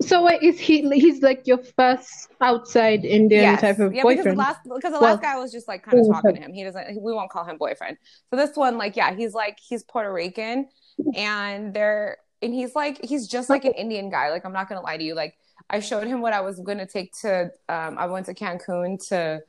So 0.01 0.28
is 0.41 0.60
he? 0.60 0.89
He's 0.89 1.22
like 1.22 1.45
your 1.45 1.57
first 1.57 2.30
outside 2.41 3.03
Indian 3.03 3.43
yes. 3.43 3.62
type 3.62 3.80
of 3.80 3.93
yeah, 3.93 4.03
boyfriend. 4.03 4.24
because 4.24 4.34
the 4.34 4.38
last 4.38 4.60
because 4.64 4.93
the 4.93 4.99
well, 4.99 5.01
last 5.01 5.22
guy 5.22 5.38
was 5.38 5.51
just 5.51 5.68
like 5.68 5.84
kind 5.84 5.99
of 5.99 6.05
oh, 6.05 6.14
talking 6.14 6.36
to 6.36 6.41
him. 6.41 6.53
He 6.53 6.64
doesn't. 6.64 7.01
We 7.01 7.14
won't 7.14 7.30
call 7.30 7.43
him 7.43 7.57
boyfriend. 7.57 7.97
So 8.30 8.38
this 8.38 8.55
one, 8.55 8.78
like, 8.78 8.95
yeah, 8.95 9.14
he's 9.14 9.34
like 9.34 9.60
he's 9.62 9.84
Puerto 9.84 10.12
Rican, 10.12 10.68
and 11.16 11.74
they're 11.74 12.18
and 12.41 12.53
he's 12.53 12.76
like 12.76 13.03
he's 13.03 13.28
just 13.28 13.49
like 13.49 13.66
an 13.66 13.74
Indian 13.74 14.10
guy. 14.10 14.30
Like 14.30 14.45
I'm 14.45 14.53
not 14.53 14.70
gonna 14.70 14.82
lie 14.82 14.97
to 14.97 15.03
you. 15.03 15.16
Like 15.16 15.36
I 15.70 15.80
showed 15.80 16.07
him 16.07 16.22
what 16.22 16.34
I 16.34 16.41
was 16.41 16.59
gonna 16.59 16.88
take 16.88 17.13
to. 17.22 17.51
Um, 17.67 17.97
I 17.97 18.05
went 18.07 18.26
to 18.28 18.34
Cancun 18.34 19.07
to, 19.09 19.41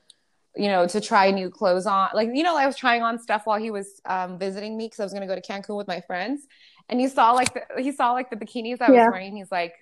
you 0.57 0.68
know, 0.68 0.87
to 0.87 1.01
try 1.01 1.31
new 1.31 1.51
clothes 1.51 1.87
on. 1.87 2.11
Like 2.14 2.31
you 2.33 2.43
know, 2.43 2.57
I 2.57 2.66
was 2.66 2.77
trying 2.77 3.03
on 3.03 3.18
stuff 3.18 3.43
while 3.47 3.59
he 3.59 3.71
was 3.71 4.01
um, 4.05 4.39
visiting 4.39 4.77
me 4.77 4.87
because 4.87 5.01
I 5.01 5.05
was 5.05 5.12
gonna 5.12 5.27
go 5.27 5.35
to 5.35 5.43
Cancun 5.43 5.77
with 5.77 5.89
my 5.89 6.01
friends, 6.03 6.47
and 6.89 7.01
he 7.01 7.09
saw 7.09 7.33
like 7.33 7.55
the, 7.55 7.83
he 7.83 7.93
saw 7.93 8.12
like 8.12 8.31
the 8.31 8.37
bikinis 8.37 8.81
I 8.81 8.91
was 8.91 8.99
wearing. 9.11 9.37
He's 9.37 9.51
like 9.51 9.75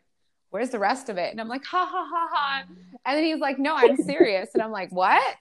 where's 0.51 0.71
the 0.71 0.79
rest 0.79 1.09
of 1.09 1.19
it? 1.19 1.31
And 1.31 1.41
I'm 1.41 1.49
like, 1.49 1.65
ha 1.65 1.85
ha 1.85 2.09
ha 2.09 2.29
ha. 2.33 2.65
And 3.05 3.17
then 3.17 3.25
he's 3.25 3.41
like, 3.41 3.59
no, 3.59 3.75
I'm 3.75 3.97
serious. 4.05 4.51
And 4.55 4.63
I'm 4.63 4.71
like, 4.71 4.91
what? 4.91 5.37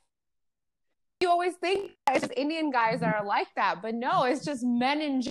You 1.22 1.30
always 1.30 1.54
think 1.56 1.92
it's 2.10 2.22
just 2.22 2.34
Indian 2.38 2.70
guys 2.70 3.00
that 3.00 3.16
are 3.16 3.26
like 3.26 3.48
that, 3.56 3.82
but 3.82 3.96
no, 3.96 4.24
it's 4.24 4.46
just 4.46 4.64
men 4.64 5.02
in. 5.02 5.24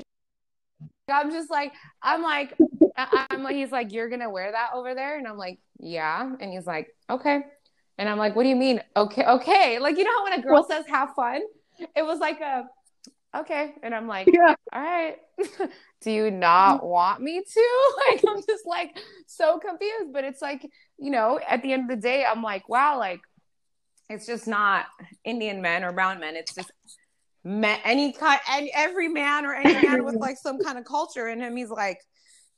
I'm 1.09 1.31
just 1.31 1.51
like, 1.51 1.73
I'm 2.03 2.23
like, 2.23 2.57
I'm 2.97 3.43
like, 3.43 3.57
he's 3.57 3.73
like, 3.73 3.93
you're 3.93 4.09
gonna 4.09 4.31
wear 4.31 4.53
that 4.53 4.71
over 4.75 4.95
there, 4.95 5.19
and 5.19 5.27
I'm 5.27 5.37
like, 5.37 5.59
yeah, 5.79 6.31
and 6.41 6.53
he's 6.53 6.67
like, 6.67 6.89
okay, 7.09 7.41
and 7.99 8.09
I'm 8.09 8.19
like, 8.19 8.35
what 8.35 8.43
do 8.43 8.49
you 8.49 8.57
mean, 8.57 8.81
okay, 8.97 9.25
okay, 9.25 9.79
like 9.79 9.97
you 9.97 10.05
know 10.05 10.11
how 10.11 10.25
when 10.25 10.33
a 10.39 10.43
girl 10.43 10.65
says 10.69 10.85
have 10.89 11.15
fun, 11.15 11.43
it 11.95 12.05
was 12.05 12.19
like 12.19 12.41
a, 12.41 12.65
okay, 13.37 13.75
and 13.83 13.95
I'm 13.95 14.07
like, 14.07 14.29
yeah. 14.33 14.55
all 14.73 14.83
right, 14.83 15.17
do 16.01 16.11
you 16.11 16.31
not 16.31 16.79
mm-hmm. 16.79 16.87
want 16.87 17.23
me 17.23 17.41
to? 17.41 17.93
Like, 18.09 18.23
I'm 18.29 18.43
just 18.47 18.67
like 18.67 18.97
so 19.27 19.59
confused. 19.59 20.13
But 20.13 20.25
it's 20.25 20.41
like, 20.41 20.67
you 20.99 21.11
know, 21.11 21.41
at 21.47 21.63
the 21.63 21.73
end 21.73 21.91
of 21.91 21.97
the 21.97 22.01
day, 22.01 22.25
I'm 22.25 22.43
like, 22.43 22.69
wow, 22.69 22.99
like, 22.99 23.21
it's 24.09 24.27
just 24.27 24.47
not 24.47 24.87
Indian 25.25 25.61
men 25.61 25.83
or 25.83 25.93
brown 25.93 26.21
men. 26.21 26.37
It's 26.37 26.55
just 26.55 26.71
men, 27.47 27.78
any 27.84 28.12
kind, 28.12 28.40
and 28.51 28.68
every 28.74 29.09
man 29.09 29.47
or 29.47 29.55
any 29.55 29.74
man 29.86 30.05
with 30.05 30.16
like 30.20 30.36
some 30.36 30.59
kind 30.59 30.76
of 30.76 30.84
culture 30.84 31.28
in 31.28 31.40
him. 31.40 31.57
He's 31.57 31.70
like, 31.70 31.99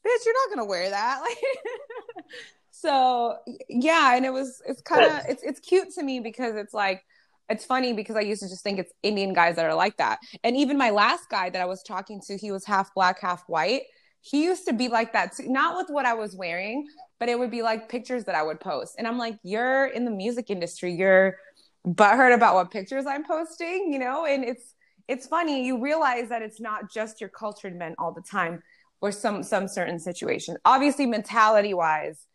bitch, 0.07 0.25
you're 0.25 0.35
not 0.35 0.57
gonna 0.57 0.69
wear 0.69 0.91
that. 0.91 1.21
Like, 1.29 2.25
so 2.71 3.37
yeah, 3.69 4.15
and 4.17 4.25
it 4.25 4.33
was, 4.33 4.63
it's 4.67 4.81
kind 4.83 5.05
of, 5.05 5.23
it's, 5.29 5.43
it's 5.43 5.59
cute 5.59 5.89
to 5.95 6.03
me 6.03 6.21
because 6.21 6.55
it's 6.55 6.73
like, 6.73 7.03
it's 7.49 7.65
funny 7.65 7.93
because 7.93 8.15
I 8.15 8.21
used 8.21 8.41
to 8.43 8.49
just 8.49 8.63
think 8.63 8.79
it's 8.79 8.93
Indian 9.03 9.33
guys 9.33 9.57
that 9.57 9.65
are 9.65 9.75
like 9.75 9.97
that. 9.97 10.21
And 10.45 10.57
even 10.57 10.79
my 10.79 10.91
last 10.91 11.29
guy 11.29 11.51
that 11.51 11.61
I 11.61 11.65
was 11.65 11.83
talking 11.83 12.21
to, 12.27 12.37
he 12.37 12.53
was 12.53 12.65
half 12.65 12.95
black, 12.95 13.21
half 13.21 13.43
white. 13.49 13.83
He 14.21 14.45
used 14.45 14.67
to 14.69 14.73
be 14.73 14.89
like 14.89 15.13
that 15.15 15.35
too. 15.35 15.49
Not 15.49 15.77
with 15.77 15.89
what 15.89 16.07
I 16.07 16.15
was 16.15 16.37
wearing, 16.37 16.87
but 17.19 17.29
it 17.29 17.37
would 17.37 17.51
be 17.51 17.63
like 17.63 17.89
pictures 17.89 18.25
that 18.25 18.37
I 18.37 18.45
would 18.45 18.61
post. 18.61 18.95
And 18.97 19.09
I'm 19.09 19.19
like, 19.19 19.39
you're 19.43 19.87
in 19.87 20.05
the 20.05 20.13
music 20.13 20.49
industry. 20.49 20.93
You're 20.93 21.37
butthurt 21.85 22.35
about 22.35 22.55
what 22.55 22.71
pictures 22.71 23.07
I'm 23.07 23.25
posting, 23.25 23.93
you 23.93 23.99
know? 23.99 24.25
And 24.25 24.45
it's 24.45 24.75
it's 25.09 25.27
funny, 25.27 25.67
you 25.67 25.83
realize 25.83 26.29
that 26.29 26.43
it's 26.43 26.61
not 26.61 26.93
just 26.93 27.21
your 27.21 27.31
cultured 27.31 27.77
men 27.77 27.95
all 27.99 28.13
the 28.13 28.23
time 28.23 28.63
or 29.01 29.11
some 29.11 29.43
some 29.43 29.67
certain 29.67 29.99
situations. 29.99 30.59
Obviously, 30.65 31.07
mentality 31.07 31.75
wise, 31.75 32.27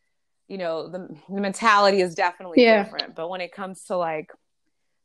you 0.47 0.57
know, 0.57 0.88
the, 0.89 1.07
the 1.30 1.41
mentality 1.41 2.01
is 2.01 2.15
definitely 2.15 2.63
yeah. 2.63 2.84
different. 2.84 3.15
But 3.15 3.30
when 3.30 3.41
it 3.41 3.51
comes 3.51 3.84
to 3.86 3.97
like 3.97 4.32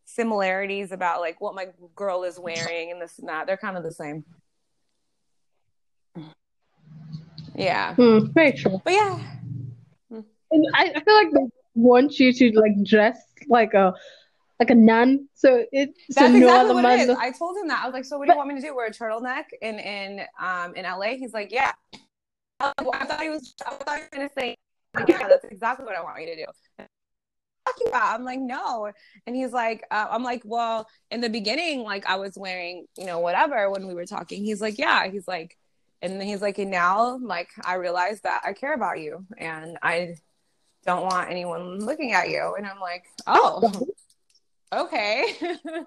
similarities 0.09 0.91
about 0.91 1.21
like 1.21 1.39
what 1.41 1.55
my 1.55 1.67
girl 1.95 2.25
is 2.25 2.41
wearing 2.41 2.91
and 2.91 3.01
this 3.01 3.19
and 3.19 3.29
that. 3.29 3.47
They're 3.47 3.59
kind 3.59 3.77
of 3.77 3.83
the 3.83 3.93
same. 3.93 4.25
Yeah. 7.55 7.95
Mm, 7.95 8.33
very 8.33 8.53
true. 8.53 8.81
But 8.83 8.95
yeah. 8.95 9.21
And 10.11 10.67
I, 10.75 10.93
I 10.97 11.01
feel 11.05 11.15
like 11.15 11.31
they 11.33 11.47
want 11.75 12.19
you 12.19 12.33
to 12.33 12.59
like 12.59 12.83
dress 12.85 13.21
like 13.49 13.75
a 13.75 13.93
like 14.59 14.71
a 14.71 14.75
nun. 14.75 15.29
So 15.35 15.65
it's 15.73 15.99
that's 16.09 16.31
so 16.31 16.37
exactly 16.37 16.75
what 16.75 16.85
it 16.85 17.09
is. 17.09 17.11
I 17.11 17.31
told 17.33 17.57
him 17.57 17.69
that. 17.69 17.83
I 17.83 17.87
was 17.87 17.95
like, 17.95 18.05
so 18.05 18.19
what 18.19 18.27
do 18.27 18.33
you 18.33 18.39
want 18.39 18.49
me 18.49 18.57
to 18.57 18.61
do? 18.61 18.75
Wear 18.75 18.87
a 18.87 18.91
turtleneck 18.91 19.45
in 19.61 19.79
in 19.79 20.21
um 20.41 20.75
in 20.75 20.85
LA? 20.85 21.17
He's 21.17 21.33
like, 21.33 21.53
yeah. 21.53 21.73
I, 22.61 22.73
I 22.79 23.05
thought 23.05 23.21
he 23.21 23.29
was. 23.29 23.55
I 23.67 23.71
thought 23.71 23.97
he 23.97 24.03
was 24.03 24.09
gonna 24.13 24.31
say, 24.37 24.57
like, 24.95 25.09
yeah, 25.09 25.29
that's 25.29 25.45
exactly 25.45 25.85
what 25.85 25.97
I 25.97 26.03
want 26.03 26.21
you 26.21 26.27
to 26.27 26.37
do 26.37 26.85
talking 27.69 27.89
about? 27.89 28.15
I'm 28.15 28.25
like, 28.25 28.41
no. 28.41 28.91
And 29.27 29.37
he's 29.37 29.53
like, 29.53 29.85
uh, 29.91 30.07
I'm 30.11 30.23
like, 30.23 30.43
well, 30.45 30.89
in 31.11 31.21
the 31.21 31.29
beginning, 31.29 31.83
like 31.83 32.07
I 32.07 32.17
was 32.17 32.37
wearing, 32.37 32.87
you 32.97 33.07
know, 33.07 33.19
whatever 33.21 33.71
when 33.71 33.87
we 33.87 33.95
were 33.95 34.07
talking. 34.07 34.45
He's 34.45 34.61
like, 34.61 34.79
yeah. 34.79 35.09
He's 35.09 35.27
like, 35.29 35.57
and 36.01 36.23
he's 36.23 36.43
like, 36.43 36.59
and 36.59 36.71
now, 36.71 37.19
like, 37.19 37.49
I 37.65 37.75
realize 37.75 38.21
that 38.23 38.43
I 38.45 38.53
care 38.53 38.75
about 38.75 39.01
you 39.01 39.27
and 39.37 39.79
I 39.83 40.17
don't 40.87 41.03
want 41.03 41.31
anyone 41.31 41.81
looking 41.81 42.13
at 42.13 42.31
you. 42.31 42.55
And 42.57 42.67
I'm 42.67 42.81
like, 42.81 43.05
oh, 43.27 43.73
okay. 44.73 45.35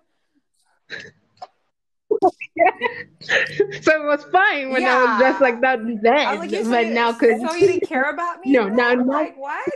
so 2.22 3.92
it 3.92 4.04
was 4.04 4.24
fine 4.32 4.72
when 4.72 4.82
yeah. 4.82 4.98
I 4.98 5.04
was 5.04 5.18
dressed 5.20 5.42
like 5.42 5.62
that 5.62 5.80
then, 6.02 6.40
like, 6.40 6.52
but 6.52 6.88
now 6.88 7.12
because 7.12 7.42
so 7.50 7.56
you 7.56 7.68
didn't 7.68 7.88
care 7.88 8.10
about 8.10 8.46
me. 8.46 8.52
No, 8.62 8.68
now, 8.68 8.94
now 8.94 9.06
like 9.06 9.38
what? 9.38 9.70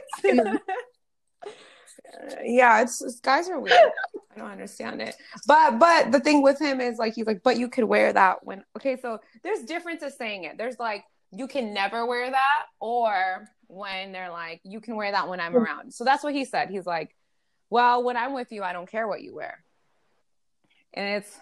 yeah, 2.43 2.82
it's, 2.82 3.01
it's 3.01 3.20
guys 3.20 3.49
are 3.49 3.60
weird. 3.60 3.91
I 4.36 4.39
don't 4.39 4.51
understand 4.51 5.01
it. 5.01 5.16
But 5.47 5.80
but 5.80 6.12
the 6.12 6.20
thing 6.20 6.41
with 6.41 6.60
him 6.60 6.82
is 6.82 6.97
like 6.97 7.14
he's 7.14 7.26
like, 7.26 7.41
but 7.43 7.58
you 7.58 7.70
could 7.70 7.86
wear 7.86 8.12
that 8.12 8.45
when 8.45 8.64
okay, 8.78 8.97
so 8.97 9.20
there's 9.43 9.64
differences 9.64 10.18
saying 10.18 10.43
it. 10.43 10.58
There's 10.58 10.78
like 10.80 11.06
you 11.32 11.47
can 11.47 11.74
never 11.74 12.06
wear 12.06 12.30
that, 12.30 12.66
or 12.80 13.47
when 13.68 14.12
they're 14.12 14.32
like, 14.32 14.62
you 14.64 14.80
can 14.80 14.95
wear 14.95 15.12
that 15.12 15.28
when 15.28 15.39
I'm 15.39 15.56
around. 15.56 15.93
So 15.93 16.03
that's 16.03 16.24
what 16.24 16.34
he 16.34 16.45
said. 16.45 16.70
He's 16.70 16.86
like, 16.86 17.16
Well, 17.70 18.03
when 18.03 18.18
I'm 18.18 18.34
with 18.34 18.51
you, 18.51 18.63
I 18.63 18.74
don't 18.74 18.89
care 18.89 19.07
what 19.07 19.22
you 19.22 19.36
wear. 19.36 19.63
And 20.93 21.16
it's 21.16 21.38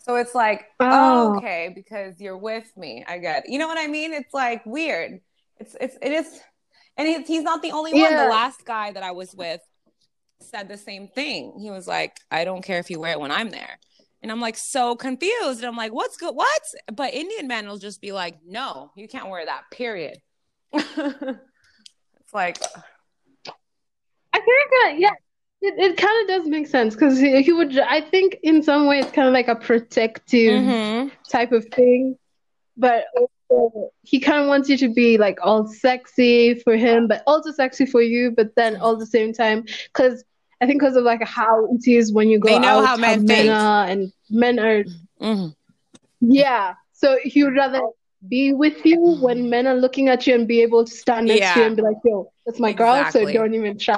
so 0.00 0.16
it's 0.16 0.34
like, 0.34 0.66
oh. 0.80 1.34
oh 1.34 1.36
okay, 1.36 1.72
because 1.74 2.20
you're 2.20 2.38
with 2.38 2.70
me. 2.76 3.04
I 3.06 3.18
get 3.18 3.44
it. 3.44 3.50
You 3.50 3.58
know 3.58 3.66
what 3.66 3.78
I 3.78 3.86
mean? 3.86 4.12
It's 4.12 4.32
like 4.32 4.64
weird. 4.64 5.20
It's 5.58 5.76
it's 5.80 5.96
it 6.00 6.12
is 6.12 6.40
and 6.96 7.24
he's 7.26 7.42
not 7.42 7.62
the 7.62 7.70
only 7.70 7.92
yeah. 7.94 8.16
one. 8.16 8.16
The 8.16 8.30
last 8.30 8.64
guy 8.64 8.90
that 8.92 9.02
I 9.02 9.12
was 9.12 9.34
with 9.34 9.60
said 10.40 10.68
the 10.68 10.76
same 10.76 11.08
thing. 11.08 11.54
He 11.60 11.70
was 11.70 11.86
like, 11.86 12.16
I 12.30 12.44
don't 12.44 12.62
care 12.62 12.78
if 12.78 12.90
you 12.90 13.00
wear 13.00 13.12
it 13.12 13.20
when 13.20 13.30
I'm 13.30 13.50
there. 13.50 13.78
And 14.20 14.32
I'm 14.32 14.40
like 14.40 14.56
so 14.56 14.96
confused. 14.96 15.60
And 15.60 15.66
I'm 15.66 15.76
like, 15.76 15.92
what's 15.92 16.16
good? 16.16 16.34
What? 16.34 16.62
But 16.92 17.14
Indian 17.14 17.46
men 17.46 17.68
will 17.68 17.78
just 17.78 18.00
be 18.00 18.10
like, 18.10 18.38
no, 18.44 18.90
you 18.96 19.06
can't 19.06 19.28
wear 19.28 19.46
that, 19.46 19.62
period. 19.70 20.18
it's 20.72 22.34
like, 22.34 22.60
I 24.32 24.40
think, 24.40 24.70
uh, 24.84 24.88
yeah, 24.96 25.14
it, 25.60 25.74
it 25.78 25.96
kind 25.96 26.22
of 26.22 26.28
does 26.28 26.48
make 26.48 26.66
sense 26.66 26.94
because 26.94 27.18
he, 27.18 27.42
he, 27.42 27.52
would, 27.52 27.78
I 27.78 28.00
think 28.00 28.38
in 28.42 28.62
some 28.62 28.86
way 28.86 29.00
it's 29.00 29.10
kind 29.10 29.26
of 29.26 29.34
like 29.34 29.48
a 29.48 29.56
protective 29.56 30.62
mm-hmm. 30.62 31.08
type 31.28 31.52
of 31.52 31.66
thing. 31.66 32.16
But 32.76 33.06
also, 33.50 33.90
he 34.02 34.20
kind 34.20 34.42
of 34.42 34.48
wants 34.48 34.68
you 34.68 34.76
to 34.78 34.88
be 34.88 35.18
like 35.18 35.38
all 35.42 35.66
sexy 35.66 36.54
for 36.54 36.76
him, 36.76 37.08
but 37.08 37.24
also 37.26 37.50
sexy 37.50 37.86
for 37.86 38.00
you, 38.00 38.30
but 38.30 38.54
then 38.54 38.76
all 38.76 38.96
the 38.96 39.06
same 39.06 39.32
time, 39.32 39.64
because 39.92 40.22
I 40.60 40.66
think 40.66 40.80
because 40.80 40.94
of 40.94 41.02
like 41.02 41.22
how 41.24 41.66
it 41.72 41.88
is 41.88 42.12
when 42.12 42.28
you 42.28 42.38
go 42.38 42.50
they 42.50 42.58
know 42.60 42.80
out, 42.80 42.86
how 42.86 42.96
men, 42.96 43.18
how 43.18 43.24
men 43.24 43.48
are, 43.48 43.84
and 43.86 44.12
men 44.30 44.58
are, 44.60 44.84
mm-hmm. 45.20 45.48
yeah. 46.20 46.74
So 46.92 47.18
he 47.24 47.42
would 47.42 47.56
rather 47.56 47.82
be 48.28 48.52
with 48.52 48.84
you 48.84 49.00
when 49.20 49.50
men 49.50 49.66
are 49.66 49.76
looking 49.76 50.08
at 50.08 50.26
you 50.26 50.34
and 50.34 50.46
be 50.46 50.62
able 50.62 50.84
to 50.84 50.92
stand 50.92 51.26
next 51.26 51.40
yeah. 51.40 51.54
to 51.54 51.60
you 51.60 51.66
and 51.66 51.76
be 51.76 51.82
like, 51.82 51.96
"Yo, 52.04 52.30
that's 52.46 52.60
my 52.60 52.70
exactly. 52.70 53.24
girl," 53.24 53.32
so 53.32 53.32
don't 53.32 53.54
even 53.54 53.78
try. 53.78 53.96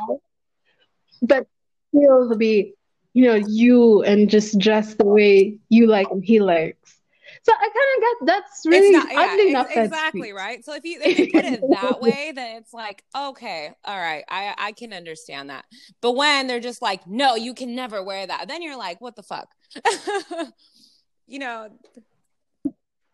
But 1.22 1.46
still 1.88 2.36
be, 2.36 2.74
you 3.12 3.24
know, 3.24 3.34
you 3.34 4.02
and 4.02 4.30
just 4.30 4.58
dress 4.58 4.94
the 4.94 5.04
way 5.04 5.58
you 5.68 5.86
like 5.86 6.10
and 6.10 6.24
he 6.24 6.40
likes. 6.40 7.00
So 7.42 7.52
I 7.52 7.56
kind 7.56 7.68
of 7.72 8.02
get 8.02 8.26
that's 8.26 8.66
really 8.66 8.90
not, 8.90 9.06
yeah, 9.10 9.52
not 9.52 9.68
exactly 9.74 10.32
right. 10.32 10.64
So 10.64 10.74
if 10.74 10.84
you 10.84 11.00
if 11.02 11.18
you 11.18 11.30
put 11.32 11.44
it 11.44 11.60
that 11.70 12.00
way, 12.00 12.32
then 12.34 12.56
it's 12.56 12.74
like 12.74 13.02
okay, 13.16 13.70
all 13.84 13.96
right, 13.96 14.24
I 14.28 14.54
I 14.58 14.72
can 14.72 14.92
understand 14.92 15.50
that. 15.50 15.64
But 16.00 16.12
when 16.12 16.46
they're 16.46 16.60
just 16.60 16.82
like, 16.82 17.06
no, 17.06 17.36
you 17.36 17.54
can 17.54 17.74
never 17.74 18.02
wear 18.02 18.26
that, 18.26 18.48
then 18.48 18.62
you're 18.62 18.76
like, 18.76 19.00
what 19.00 19.16
the 19.16 19.22
fuck, 19.22 19.48
you 21.26 21.38
know. 21.38 21.70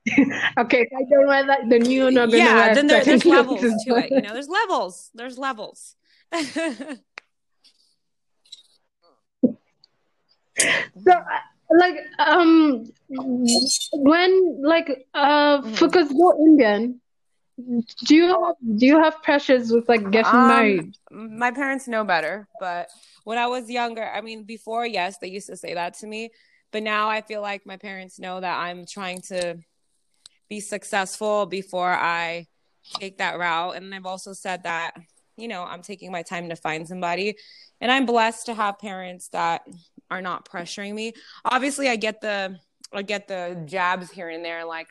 okay, 0.59 0.83
if 0.83 0.89
I 0.97 1.03
don't 1.11 1.27
wear 1.27 1.47
that, 1.47 1.61
then 1.69 1.85
you're 1.91 2.11
not 2.11 2.27
gonna 2.27 2.39
yeah, 2.39 2.75
then 2.75 2.87
there, 2.87 3.05
there's 3.05 3.25
levels 3.25 3.61
to 3.61 3.97
it. 3.97 4.11
You 4.11 4.23
know, 4.23 4.33
there's 4.33 4.49
levels. 4.49 5.11
There's 5.15 5.37
levels. 5.37 5.97
So, 10.59 11.13
like, 11.71 11.97
um, 12.19 12.87
when 13.93 14.63
like 14.63 15.07
uh, 15.15 15.61
because 15.79 16.11
you're 16.13 16.37
Indian, 16.39 17.01
do 18.07 18.15
you 18.15 18.29
have 18.29 18.55
do 18.79 18.87
you 18.87 19.03
have 19.03 19.23
pressures 19.23 19.73
with 19.73 19.89
like 19.89 20.11
getting 20.11 20.41
Um, 20.41 20.49
married? 20.49 20.97
my 21.11 21.51
parents 21.51 21.89
know 21.89 22.05
better, 22.05 22.49
but 22.61 22.89
when 23.25 23.39
I 23.39 23.47
was 23.47 23.69
younger, 23.69 24.05
I 24.05 24.21
mean, 24.21 24.45
before, 24.45 24.87
yes, 24.87 25.19
they 25.19 25.29
used 25.29 25.49
to 25.49 25.57
say 25.57 25.75
that 25.75 25.95
to 25.95 26.07
me, 26.07 26.31
but 26.71 26.83
now 26.83 27.09
I 27.09 27.23
feel 27.23 27.41
like 27.43 27.67
my 27.67 27.77
parents 27.77 28.19
know 28.19 28.41
that 28.41 28.59
I'm 28.59 28.87
trying 28.87 29.21
to 29.23 29.59
be 30.49 30.61
successful 30.61 31.47
before 31.47 31.91
I 31.91 32.47
take 33.01 33.19
that 33.19 33.39
route. 33.39 33.75
And 33.77 33.93
I've 33.93 34.07
also 34.07 34.33
said 34.33 34.63
that, 34.63 34.93
you 35.37 35.49
know, 35.49 35.65
I'm 35.65 35.83
taking 35.83 36.13
my 36.13 36.23
time 36.23 36.51
to 36.51 36.57
find 36.57 36.87
somebody. 36.87 37.37
And 37.81 37.91
I'm 37.91 38.07
blessed 38.07 38.47
to 38.47 38.55
have 38.55 38.79
parents 38.79 39.29
that 39.29 39.63
are 40.11 40.23
not 40.23 40.49
pressuring 40.49 40.95
me. 40.95 41.13
Obviously, 41.45 41.89
I 41.89 41.97
get 41.97 42.21
the 42.21 42.59
I 42.93 43.03
get 43.03 43.29
the 43.29 43.63
jabs 43.67 44.11
here 44.11 44.29
and 44.29 44.45
there 44.45 44.65
like, 44.65 44.89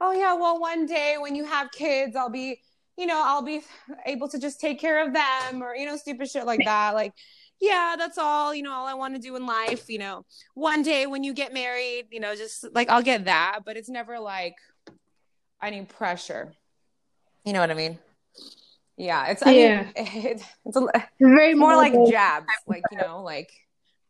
"Oh 0.00 0.12
yeah, 0.12 0.34
well 0.34 0.60
one 0.60 0.86
day 0.86 1.16
when 1.18 1.34
you 1.34 1.44
have 1.44 1.70
kids, 1.72 2.14
I'll 2.16 2.30
be, 2.30 2.60
you 2.96 3.06
know, 3.06 3.20
I'll 3.24 3.42
be 3.42 3.62
able 4.06 4.28
to 4.28 4.38
just 4.38 4.60
take 4.60 4.78
care 4.80 5.04
of 5.06 5.12
them 5.12 5.62
or 5.62 5.74
you 5.74 5.86
know, 5.86 5.96
stupid 5.96 6.28
shit 6.30 6.46
like 6.46 6.64
that." 6.64 6.94
Like, 6.94 7.12
yeah, 7.60 7.96
that's 7.98 8.18
all, 8.18 8.54
you 8.54 8.62
know, 8.62 8.72
all 8.72 8.86
I 8.86 8.94
want 8.94 9.14
to 9.14 9.20
do 9.20 9.36
in 9.36 9.46
life, 9.46 9.88
you 9.88 9.98
know. 9.98 10.24
One 10.54 10.82
day 10.82 11.06
when 11.06 11.24
you 11.24 11.34
get 11.34 11.52
married, 11.52 12.06
you 12.10 12.20
know, 12.20 12.34
just 12.34 12.66
like 12.74 12.88
I'll 12.88 13.02
get 13.02 13.24
that, 13.26 13.60
but 13.64 13.76
it's 13.76 13.88
never 13.88 14.18
like 14.18 14.54
I 15.60 15.70
need 15.70 15.88
pressure. 15.88 16.52
You 17.44 17.52
know 17.52 17.60
what 17.60 17.70
I 17.70 17.74
mean? 17.74 17.98
Yeah, 18.96 19.26
it's 19.26 19.42
I 19.44 19.52
Yeah. 19.52 19.82
mean, 19.82 19.92
it, 19.96 20.42
it's 20.64 20.76
a, 20.76 20.86
It's 20.94 21.04
very 21.20 21.50
it's 21.50 21.58
more 21.58 21.76
like 21.76 21.92
jabs, 22.08 22.46
like 22.66 22.84
you 22.90 22.98
know, 22.98 23.22
like 23.22 23.50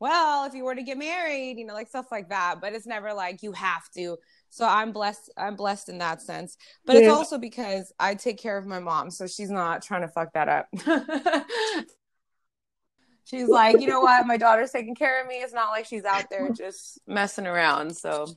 well, 0.03 0.45
if 0.47 0.53
you 0.53 0.65
were 0.65 0.75
to 0.75 0.83
get 0.83 0.99
married, 0.99 1.61
you 1.61 1.65
know, 1.65 1.75
like 1.75 1.87
stuff 1.87 2.11
like 2.11 2.31
that. 2.31 2.57
But 2.61 2.73
it's 2.73 2.89
never 2.89 3.15
like 3.15 3.45
you 3.45 3.53
have 3.53 3.89
to. 3.95 4.17
So 4.51 4.67
I'm 4.67 4.91
blessed. 4.91 5.33
I'm 5.37 5.55
blessed 5.55 5.91
in 5.91 5.99
that 5.99 6.21
sense. 6.21 6.57
But 6.85 6.97
it's 6.97 7.09
also 7.09 7.39
because 7.39 7.93
I 8.01 8.17
take 8.17 8.37
care 8.37 8.59
of 8.59 8.67
my 8.67 8.81
mom, 8.81 9.13
so 9.13 9.29
she's 9.29 9.49
not 9.49 9.81
trying 9.81 10.01
to 10.01 10.09
fuck 10.09 10.33
that 10.33 10.49
up. 10.49 10.67
she's 13.23 13.47
like, 13.47 13.81
you 13.81 13.87
know 13.87 14.01
what, 14.01 14.27
my 14.27 14.37
daughter's 14.37 14.73
taking 14.73 14.97
care 14.97 15.23
of 15.23 15.29
me. 15.29 15.37
It's 15.37 15.55
not 15.55 15.71
like 15.71 15.87
she's 15.87 16.05
out 16.05 16.25
there 16.31 16.51
just 16.51 16.99
messing 17.07 17.47
around. 17.47 17.97
So, 17.97 18.27
so 18.27 18.37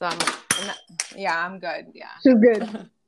I'm, 0.00 0.12
and 0.12 0.68
that- 0.70 0.78
yeah, 1.14 1.44
I'm 1.44 1.58
good. 1.58 1.88
Yeah. 1.92 2.08
She's 2.22 2.38
good. 2.40 2.88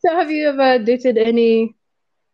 So 0.00 0.14
have 0.14 0.30
you 0.30 0.50
ever 0.50 0.84
dated 0.84 1.16
any 1.16 1.76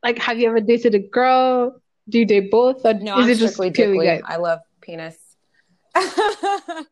like 0.03 0.19
have 0.19 0.41
you 0.41 0.49
ever 0.49 0.59
dated 0.61 0.97
a 0.97 0.99
girl? 0.99 1.80
Do 2.11 2.19
you 2.19 2.27
date 2.27 2.51
both 2.51 2.85
or 2.85 2.95
No, 2.95 3.19
is 3.19 3.25
I'm 3.25 3.31
it 3.31 3.39
just 3.39 3.61
purely 3.75 4.07
guys? 4.07 4.23
I 4.27 4.37
love 4.37 4.61
penis. 4.81 5.17
uh, 5.95 6.85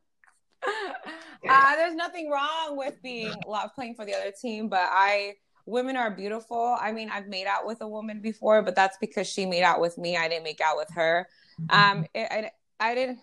there's 1.43 1.95
nothing 1.95 2.31
wrong 2.31 2.77
with 2.77 3.01
being 3.03 3.35
love 3.47 3.71
playing 3.75 3.95
for 3.95 4.05
the 4.05 4.14
other 4.14 4.33
team, 4.41 4.69
but 4.69 4.89
I 4.91 5.35
women 5.66 5.97
are 5.97 6.11
beautiful. 6.11 6.77
I 6.81 6.93
mean, 6.93 7.11
I've 7.11 7.29
made 7.29 7.47
out 7.47 7.66
with 7.66 7.81
a 7.83 7.89
woman 7.89 8.21
before, 8.21 8.62
but 8.62 8.75
that's 8.75 8.97
because 8.99 9.29
she 9.29 9.47
made 9.47 9.62
out 9.62 9.81
with 9.81 9.99
me. 9.99 10.16
I 10.16 10.29
didn't 10.29 10.45
make 10.45 10.61
out 10.61 10.77
with 10.77 10.91
her. 10.95 11.29
Um, 11.71 12.07
it, 12.14 12.29
I, 12.31 12.51
I 12.81 12.95
didn't. 12.95 13.19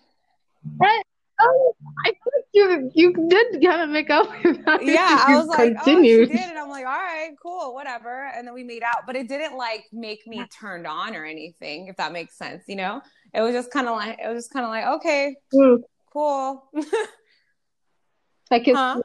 Right. 0.78 1.02
You 2.56 2.90
you 2.94 3.12
did 3.28 3.62
kind 3.62 3.82
of 3.82 3.90
make 3.90 4.08
up. 4.08 4.26
Yeah, 4.80 5.24
I 5.28 5.36
was 5.36 5.46
like, 5.48 5.74
oh, 5.78 5.84
she 5.84 5.84
continued. 5.84 6.28
did, 6.28 6.48
and 6.48 6.58
I'm 6.58 6.70
like, 6.70 6.86
all 6.86 6.92
right, 6.92 7.32
cool, 7.42 7.74
whatever. 7.74 8.30
And 8.34 8.46
then 8.46 8.54
we 8.54 8.64
made 8.64 8.82
out, 8.82 9.02
but 9.06 9.14
it 9.14 9.28
didn't 9.28 9.58
like 9.58 9.84
make 9.92 10.26
me 10.26 10.48
turned 10.58 10.86
on 10.86 11.14
or 11.14 11.26
anything, 11.26 11.88
if 11.88 11.96
that 11.98 12.12
makes 12.12 12.34
sense. 12.38 12.64
You 12.66 12.76
know, 12.76 13.02
it 13.34 13.42
was 13.42 13.52
just 13.52 13.70
kind 13.70 13.88
of 13.88 13.96
like 13.96 14.18
it 14.24 14.26
was 14.26 14.44
just 14.44 14.52
kind 14.54 14.64
of 14.64 14.70
like, 14.70 14.86
okay, 15.00 15.36
Mm, 15.52 15.82
cool. 16.10 16.70
Like 18.50 18.66
it's 18.66 18.78
huh? 18.78 19.02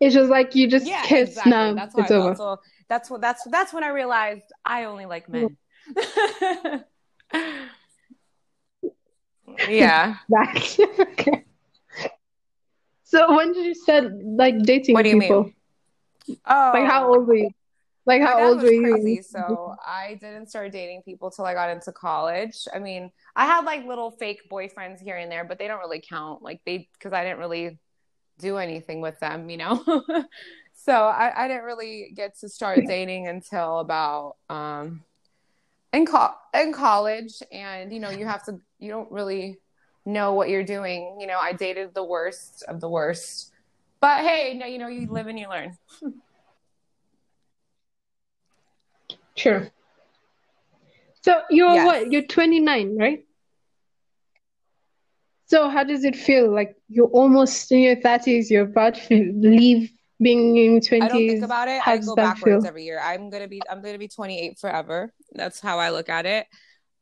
it's 0.00 0.14
just 0.14 0.30
like 0.30 0.54
you 0.54 0.68
just 0.68 0.86
Yeah, 0.86 1.02
kiss 1.02 1.28
exactly. 1.28 1.50
now 1.50 1.74
That's 1.74 1.94
it's 1.98 2.10
over. 2.10 2.34
So 2.34 2.56
that's 2.88 3.10
what 3.10 3.20
that's 3.20 3.44
that's 3.50 3.74
when 3.74 3.84
I 3.84 3.88
realized 3.88 4.44
I 4.64 4.84
only 4.84 5.04
like 5.04 5.28
men. 5.28 5.54
yeah. 9.68 10.16
Okay. 11.00 11.44
So 13.04 13.34
when 13.36 13.52
did 13.52 13.64
you 13.64 13.74
start 13.74 14.04
like 14.22 14.62
dating 14.62 14.94
What 14.94 15.02
do 15.02 15.10
you 15.10 15.20
people? 15.20 15.44
mean? 15.44 15.54
Oh, 16.46 16.70
Like 16.74 16.86
how 16.86 17.08
old 17.12 17.26
were 17.26 17.36
you? 17.36 17.50
Like 18.04 18.22
how 18.22 18.38
old 18.48 18.62
were 18.62 18.70
you? 18.72 18.82
crazy, 18.94 19.22
so 19.22 19.74
I 19.84 20.14
didn't 20.20 20.48
start 20.48 20.72
dating 20.72 21.02
people 21.02 21.30
till 21.30 21.44
I 21.44 21.54
got 21.54 21.70
into 21.70 21.92
college. 21.92 22.66
I 22.74 22.78
mean, 22.78 23.10
I 23.34 23.46
had 23.46 23.64
like 23.64 23.84
little 23.86 24.10
fake 24.12 24.48
boyfriends 24.50 25.00
here 25.00 25.16
and 25.16 25.30
there, 25.30 25.44
but 25.44 25.58
they 25.58 25.68
don't 25.68 25.80
really 25.80 26.00
count. 26.06 26.42
Like 26.42 26.60
they, 26.64 26.88
because 26.94 27.12
I 27.12 27.24
didn't 27.24 27.38
really 27.38 27.78
do 28.38 28.58
anything 28.58 29.00
with 29.00 29.18
them, 29.20 29.50
you 29.50 29.56
know. 29.56 29.82
so 30.74 30.92
I, 30.92 31.44
I 31.44 31.48
didn't 31.48 31.64
really 31.64 32.12
get 32.14 32.38
to 32.40 32.48
start 32.48 32.86
dating 32.86 33.28
until 33.28 33.80
about 33.80 34.36
um 34.50 35.02
in 35.92 36.06
co- 36.06 36.34
in 36.54 36.72
college, 36.72 37.42
and 37.52 37.92
you 37.92 38.00
know, 38.00 38.10
you 38.10 38.26
have 38.26 38.44
to, 38.46 38.60
you 38.78 38.90
don't 38.90 39.10
really 39.10 39.58
know 40.04 40.34
what 40.34 40.48
you're 40.48 40.64
doing. 40.64 41.18
You 41.20 41.26
know, 41.26 41.38
I 41.38 41.52
dated 41.52 41.94
the 41.94 42.04
worst 42.04 42.62
of 42.68 42.80
the 42.80 42.88
worst, 42.88 43.52
but 44.00 44.20
hey, 44.20 44.54
no, 44.58 44.66
you 44.66 44.78
know, 44.78 44.88
you 44.88 45.10
live 45.10 45.26
and 45.26 45.38
you 45.38 45.48
learn. 45.48 45.76
Sure. 49.34 49.70
So 51.22 51.40
you're 51.50 51.74
Yes. 51.74 51.84
what? 51.84 52.10
You're 52.12 52.22
29, 52.22 52.96
right? 52.96 53.24
So 55.46 55.68
how 55.68 55.84
does 55.84 56.04
it 56.04 56.16
feel? 56.16 56.52
Like 56.52 56.76
you're 56.88 57.08
almost 57.08 57.70
in 57.70 57.80
your 57.80 57.96
30s, 57.96 58.50
you're 58.50 58.64
about 58.64 58.94
to 58.94 59.32
leave 59.36 59.90
being 60.20 60.56
in 60.56 60.80
20s. 60.80 61.02
I 61.02 61.08
don't 61.08 61.28
think 61.28 61.44
about 61.44 61.68
it. 61.68 61.86
I 61.86 61.98
go 61.98 62.14
backwards 62.14 62.64
feel? 62.64 62.66
every 62.66 62.84
year. 62.84 63.00
I'm 63.02 63.30
gonna 63.30 63.48
be 63.48 63.60
I'm 63.68 63.82
gonna 63.82 63.98
be 63.98 64.08
28 64.08 64.58
forever. 64.58 65.12
That's 65.32 65.60
how 65.60 65.78
I 65.78 65.90
look 65.90 66.08
at 66.08 66.26
it. 66.26 66.46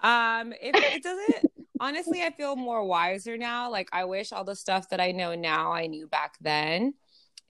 Um, 0.00 0.52
it, 0.52 0.74
it 0.74 1.02
doesn't 1.02 1.52
honestly. 1.80 2.22
I 2.22 2.30
feel 2.30 2.56
more 2.56 2.84
wiser 2.84 3.36
now. 3.36 3.70
Like 3.70 3.88
I 3.92 4.04
wish 4.04 4.32
all 4.32 4.44
the 4.44 4.56
stuff 4.56 4.88
that 4.90 5.00
I 5.00 5.12
know 5.12 5.34
now 5.34 5.72
I 5.72 5.86
knew 5.86 6.06
back 6.06 6.34
then. 6.40 6.94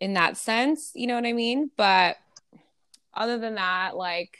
In 0.00 0.14
that 0.14 0.36
sense, 0.36 0.90
you 0.94 1.06
know 1.06 1.14
what 1.14 1.24
I 1.24 1.32
mean. 1.32 1.70
But 1.76 2.16
other 3.14 3.38
than 3.38 3.54
that, 3.54 3.96
like 3.96 4.36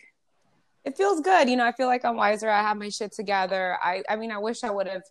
it 0.84 0.96
feels 0.96 1.20
good. 1.20 1.48
You 1.48 1.56
know, 1.56 1.64
I 1.64 1.72
feel 1.72 1.86
like 1.86 2.04
I'm 2.04 2.16
wiser. 2.16 2.50
I 2.50 2.60
have 2.60 2.76
my 2.76 2.90
shit 2.90 3.12
together. 3.12 3.78
I 3.82 4.02
I 4.08 4.16
mean, 4.16 4.30
I 4.30 4.38
wish 4.38 4.64
I 4.64 4.70
would 4.70 4.88
have 4.88 5.02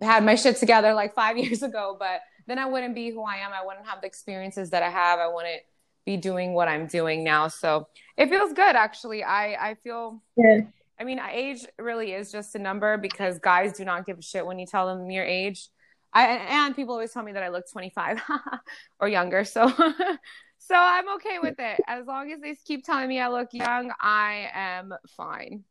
had 0.00 0.24
my 0.24 0.34
shit 0.34 0.56
together 0.56 0.94
like 0.94 1.14
five 1.14 1.36
years 1.44 1.62
ago, 1.62 1.96
but 1.98 2.20
then 2.46 2.58
I 2.58 2.66
wouldn't 2.66 2.94
be 2.94 3.10
who 3.10 3.22
I 3.22 3.36
am. 3.36 3.52
I 3.52 3.64
wouldn't 3.64 3.86
have 3.86 4.00
the 4.00 4.06
experiences 4.06 4.70
that 4.70 4.82
I 4.82 4.90
have. 4.90 5.18
I 5.18 5.28
wouldn't 5.28 5.62
be 6.04 6.16
doing 6.16 6.54
what 6.54 6.68
I'm 6.68 6.86
doing 6.86 7.22
now. 7.22 7.48
So 7.48 7.88
it 8.16 8.28
feels 8.28 8.52
good, 8.52 8.76
actually. 8.76 9.24
I 9.24 9.70
I 9.70 9.74
feel. 9.74 10.22
Yeah. 10.36 10.60
I 10.98 11.04
mean, 11.04 11.20
age 11.32 11.66
really 11.78 12.12
is 12.12 12.30
just 12.30 12.54
a 12.54 12.58
number 12.58 12.96
because 12.96 13.38
guys 13.38 13.72
do 13.72 13.84
not 13.84 14.06
give 14.06 14.18
a 14.18 14.22
shit 14.22 14.46
when 14.46 14.58
you 14.58 14.66
tell 14.66 14.86
them 14.86 15.10
your 15.10 15.24
age. 15.24 15.68
I 16.12 16.26
and 16.26 16.76
people 16.76 16.92
always 16.94 17.12
tell 17.12 17.22
me 17.22 17.32
that 17.32 17.42
I 17.42 17.48
look 17.48 17.70
25 17.70 18.20
or 19.00 19.08
younger. 19.08 19.44
So 19.44 19.68
so 20.58 20.74
I'm 20.74 21.08
okay 21.14 21.38
with 21.40 21.58
it. 21.58 21.80
As 21.88 22.06
long 22.06 22.30
as 22.30 22.40
they 22.40 22.56
keep 22.64 22.84
telling 22.84 23.08
me 23.08 23.20
I 23.20 23.28
look 23.28 23.48
young, 23.52 23.92
I 24.00 24.50
am 24.54 24.94
fine. 25.16 25.64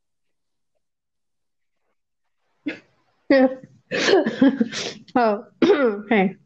Oh, 5.15 5.45
okay. 5.63 6.38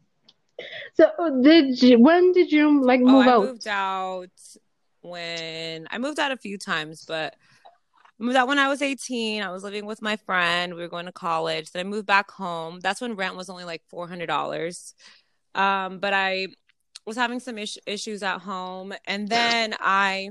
So 0.94 1.40
did 1.42 1.82
you, 1.82 1.98
when 1.98 2.32
did 2.32 2.50
you 2.50 2.82
like 2.82 3.00
Oh, 3.00 3.04
move 3.04 3.26
I 3.26 3.30
out? 3.30 3.44
moved 3.44 3.68
out 3.68 4.30
when 5.02 5.86
I 5.90 5.98
moved 5.98 6.18
out 6.18 6.32
a 6.32 6.36
few 6.36 6.58
times, 6.58 7.04
but 7.06 7.34
I 8.18 8.22
moved 8.22 8.36
out 8.36 8.48
when 8.48 8.58
I 8.58 8.68
was 8.68 8.82
18. 8.82 9.42
I 9.42 9.50
was 9.50 9.62
living 9.62 9.86
with 9.86 10.00
my 10.02 10.16
friend. 10.16 10.74
We 10.74 10.80
were 10.80 10.88
going 10.88 11.06
to 11.06 11.12
college. 11.12 11.70
Then 11.70 11.86
I 11.86 11.88
moved 11.88 12.06
back 12.06 12.30
home. 12.30 12.80
That's 12.80 13.00
when 13.00 13.14
rent 13.14 13.36
was 13.36 13.50
only 13.50 13.64
like 13.64 13.82
$400. 13.92 14.94
Um, 15.54 15.98
but 15.98 16.12
I 16.14 16.48
was 17.04 17.16
having 17.16 17.40
some 17.40 17.58
is- 17.58 17.78
issues 17.86 18.22
at 18.22 18.40
home. 18.40 18.94
And 19.06 19.28
then 19.28 19.74
I 19.78 20.30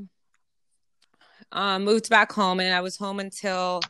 um, 1.52 1.84
moved 1.86 2.10
back 2.10 2.32
home 2.32 2.60
and 2.60 2.74
I 2.74 2.82
was 2.82 2.98
home 2.98 3.20
until 3.20 3.82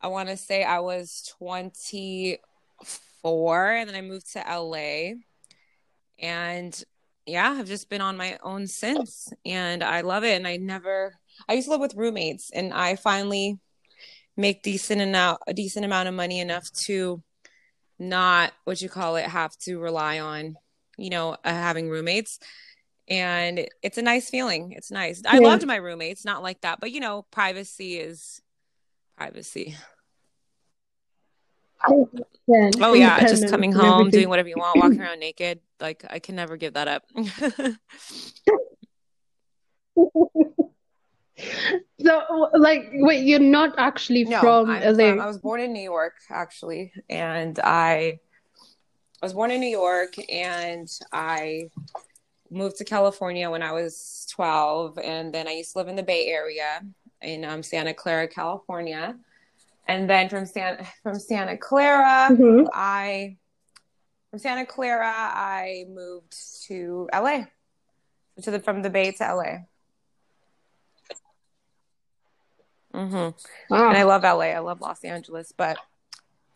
I 0.00 0.08
want 0.08 0.28
to 0.28 0.36
say 0.36 0.64
I 0.64 0.80
was 0.80 1.32
24. 1.38 2.38
And 3.24 3.88
then 3.88 3.96
I 3.96 4.00
moved 4.00 4.32
to 4.32 4.40
LA. 4.40 5.14
And 6.18 6.84
yeah, 7.26 7.50
I've 7.50 7.66
just 7.66 7.88
been 7.90 8.00
on 8.00 8.16
my 8.16 8.38
own 8.42 8.66
since. 8.66 9.28
And 9.44 9.82
I 9.82 10.00
love 10.00 10.24
it. 10.24 10.36
And 10.36 10.46
I 10.46 10.56
never, 10.56 11.14
I 11.48 11.54
used 11.54 11.66
to 11.66 11.72
live 11.72 11.80
with 11.80 11.94
roommates 11.94 12.50
and 12.50 12.72
I 12.72 12.96
finally 12.96 13.58
make 14.36 14.62
decent 14.62 15.00
enough, 15.00 15.38
a 15.46 15.54
decent 15.54 15.84
amount 15.84 16.08
of 16.08 16.14
money 16.14 16.40
enough 16.40 16.70
to 16.84 17.22
not 17.98 18.52
what 18.64 18.80
you 18.80 18.88
call 18.88 19.16
it 19.16 19.24
have 19.24 19.56
to 19.58 19.78
rely 19.80 20.20
on 20.20 20.54
you 20.96 21.10
know 21.10 21.32
uh, 21.32 21.36
having 21.44 21.90
roommates 21.90 22.38
and 23.08 23.66
it's 23.82 23.98
a 23.98 24.02
nice 24.02 24.30
feeling 24.30 24.70
it's 24.70 24.92
nice 24.92 25.20
i 25.26 25.38
Yeah. 25.38 25.48
loved 25.48 25.66
my 25.66 25.74
roommates 25.74 26.24
not 26.24 26.40
like 26.40 26.60
that 26.60 26.78
but 26.78 26.92
you 26.92 27.00
know 27.00 27.26
privacy 27.32 27.98
is 27.98 28.40
privacy. 29.16 29.74
Yeah, 32.46 32.70
Oh 32.80 32.94
yeah, 32.94 33.20
just 33.20 33.48
coming 33.48 33.72
home, 33.72 34.10
doing 34.10 34.28
whatever 34.28 34.48
you 34.48 34.56
want, 34.58 34.78
walking 34.78 35.00
around 35.00 35.20
naked. 35.20 35.60
Like 35.80 36.04
I 36.08 36.18
can 36.18 36.34
never 36.34 36.56
give 36.56 36.74
that 36.74 36.88
up. 36.88 37.04
So, 42.00 42.50
like, 42.54 42.90
wait, 42.92 43.24
you're 43.24 43.38
not 43.38 43.74
actually 43.78 44.24
no, 44.24 44.40
from 44.40 44.70
I'm 44.70 44.82
LA. 44.96 45.10
from, 45.10 45.20
I 45.20 45.26
was 45.26 45.38
born 45.38 45.60
in 45.60 45.72
New 45.72 45.82
York 45.82 46.14
actually, 46.30 46.92
and 47.08 47.58
I 47.62 48.18
I 49.20 49.26
was 49.26 49.32
born 49.32 49.50
in 49.50 49.60
New 49.60 49.66
York 49.68 50.14
and 50.30 50.88
I 51.12 51.70
moved 52.50 52.76
to 52.76 52.84
California 52.84 53.50
when 53.50 53.62
I 53.62 53.72
was 53.72 54.26
12 54.30 54.98
and 55.02 55.34
then 55.34 55.48
I 55.48 55.52
used 55.52 55.72
to 55.72 55.78
live 55.78 55.88
in 55.88 55.96
the 55.96 56.04
Bay 56.04 56.28
Area 56.28 56.82
in 57.20 57.44
um, 57.44 57.64
Santa 57.64 57.92
Clara, 57.92 58.28
California. 58.28 59.16
And 59.88 60.08
then 60.08 60.28
from 60.28 60.44
Santa 60.46 60.86
from 61.02 61.18
Santa 61.18 61.56
Clara, 61.56 62.28
Mhm. 62.30 62.68
I 62.72 63.38
from 64.30 64.38
Santa 64.38 64.66
Clara, 64.66 65.10
I 65.10 65.86
moved 65.88 66.36
to 66.66 67.08
LA. 67.12 67.46
To 68.42 68.50
the 68.52 68.60
from 68.60 68.82
the 68.82 68.90
Bay 68.90 69.10
to 69.12 69.24
LA. 69.24 69.66
Mhm. 72.94 73.34
Wow. 73.70 73.88
and 73.88 73.96
I 73.98 74.02
love 74.04 74.24
LA. 74.24 74.52
I 74.52 74.58
love 74.58 74.80
Los 74.80 75.02
Angeles. 75.04 75.52
But 75.52 75.78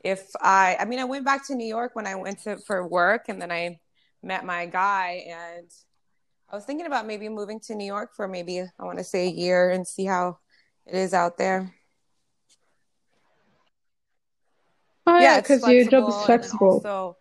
if 0.01 0.31
I, 0.41 0.77
I 0.79 0.85
mean, 0.85 0.99
I 0.99 1.05
went 1.05 1.25
back 1.25 1.47
to 1.47 1.55
New 1.55 1.67
York 1.67 1.95
when 1.95 2.07
I 2.07 2.15
went 2.17 2.41
to 2.41 2.59
for 2.59 2.87
work, 2.87 3.29
and 3.29 3.41
then 3.41 3.51
I 3.53 3.79
met 4.23 4.45
my 4.45 4.67
guy, 4.67 5.25
and 5.29 5.71
I 6.49 6.57
was 6.57 6.65
thinking 6.65 6.87
about 6.87 7.07
maybe 7.07 7.29
moving 7.29 7.61
to 7.61 7.75
New 7.75 7.85
York 7.87 8.15
for 8.15 8.29
maybe 8.29 8.61
I 8.61 8.85
want 8.85 8.99
to 8.99 9.05
say 9.05 9.27
a 9.27 9.31
year 9.31 9.71
and 9.71 9.87
see 9.87 10.05
how 10.05 10.39
it 10.87 10.95
is 10.95 11.15
out 11.15 11.39
there. 11.39 11.75
Oh 15.13 15.19
yeah, 15.19 15.39
it's 15.39 15.49
because 15.49 15.69
your 15.69 15.85
job 15.85 16.09
is 16.09 16.25
flexible. 16.25 16.81
So, 16.81 17.17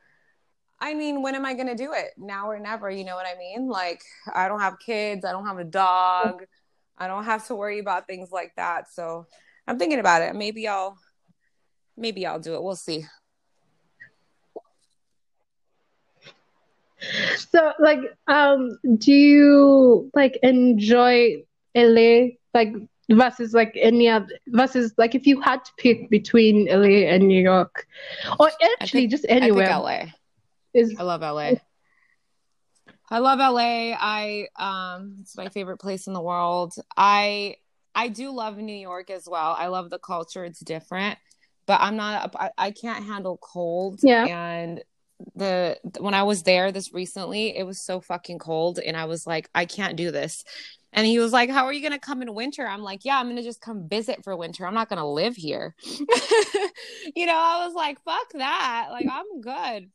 I 0.79 0.93
mean, 0.93 1.21
when 1.21 1.35
am 1.35 1.45
I 1.45 1.53
gonna 1.53 1.75
do 1.75 1.91
it? 1.91 2.11
Now 2.17 2.49
or 2.49 2.57
never. 2.57 2.89
You 2.89 3.03
know 3.03 3.15
what 3.15 3.25
I 3.25 3.37
mean? 3.37 3.67
Like, 3.67 4.01
I 4.33 4.47
don't 4.47 4.61
have 4.61 4.79
kids. 4.79 5.25
I 5.25 5.33
don't 5.33 5.45
have 5.45 5.57
a 5.57 5.65
dog. 5.65 6.43
I 6.97 7.07
don't 7.07 7.25
have 7.25 7.45
to 7.47 7.55
worry 7.55 7.79
about 7.79 8.07
things 8.07 8.31
like 8.31 8.53
that. 8.55 8.89
So 8.89 9.27
I'm 9.67 9.77
thinking 9.77 9.99
about 9.99 10.21
it. 10.21 10.33
Maybe 10.35 10.69
I'll, 10.69 10.97
maybe 11.97 12.25
I'll 12.25 12.39
do 12.39 12.55
it. 12.55 12.63
We'll 12.63 12.77
see. 12.77 13.05
So, 17.51 17.73
like, 17.79 17.99
um, 18.27 18.77
do 18.97 19.11
you 19.11 20.09
like 20.13 20.39
enjoy 20.43 21.43
LA 21.75 22.37
like 22.53 22.73
versus 23.17 23.53
like 23.53 23.71
any 23.75 24.07
other 24.09 24.27
versus 24.47 24.93
like 24.97 25.15
if 25.15 25.25
you 25.27 25.39
had 25.41 25.63
to 25.65 25.71
pick 25.77 26.09
between 26.09 26.65
LA 26.67 27.07
and 27.09 27.27
New 27.27 27.41
York, 27.41 27.87
or 28.39 28.49
actually 28.79 29.01
pick- 29.03 29.11
just 29.11 29.25
I 29.29 29.33
anywhere 29.33 29.67
pick 29.67 29.75
LA. 29.75 29.99
is 30.73 30.95
I 30.99 31.03
love 31.03 31.21
LA. 31.21 31.53
I 33.09 33.19
love 33.19 33.39
LA. 33.39 33.93
I 33.99 34.47
um 34.57 35.17
it's 35.21 35.35
my 35.35 35.49
favorite 35.49 35.77
place 35.79 36.07
in 36.07 36.13
the 36.13 36.21
world. 36.21 36.73
I 36.95 37.55
I 37.93 38.07
do 38.07 38.31
love 38.31 38.57
New 38.57 38.75
York 38.75 39.09
as 39.09 39.27
well. 39.27 39.55
I 39.57 39.67
love 39.67 39.89
the 39.89 39.99
culture. 39.99 40.45
It's 40.45 40.59
different. 40.59 41.17
But 41.65 41.81
I'm 41.81 41.95
not 41.97 42.33
I, 42.39 42.51
I 42.57 42.71
can't 42.71 43.05
handle 43.05 43.37
cold 43.41 43.99
Yeah. 44.01 44.25
and 44.25 44.83
the 45.35 45.77
when 45.99 46.13
I 46.15 46.23
was 46.23 46.43
there 46.43 46.71
this 46.71 46.93
recently, 46.93 47.55
it 47.55 47.63
was 47.63 47.79
so 47.79 47.99
fucking 48.01 48.39
cold 48.39 48.79
and 48.79 48.95
I 48.97 49.05
was 49.05 49.27
like 49.27 49.49
I 49.53 49.65
can't 49.65 49.95
do 49.97 50.09
this. 50.11 50.43
And 50.93 51.07
he 51.07 51.19
was 51.19 51.31
like, 51.31 51.49
"How 51.49 51.65
are 51.65 51.73
you 51.73 51.81
going 51.81 51.93
to 51.93 51.99
come 51.99 52.21
in 52.21 52.33
winter?" 52.33 52.67
I'm 52.67 52.81
like, 52.81 53.05
"Yeah, 53.05 53.17
I'm 53.17 53.25
going 53.27 53.37
to 53.37 53.43
just 53.43 53.61
come 53.61 53.87
visit 53.87 54.23
for 54.23 54.35
winter. 54.35 54.65
I'm 54.67 54.73
not 54.73 54.89
going 54.89 54.99
to 54.99 55.05
live 55.05 55.35
here." 55.35 55.73
you 57.15 57.25
know, 57.25 57.35
I 57.37 57.63
was 57.65 57.73
like, 57.73 58.01
"Fuck 58.03 58.31
that. 58.33 58.89
Like 58.91 59.07
I'm 59.09 59.41
good." 59.41 59.89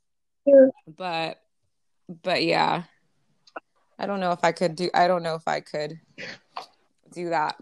Yeah. 0.46 0.66
but 0.96 1.38
but 2.22 2.44
yeah 2.44 2.84
i 3.98 4.06
don't 4.06 4.20
know 4.20 4.30
if 4.30 4.38
i 4.44 4.52
could 4.52 4.76
do 4.76 4.88
i 4.94 5.08
don't 5.08 5.24
know 5.24 5.34
if 5.34 5.48
i 5.48 5.58
could 5.58 5.98
do 7.12 7.30
that 7.30 7.56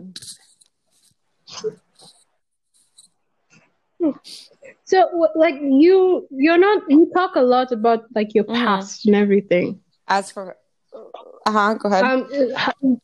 so 4.84 5.28
like 5.34 5.54
you 5.62 6.26
you're 6.30 6.58
not 6.58 6.82
you 6.88 7.10
talk 7.14 7.36
a 7.36 7.40
lot 7.40 7.72
about 7.72 8.04
like 8.14 8.34
your 8.34 8.44
Mhm. 8.44 8.54
past 8.54 9.06
and 9.06 9.14
everything. 9.16 9.80
as 10.08 10.30
for 10.30 10.56
uh-huh 11.46 11.74
go 11.74 11.88
ahead 11.88 12.04
Um, 12.04 12.28
h- 12.30 12.98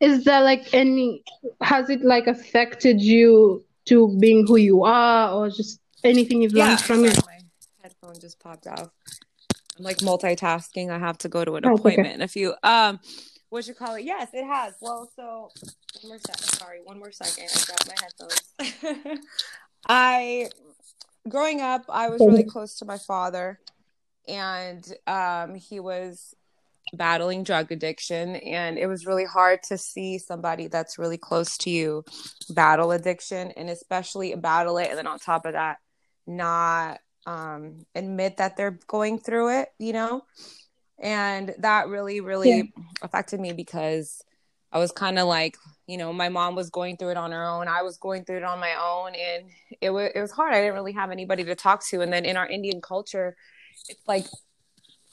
is 0.00 0.24
there 0.24 0.42
like 0.42 0.72
any 0.74 1.22
has 1.60 1.88
it 1.90 2.02
like 2.02 2.26
affected 2.26 3.00
you 3.00 3.64
to 3.86 4.16
being 4.18 4.46
who 4.46 4.56
you 4.56 4.84
are 4.84 5.32
or 5.32 5.48
just 5.50 5.80
anything 6.02 6.42
you've 6.42 6.52
yeah 6.54 6.68
learned 6.68 6.80
from 6.80 7.04
it? 7.04 7.20
my 7.26 7.38
headphone 7.82 8.18
just 8.20 8.38
popped 8.40 8.66
off. 8.66 8.90
I'm 9.78 9.84
like 9.84 9.98
multitasking. 9.98 10.90
I 10.90 10.98
have 10.98 11.18
to 11.18 11.28
go 11.28 11.44
to 11.44 11.56
an 11.56 11.64
Oh, 11.66 11.70
it's 11.72 11.80
okay. 11.80 11.90
appointment 11.94 12.14
in 12.14 12.22
a 12.22 12.28
few 12.28 12.54
um 12.62 13.00
what 13.50 13.66
you 13.68 13.74
call 13.74 13.94
it? 13.94 14.04
Yes 14.04 14.30
it 14.32 14.44
has. 14.44 14.74
Well 14.80 15.08
so 15.16 15.50
one 16.02 16.08
more 16.10 16.18
second 16.18 16.48
sorry 16.58 16.80
one 16.84 16.98
more 16.98 17.12
second. 17.12 17.48
I 17.52 17.58
dropped 17.64 17.88
my 17.88 17.96
headphones. 18.00 19.18
I 19.88 20.48
growing 21.26 21.62
up 21.62 21.84
i 21.88 22.10
was 22.10 22.20
really 22.20 22.44
close 22.44 22.74
to 22.76 22.84
my 22.84 22.98
father 22.98 23.58
and 24.28 24.92
um 25.06 25.54
he 25.54 25.80
was 25.80 26.34
battling 26.96 27.42
drug 27.44 27.70
addiction 27.72 28.36
and 28.36 28.78
it 28.78 28.86
was 28.86 29.06
really 29.06 29.24
hard 29.24 29.62
to 29.62 29.78
see 29.78 30.18
somebody 30.18 30.68
that's 30.68 30.98
really 30.98 31.18
close 31.18 31.56
to 31.58 31.70
you 31.70 32.04
battle 32.50 32.92
addiction 32.92 33.50
and 33.52 33.70
especially 33.70 34.34
battle 34.34 34.78
it 34.78 34.88
and 34.88 34.98
then 34.98 35.06
on 35.06 35.18
top 35.18 35.46
of 35.46 35.52
that 35.54 35.78
not 36.26 36.98
um 37.26 37.84
admit 37.94 38.36
that 38.38 38.56
they're 38.56 38.78
going 38.86 39.18
through 39.18 39.48
it 39.60 39.68
you 39.78 39.92
know 39.92 40.22
and 40.98 41.54
that 41.58 41.88
really 41.88 42.20
really 42.20 42.50
Yeah. 42.50 42.62
affected 43.02 43.40
me 43.40 43.52
because 43.52 44.22
i 44.72 44.78
was 44.78 44.92
kind 44.92 45.18
of 45.18 45.26
like 45.26 45.56
you 45.86 45.96
know 45.98 46.12
my 46.12 46.28
mom 46.28 46.54
was 46.54 46.70
going 46.70 46.96
through 46.96 47.10
it 47.10 47.16
on 47.16 47.32
her 47.32 47.44
own 47.44 47.68
i 47.68 47.82
was 47.82 47.96
going 47.98 48.24
through 48.24 48.38
it 48.38 48.44
on 48.44 48.60
my 48.60 48.74
own 48.74 49.12
and 49.14 49.50
it 49.80 49.90
was 49.90 50.10
it 50.14 50.20
was 50.20 50.30
hard 50.30 50.54
i 50.54 50.60
didn't 50.60 50.74
really 50.74 50.92
have 50.92 51.10
anybody 51.10 51.44
to 51.44 51.54
talk 51.54 51.84
to 51.86 52.00
and 52.00 52.12
then 52.12 52.24
in 52.24 52.36
our 52.36 52.46
indian 52.48 52.80
culture 52.80 53.36
it's 53.88 54.06
like 54.06 54.26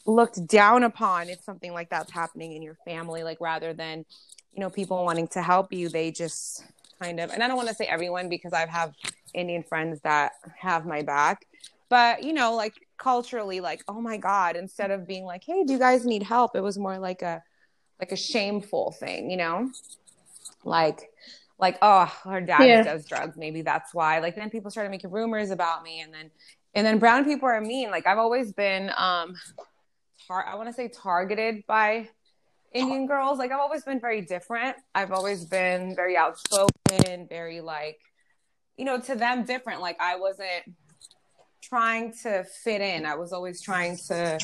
looked 0.06 0.46
down 0.48 0.84
upon 0.84 1.30
if 1.30 1.42
something 1.42 1.74
like 1.74 1.90
that's 1.90 2.12
happening 2.12 2.54
in 2.54 2.62
your 2.62 2.78
family 2.86 3.24
like 3.24 3.40
rather 3.40 3.74
than 3.74 4.06
you 4.54 4.60
know 4.60 4.70
people 4.70 5.04
wanting 5.06 5.28
to 5.28 5.42
help 5.42 5.72
you 5.72 5.90
they 5.90 6.12
just 6.12 6.66
kind 7.02 7.20
of 7.20 7.30
and 7.30 7.44
i 7.44 7.48
don't 7.48 7.58
want 7.58 7.70
to 7.70 7.76
say 7.76 7.86
everyone 7.86 8.30
because 8.30 8.54
i 8.54 8.66
have 8.66 8.94
indian 9.34 9.64
friends 9.64 10.00
that 10.02 10.34
have 10.60 10.86
my 10.86 11.02
back 11.02 11.46
but 11.90 12.24
you 12.24 12.34
know 12.34 12.56
like 12.56 12.74
culturally 12.98 13.60
like 13.60 13.84
oh 13.88 14.00
my 14.02 14.18
god 14.18 14.56
instead 14.56 14.92
of 14.92 15.08
being 15.08 15.24
like 15.24 15.44
hey 15.44 15.64
do 15.64 15.74
you 15.74 15.80
guys 15.80 16.06
need 16.06 16.24
help? 16.24 16.56
it 16.56 16.62
was 16.62 16.78
more 16.78 16.98
like 17.00 17.22
a 17.22 17.42
like 18.00 18.12
a 18.12 18.16
shameful 18.16 18.92
thing 19.00 19.30
you 19.30 19.38
know? 19.38 19.70
Like 20.64 21.10
like 21.60 21.78
oh 21.82 22.06
her 22.24 22.42
dad 22.42 22.68
Yeah. 22.68 22.84
does 22.84 23.06
drugs 23.06 23.38
maybe 23.38 23.62
that's 23.62 23.94
why. 23.94 24.20
Like 24.20 24.36
then 24.36 24.50
people 24.50 24.72
started 24.72 24.90
making 24.90 25.12
rumors 25.12 25.52
about 25.52 25.84
me 25.84 26.02
and 26.02 26.14
then 26.14 26.32
and 26.74 26.86
then 26.86 27.00
brown 27.00 27.26
people 27.26 27.48
are 27.48 27.62
mean. 27.62 27.90
Like 27.92 28.06
i've 28.08 28.18
always 28.18 28.52
been 28.52 28.92
um 28.98 29.36
tar- 30.28 30.46
i 30.48 30.56
want 30.56 30.68
to 30.68 30.74
say 30.74 30.88
targeted 30.88 31.64
by 31.68 32.08
indian 32.74 33.06
girls 33.06 33.38
like 33.38 33.52
i've 33.52 33.60
always 33.60 33.84
been 33.84 34.00
very 34.00 34.22
different 34.22 34.76
i've 34.96 35.12
always 35.12 35.46
been 35.46 35.96
very 35.96 36.16
outspoken 36.16 37.28
very 37.28 37.62
like 37.62 38.00
you 38.78 38.86
know 38.86 39.00
to 39.00 39.16
them 39.16 39.44
different 39.44 39.82
like 39.82 39.98
i 40.00 40.16
wasn't 40.16 40.64
trying 41.62 42.14
to 42.14 42.44
fit 42.64 42.82
in 42.82 43.06
i 43.06 43.16
was 43.16 43.34
always 43.34 43.62
trying 43.62 43.98
to 43.98 44.40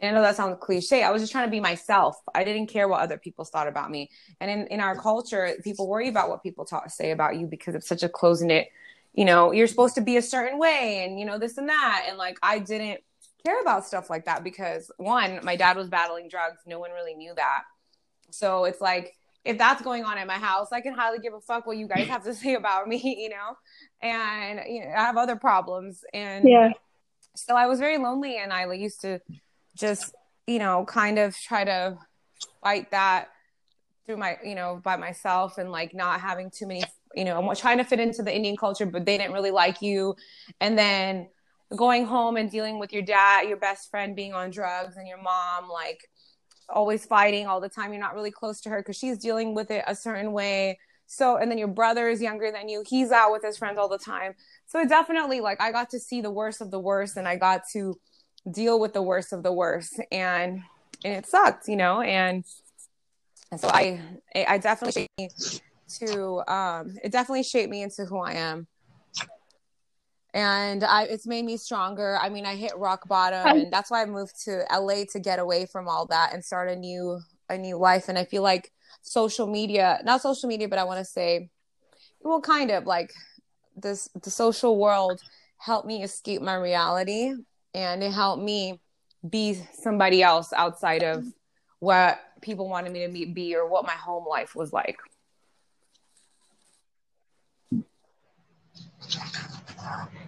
and 0.00 0.10
I 0.10 0.14
know 0.14 0.22
that 0.22 0.36
sounds 0.36 0.56
cliche. 0.60 1.02
I 1.02 1.10
was 1.10 1.22
just 1.22 1.32
trying 1.32 1.46
to 1.46 1.50
be 1.50 1.60
myself. 1.60 2.16
I 2.34 2.44
didn't 2.44 2.68
care 2.68 2.86
what 2.86 3.00
other 3.00 3.18
people 3.18 3.44
thought 3.44 3.66
about 3.66 3.90
me. 3.90 4.10
And 4.40 4.50
in, 4.50 4.66
in 4.68 4.80
our 4.80 4.94
culture, 4.94 5.54
people 5.64 5.88
worry 5.88 6.08
about 6.08 6.28
what 6.28 6.42
people 6.42 6.64
talk, 6.64 6.88
say 6.90 7.10
about 7.10 7.36
you 7.36 7.46
because 7.46 7.74
it's 7.74 7.88
such 7.88 8.04
a 8.04 8.08
close 8.08 8.40
knit, 8.40 8.68
you 9.12 9.24
know, 9.24 9.50
you're 9.50 9.66
supposed 9.66 9.96
to 9.96 10.00
be 10.00 10.16
a 10.16 10.22
certain 10.22 10.58
way 10.58 11.04
and, 11.04 11.18
you 11.18 11.26
know, 11.26 11.38
this 11.38 11.58
and 11.58 11.68
that. 11.68 12.06
And 12.08 12.16
like, 12.16 12.38
I 12.42 12.60
didn't 12.60 13.00
care 13.44 13.60
about 13.60 13.86
stuff 13.86 14.10
like 14.10 14.24
that 14.26 14.44
because 14.44 14.90
one, 14.96 15.40
my 15.42 15.56
dad 15.56 15.76
was 15.76 15.88
battling 15.88 16.28
drugs. 16.28 16.58
No 16.66 16.78
one 16.78 16.90
really 16.90 17.14
knew 17.14 17.32
that. 17.36 17.62
So 18.30 18.64
it's 18.64 18.80
like, 18.80 19.14
if 19.44 19.56
that's 19.56 19.80
going 19.80 20.04
on 20.04 20.18
at 20.18 20.26
my 20.26 20.34
house, 20.34 20.72
I 20.72 20.80
can 20.80 20.94
highly 20.94 21.18
give 21.20 21.32
a 21.32 21.40
fuck 21.40 21.66
what 21.66 21.76
you 21.76 21.88
guys 21.88 22.06
have 22.08 22.24
to 22.24 22.34
say 22.42 22.54
about 22.54 22.86
me, 22.88 23.16
you 23.18 23.30
know? 23.30 23.56
And, 24.02 24.60
you 24.68 24.84
know, 24.84 24.90
I 24.90 25.04
have 25.04 25.16
other 25.16 25.36
problems. 25.36 26.04
And 26.12 26.46
Yeah. 26.46 26.72
so 27.34 27.56
I 27.56 27.66
was 27.66 27.78
very 27.78 27.98
lonely 27.98 28.38
and 28.38 28.52
I 28.52 28.70
used 28.72 29.00
to 29.02 29.20
just, 29.76 30.14
you 30.46 30.58
know, 30.58 30.84
kind 30.84 31.18
of 31.18 31.36
try 31.36 31.64
to 31.64 31.96
fight 32.62 32.90
that 32.90 33.28
through 34.04 34.16
my, 34.16 34.38
you 34.44 34.54
know, 34.54 34.80
by 34.82 34.96
myself 34.96 35.58
and 35.58 35.70
like 35.70 35.94
not 35.94 36.20
having 36.20 36.50
too 36.50 36.66
many, 36.66 36.82
you 37.14 37.24
know, 37.24 37.52
trying 37.54 37.78
to 37.78 37.84
fit 37.84 38.00
into 38.00 38.22
the 38.22 38.34
Indian 38.34 38.56
culture, 38.56 38.86
but 38.86 39.06
they 39.06 39.16
didn't 39.18 39.32
really 39.32 39.50
like 39.50 39.80
you. 39.82 40.14
And 40.60 40.76
then 40.76 41.28
going 41.74 42.06
home 42.06 42.36
and 42.36 42.50
dealing 42.50 42.78
with 42.78 42.92
your 42.92 43.02
dad, 43.02 43.48
your 43.48 43.56
best 43.56 43.90
friend 43.90 44.16
being 44.16 44.32
on 44.32 44.50
drugs 44.50 44.96
and 44.96 45.06
your 45.06 45.20
mom, 45.20 45.68
like 45.68 46.08
always 46.68 47.04
fighting 47.04 47.46
all 47.46 47.60
the 47.60 47.68
time. 47.68 47.92
You're 47.92 48.00
not 48.00 48.14
really 48.14 48.30
close 48.30 48.60
to 48.62 48.70
her 48.70 48.80
because 48.80 48.96
she's 48.96 49.18
dealing 49.18 49.54
with 49.54 49.70
it 49.70 49.84
a 49.86 49.94
certain 49.94 50.32
way. 50.32 50.78
So, 51.06 51.36
and 51.36 51.50
then 51.50 51.58
your 51.58 51.68
brother 51.68 52.08
is 52.08 52.20
younger 52.20 52.50
than 52.50 52.68
you. 52.68 52.84
He's 52.86 53.10
out 53.10 53.32
with 53.32 53.42
his 53.42 53.56
friends 53.56 53.78
all 53.78 53.88
the 53.88 53.98
time. 53.98 54.34
So 54.66 54.78
it 54.80 54.88
definitely 54.88 55.40
like 55.40 55.60
I 55.60 55.72
got 55.72 55.90
to 55.90 55.98
see 55.98 56.20
the 56.20 56.30
worst 56.30 56.60
of 56.60 56.70
the 56.70 56.80
worst 56.80 57.16
and 57.16 57.26
I 57.26 57.36
got 57.36 57.62
to 57.72 57.98
deal 58.50 58.78
with 58.78 58.92
the 58.92 59.02
worst 59.02 59.32
of 59.32 59.42
the 59.42 59.52
worst 59.52 60.00
and 60.12 60.62
and 61.04 61.14
it 61.14 61.26
sucked, 61.26 61.68
you 61.68 61.76
know, 61.76 62.00
and 62.00 62.44
and 63.50 63.60
so 63.60 63.68
I 63.68 64.00
I 64.34 64.58
definitely 64.58 65.08
to 66.00 66.42
um 66.52 66.96
it 67.02 67.12
definitely 67.12 67.42
shaped 67.42 67.70
me 67.70 67.82
into 67.82 68.04
who 68.04 68.18
I 68.18 68.34
am. 68.34 68.66
And 70.34 70.84
I 70.84 71.04
it's 71.04 71.26
made 71.26 71.44
me 71.44 71.56
stronger. 71.56 72.18
I 72.20 72.28
mean, 72.28 72.44
I 72.44 72.54
hit 72.54 72.76
rock 72.76 73.08
bottom 73.08 73.46
and 73.46 73.72
that's 73.72 73.90
why 73.90 74.02
I 74.02 74.06
moved 74.06 74.44
to 74.44 74.64
LA 74.70 75.04
to 75.12 75.20
get 75.20 75.38
away 75.38 75.66
from 75.66 75.88
all 75.88 76.06
that 76.06 76.34
and 76.34 76.44
start 76.44 76.68
a 76.68 76.76
new 76.76 77.20
a 77.48 77.56
new 77.56 77.76
life 77.78 78.08
and 78.08 78.18
I 78.18 78.24
feel 78.24 78.42
like 78.42 78.72
social 79.00 79.46
media, 79.46 80.00
not 80.04 80.20
social 80.20 80.48
media, 80.48 80.68
but 80.68 80.78
I 80.78 80.84
want 80.84 80.98
to 80.98 81.04
say 81.04 81.50
well 82.20 82.40
kind 82.40 82.70
of 82.70 82.84
like 82.86 83.12
this 83.76 84.08
the 84.22 84.30
social 84.30 84.78
world 84.78 85.20
helped 85.58 85.86
me 85.86 86.02
escape 86.02 86.42
my 86.42 86.54
reality 86.54 87.32
and 87.74 88.02
it 88.02 88.12
helped 88.12 88.42
me 88.42 88.80
be 89.28 89.60
somebody 89.72 90.22
else 90.22 90.52
outside 90.52 91.02
of 91.02 91.24
what 91.80 92.20
people 92.40 92.68
wanted 92.68 92.92
me 92.92 93.06
to 93.06 93.12
be, 93.12 93.24
be 93.24 93.54
or 93.54 93.68
what 93.68 93.84
my 93.84 93.92
home 93.92 94.26
life 94.28 94.54
was 94.54 94.72
like. 94.72 94.98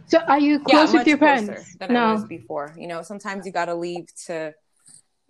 So 0.07 0.19
are 0.19 0.41
you 0.41 0.61
close 0.61 0.93
yeah, 0.93 0.99
with 0.99 1.07
your 1.07 1.19
parents? 1.19 1.77
Than 1.77 1.93
no. 1.93 2.05
I 2.05 2.13
was 2.13 2.25
before. 2.25 2.75
You 2.77 2.89
know, 2.89 3.03
sometimes 3.03 3.47
you 3.47 3.53
gotta 3.53 3.75
leave 3.75 4.07
to 4.27 4.55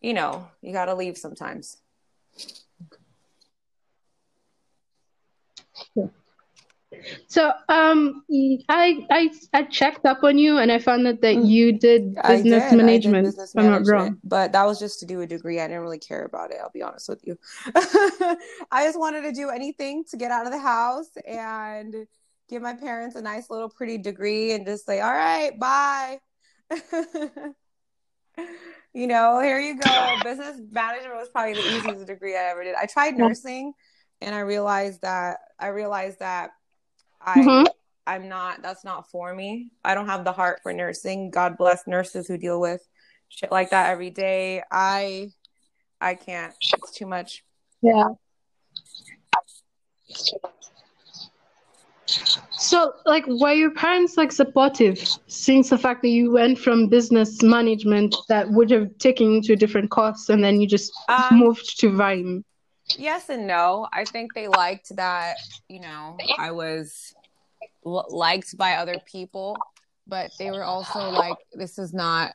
you 0.00 0.14
know, 0.14 0.48
you 0.62 0.72
gotta 0.72 0.94
leave 0.94 1.16
sometimes. 1.16 1.76
So 7.28 7.52
um, 7.68 8.24
I 8.68 9.06
I 9.10 9.30
I 9.52 9.62
checked 9.64 10.04
up 10.04 10.24
on 10.24 10.36
you 10.36 10.58
and 10.58 10.72
I 10.72 10.78
found 10.78 11.06
out 11.06 11.20
that 11.20 11.36
mm. 11.36 11.48
you 11.48 11.72
did 11.72 12.16
business 12.16 12.70
did. 12.70 12.76
management. 12.76 13.24
Did 13.24 13.30
business 13.30 13.54
management, 13.54 13.76
I'm 13.76 13.84
not 13.84 13.90
wrong. 13.90 14.18
But 14.24 14.52
that 14.52 14.66
was 14.66 14.78
just 14.78 15.00
to 15.00 15.06
do 15.06 15.20
a 15.20 15.26
degree. 15.26 15.60
I 15.60 15.68
didn't 15.68 15.82
really 15.82 16.00
care 16.00 16.24
about 16.24 16.50
it. 16.50 16.58
I'll 16.60 16.70
be 16.70 16.82
honest 16.82 17.08
with 17.08 17.24
you. 17.24 17.38
I 18.70 18.84
just 18.84 18.98
wanted 18.98 19.22
to 19.22 19.32
do 19.32 19.50
anything 19.50 20.04
to 20.10 20.16
get 20.16 20.30
out 20.30 20.46
of 20.46 20.52
the 20.52 20.58
house 20.58 21.10
and 21.26 21.94
give 22.50 22.60
my 22.62 22.74
parents 22.74 23.16
a 23.16 23.22
nice 23.22 23.48
little 23.48 23.70
pretty 23.70 23.96
degree 23.96 24.52
and 24.52 24.66
just 24.66 24.84
say, 24.84 25.00
"All 25.00 25.12
right, 25.12 25.58
bye." 25.58 26.18
you 28.92 29.06
know, 29.06 29.40
here 29.40 29.60
you 29.60 29.78
go. 29.78 30.16
Business 30.22 30.60
management 30.70 31.14
was 31.14 31.28
probably 31.30 31.54
the 31.54 31.76
easiest 31.76 32.06
degree 32.06 32.36
I 32.36 32.50
ever 32.50 32.64
did. 32.64 32.74
I 32.74 32.86
tried 32.86 33.16
nursing, 33.16 33.72
and 34.20 34.34
I 34.34 34.40
realized 34.40 35.02
that 35.02 35.38
I 35.58 35.68
realized 35.68 36.18
that 36.18 36.50
I 37.20 37.38
mm-hmm. 37.38 37.66
I'm 38.06 38.28
not 38.28 38.62
that's 38.62 38.84
not 38.84 39.08
for 39.10 39.34
me. 39.34 39.70
I 39.84 39.94
don't 39.94 40.06
have 40.06 40.24
the 40.24 40.32
heart 40.32 40.60
for 40.62 40.72
nursing. 40.72 41.30
God 41.30 41.56
bless 41.56 41.86
nurses 41.86 42.26
who 42.26 42.36
deal 42.36 42.60
with 42.60 42.86
shit 43.28 43.52
like 43.52 43.70
that 43.70 43.90
every 43.90 44.10
day. 44.10 44.62
I 44.70 45.30
I 46.00 46.14
can't. 46.14 46.54
It's 46.60 46.92
too 46.92 47.06
much. 47.06 47.44
Yeah. 47.82 48.08
So, 52.70 52.92
like, 53.04 53.24
were 53.26 53.52
your 53.52 53.72
parents 53.72 54.16
like 54.16 54.30
supportive 54.30 54.96
since 55.26 55.70
the 55.70 55.76
fact 55.76 56.02
that 56.02 56.10
you 56.10 56.30
went 56.30 56.56
from 56.56 56.86
business 56.86 57.42
management 57.42 58.14
that 58.28 58.48
would 58.48 58.70
have 58.70 58.96
taken 58.98 59.32
you 59.32 59.42
to 59.42 59.54
a 59.54 59.56
different 59.56 59.90
course 59.90 60.28
and 60.28 60.44
then 60.44 60.60
you 60.60 60.68
just 60.68 60.92
um, 61.08 61.40
moved 61.40 61.80
to 61.80 61.90
Vine? 61.90 62.44
yes 62.96 63.28
and 63.28 63.48
no. 63.48 63.88
I 63.92 64.04
think 64.04 64.34
they 64.34 64.46
liked 64.46 64.94
that, 64.94 65.38
you 65.68 65.80
know, 65.80 66.16
I 66.38 66.52
was 66.52 67.12
l- 67.84 68.06
liked 68.08 68.56
by 68.56 68.74
other 68.74 69.00
people, 69.04 69.56
but 70.06 70.30
they 70.38 70.52
were 70.52 70.62
also 70.62 71.10
like, 71.10 71.38
this 71.52 71.76
is 71.76 71.92
not 71.92 72.34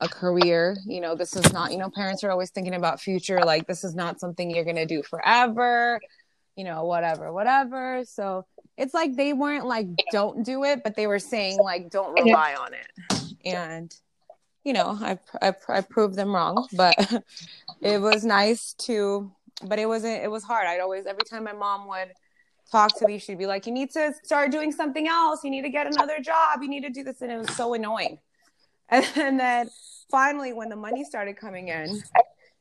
a 0.00 0.08
career. 0.08 0.74
You 0.86 1.02
know, 1.02 1.14
this 1.14 1.36
is 1.36 1.52
not, 1.52 1.70
you 1.70 1.76
know, 1.76 1.90
parents 1.90 2.24
are 2.24 2.30
always 2.30 2.48
thinking 2.48 2.74
about 2.74 2.98
future. 2.98 3.44
Like, 3.44 3.66
this 3.66 3.84
is 3.84 3.94
not 3.94 4.20
something 4.20 4.50
you're 4.50 4.64
going 4.64 4.76
to 4.76 4.86
do 4.86 5.02
forever, 5.02 6.00
you 6.60 6.64
know, 6.64 6.84
whatever, 6.84 7.32
whatever. 7.32 8.04
So 8.04 8.44
it's 8.76 8.92
like 8.92 9.16
they 9.16 9.32
weren't 9.32 9.64
like, 9.64 9.86
don't 10.12 10.44
do 10.44 10.64
it, 10.64 10.82
but 10.84 10.94
they 10.94 11.06
were 11.06 11.18
saying, 11.18 11.56
like, 11.56 11.88
don't 11.88 12.12
rely 12.22 12.54
on 12.54 12.74
it. 12.74 13.46
And, 13.46 13.90
you 14.62 14.74
know, 14.74 14.98
I, 15.00 15.18
I, 15.40 15.54
I 15.70 15.80
proved 15.80 16.16
them 16.16 16.34
wrong, 16.34 16.68
but 16.74 16.94
it 17.80 17.98
was 17.98 18.26
nice 18.26 18.74
to 18.80 19.32
but 19.62 19.78
it 19.78 19.86
wasn't 19.86 20.22
it 20.22 20.30
was 20.30 20.42
hard. 20.42 20.66
I'd 20.66 20.80
always 20.80 21.06
every 21.06 21.24
time 21.24 21.44
my 21.44 21.54
mom 21.54 21.88
would 21.88 22.12
talk 22.70 22.98
to 22.98 23.06
me 23.06 23.18
she'd 23.18 23.38
be 23.38 23.46
like 23.46 23.66
you 23.66 23.72
need 23.72 23.90
to 23.90 24.14
start 24.22 24.50
doing 24.50 24.70
something 24.70 25.08
else. 25.08 25.42
You 25.42 25.50
need 25.50 25.62
to 25.62 25.70
get 25.70 25.86
another 25.86 26.20
job. 26.20 26.60
You 26.62 26.68
need 26.68 26.82
to 26.82 26.90
do 26.90 27.02
this. 27.02 27.22
And 27.22 27.32
it 27.32 27.38
was 27.38 27.54
so 27.56 27.72
annoying. 27.72 28.18
And, 28.90 29.06
and 29.16 29.40
then 29.40 29.70
finally 30.10 30.52
when 30.52 30.68
the 30.68 30.76
money 30.76 31.04
started 31.04 31.36
coming 31.38 31.68
in 31.68 32.02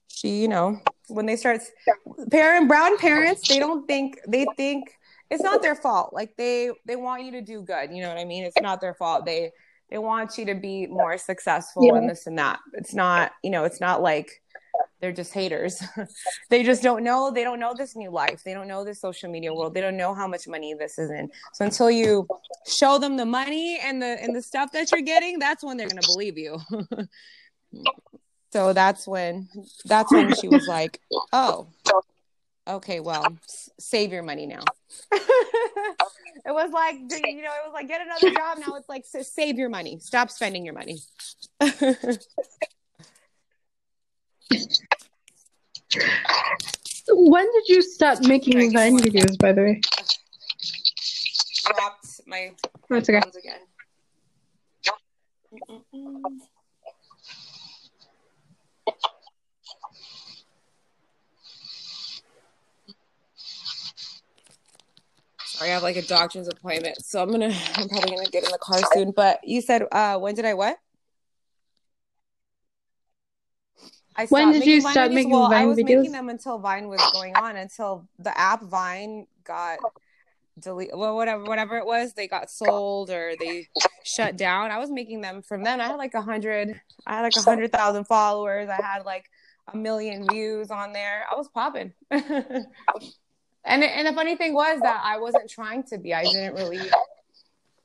she 0.09 0.41
you 0.41 0.47
know 0.47 0.79
when 1.07 1.25
they 1.25 1.35
start 1.35 1.61
parent 2.29 2.67
brown 2.67 2.97
parents 2.97 3.47
they 3.47 3.59
don't 3.59 3.87
think 3.87 4.19
they 4.27 4.45
think 4.57 4.91
it's 5.29 5.43
not 5.43 5.61
their 5.61 5.75
fault 5.75 6.13
like 6.13 6.35
they 6.37 6.71
they 6.85 6.95
want 6.95 7.23
you 7.23 7.31
to 7.31 7.41
do 7.41 7.61
good 7.61 7.91
you 7.91 8.01
know 8.01 8.09
what 8.09 8.17
i 8.17 8.25
mean 8.25 8.43
it's 8.43 8.61
not 8.61 8.81
their 8.81 8.93
fault 8.93 9.25
they 9.25 9.51
they 9.89 9.97
want 9.97 10.37
you 10.37 10.45
to 10.45 10.55
be 10.55 10.85
more 10.87 11.17
successful 11.17 11.85
yeah. 11.85 11.95
and 11.95 12.09
this 12.09 12.27
and 12.27 12.37
that 12.37 12.59
it's 12.73 12.93
not 12.93 13.31
you 13.43 13.49
know 13.49 13.63
it's 13.63 13.79
not 13.79 14.01
like 14.01 14.41
they're 15.01 15.11
just 15.13 15.33
haters. 15.33 15.81
they 16.49 16.63
just 16.63 16.83
don't 16.83 17.03
know. 17.03 17.31
They 17.31 17.43
don't 17.43 17.59
know 17.59 17.73
this 17.73 17.95
new 17.95 18.11
life. 18.11 18.43
They 18.43 18.53
don't 18.53 18.67
know 18.67 18.83
this 18.83 18.99
social 18.99 19.29
media 19.29 19.53
world. 19.53 19.73
They 19.73 19.81
don't 19.81 19.97
know 19.97 20.13
how 20.13 20.27
much 20.27 20.47
money 20.47 20.73
this 20.73 20.99
is 20.99 21.09
in. 21.09 21.29
So 21.53 21.65
until 21.65 21.89
you 21.89 22.27
show 22.67 22.97
them 22.97 23.15
the 23.15 23.25
money 23.25 23.79
and 23.81 24.01
the 24.01 24.21
and 24.21 24.35
the 24.35 24.41
stuff 24.41 24.71
that 24.73 24.91
you're 24.91 25.01
getting, 25.01 25.39
that's 25.39 25.63
when 25.63 25.77
they're 25.77 25.87
gonna 25.87 26.01
believe 26.01 26.37
you. 26.37 26.59
so 28.51 28.73
that's 28.73 29.07
when 29.07 29.47
that's 29.85 30.11
when 30.11 30.33
she 30.33 30.47
was 30.47 30.67
like, 30.67 30.99
"Oh, 31.33 31.67
okay, 32.67 32.99
well, 32.99 33.37
s- 33.47 33.69
save 33.79 34.11
your 34.11 34.23
money 34.23 34.45
now." 34.47 34.61
it 35.11 35.97
was 36.47 36.71
like 36.71 36.95
you 36.95 37.41
know, 37.41 37.51
it 37.51 37.65
was 37.65 37.73
like 37.73 37.87
get 37.87 38.01
another 38.01 38.29
job. 38.35 38.57
Now 38.59 38.75
it's 38.75 38.89
like 38.89 39.05
save 39.05 39.57
your 39.57 39.69
money. 39.69 39.99
Stop 39.99 40.31
spending 40.31 40.65
your 40.65 40.73
money. 40.73 40.99
When 47.11 47.45
did 47.51 47.67
you 47.67 47.81
start 47.81 48.21
making 48.21 48.71
Vine 48.71 48.99
videos, 48.99 49.37
by 49.39 49.51
the 49.51 49.61
way? 49.61 49.81
Dropped 51.65 52.21
my 52.27 52.51
That's 52.89 53.09
okay. 53.09 53.17
again. 53.17 53.59
Sorry, 54.83 56.48
I 65.61 65.67
have 65.67 65.83
like 65.83 65.97
a 65.97 66.01
doctor's 66.01 66.47
appointment, 66.47 67.03
so 67.03 67.21
I'm 67.21 67.31
gonna 67.31 67.47
I'm 67.75 67.89
probably 67.89 68.15
gonna 68.15 68.29
get 68.29 68.43
in 68.43 68.51
the 68.51 68.57
car 68.59 68.79
soon. 68.93 69.11
But 69.11 69.39
you 69.43 69.61
said 69.61 69.83
uh 69.91 70.17
when 70.17 70.35
did 70.35 70.45
I 70.45 70.53
what? 70.53 70.77
I 74.15 74.25
when 74.25 74.51
did 74.51 74.65
you 74.65 74.81
start 74.81 75.11
videos. 75.11 75.13
making 75.13 75.31
well, 75.31 75.49
Vine 75.49 75.61
I 75.61 75.65
was 75.65 75.77
videos? 75.77 75.97
making 75.99 76.11
them 76.11 76.29
until 76.29 76.59
Vine 76.59 76.87
was 76.89 77.01
going 77.13 77.35
on, 77.35 77.55
until 77.55 78.07
the 78.17 78.37
app 78.37 78.61
Vine 78.63 79.27
got 79.45 79.79
delete. 80.59 80.89
Well, 80.93 81.15
whatever, 81.15 81.43
whatever 81.43 81.77
it 81.77 81.85
was, 81.85 82.13
they 82.13 82.27
got 82.27 82.49
sold 82.49 83.09
or 83.09 83.33
they 83.39 83.67
shut 84.03 84.35
down. 84.37 84.71
I 84.71 84.77
was 84.77 84.91
making 84.91 85.21
them 85.21 85.41
from 85.41 85.63
then. 85.63 85.79
I 85.79 85.87
had 85.87 85.95
like 85.95 86.13
a 86.13 86.21
hundred. 86.21 86.79
I 87.07 87.15
had 87.15 87.21
like 87.21 87.37
a 87.37 87.41
hundred 87.41 87.71
thousand 87.71 88.05
followers. 88.05 88.69
I 88.69 88.81
had 88.81 89.05
like 89.05 89.29
a 89.71 89.77
million 89.77 90.27
views 90.29 90.71
on 90.71 90.91
there. 90.93 91.25
I 91.31 91.35
was 91.35 91.47
popping. 91.47 91.93
and 93.65 93.83
and 93.83 94.07
the 94.07 94.13
funny 94.13 94.35
thing 94.35 94.53
was 94.53 94.79
that 94.81 95.01
I 95.03 95.19
wasn't 95.19 95.49
trying 95.49 95.83
to 95.83 95.97
be. 95.97 96.13
I 96.13 96.23
didn't 96.23 96.55
really. 96.55 96.89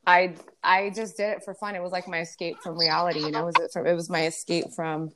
I 0.07 0.35
I 0.63 0.91
just 0.95 1.17
did 1.17 1.31
it 1.31 1.45
for 1.45 1.55
fun. 1.55 1.75
It 1.75 1.83
was 1.83 1.93
like 1.93 2.09
my 2.09 2.21
escape 2.21 2.57
from 2.63 2.79
reality. 2.79 3.21
You 3.21 3.31
know, 3.31 3.49
it 3.49 3.55
was 3.59 3.77
it 3.77 3.95
was 3.95 4.11
my 4.11 4.27
escape 4.27 4.73
from 4.75 5.13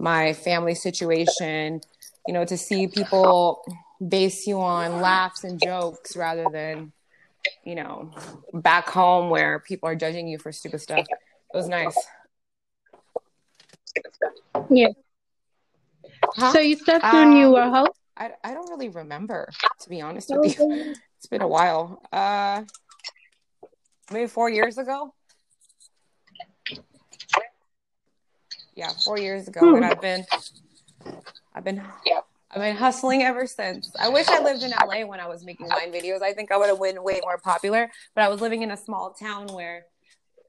my 0.00 0.32
family 0.32 0.74
situation, 0.74 1.80
you 2.26 2.34
know, 2.34 2.44
to 2.44 2.56
see 2.56 2.86
people 2.86 3.62
base 4.06 4.46
you 4.46 4.60
on 4.60 5.00
laughs 5.00 5.44
and 5.44 5.60
jokes 5.62 6.16
rather 6.16 6.46
than, 6.50 6.92
you 7.64 7.74
know, 7.74 8.10
back 8.54 8.88
home 8.88 9.28
where 9.30 9.60
people 9.60 9.88
are 9.88 9.94
judging 9.94 10.26
you 10.26 10.38
for 10.38 10.52
stupid 10.52 10.80
stuff. 10.80 11.00
It 11.00 11.56
was 11.56 11.68
nice. 11.68 11.96
Yeah. 14.70 14.88
Huh? 16.34 16.52
So 16.52 16.60
you 16.60 16.76
stepped 16.76 17.04
um, 17.04 17.36
you 17.36 17.50
were 17.50 17.62
how? 17.62 17.86
I, 18.20 18.32
I 18.44 18.52
don't 18.52 18.68
really 18.68 18.90
remember, 18.90 19.48
to 19.80 19.88
be 19.88 20.00
honest 20.02 20.30
with 20.30 20.58
you. 20.58 20.94
It's 21.16 21.26
been 21.26 21.42
a 21.42 21.48
while. 21.48 22.00
Uh, 22.10 22.62
maybe 24.10 24.26
four 24.26 24.48
years 24.48 24.78
ago. 24.78 25.12
yeah, 28.74 28.88
four 29.04 29.18
years 29.18 29.46
ago, 29.46 29.60
hmm. 29.60 29.74
and 29.76 29.84
I've 29.84 30.00
been, 30.00 30.24
I've 31.54 31.62
been, 31.62 31.82
I've 32.50 32.62
been 32.62 32.76
hustling 32.76 33.22
ever 33.22 33.46
since. 33.46 33.92
I 34.00 34.08
wish 34.08 34.26
I 34.28 34.42
lived 34.42 34.62
in 34.62 34.70
LA 34.70 35.04
when 35.04 35.20
I 35.20 35.28
was 35.28 35.44
making 35.44 35.68
Vine 35.68 35.92
videos. 35.92 36.22
I 36.22 36.32
think 36.32 36.50
I 36.50 36.56
would 36.56 36.70
have 36.70 36.80
been 36.80 37.02
way 37.02 37.20
more 37.22 37.36
popular. 37.36 37.90
But 38.14 38.24
I 38.24 38.28
was 38.28 38.40
living 38.40 38.62
in 38.62 38.70
a 38.70 38.78
small 38.78 39.12
town 39.12 39.48
where 39.48 39.84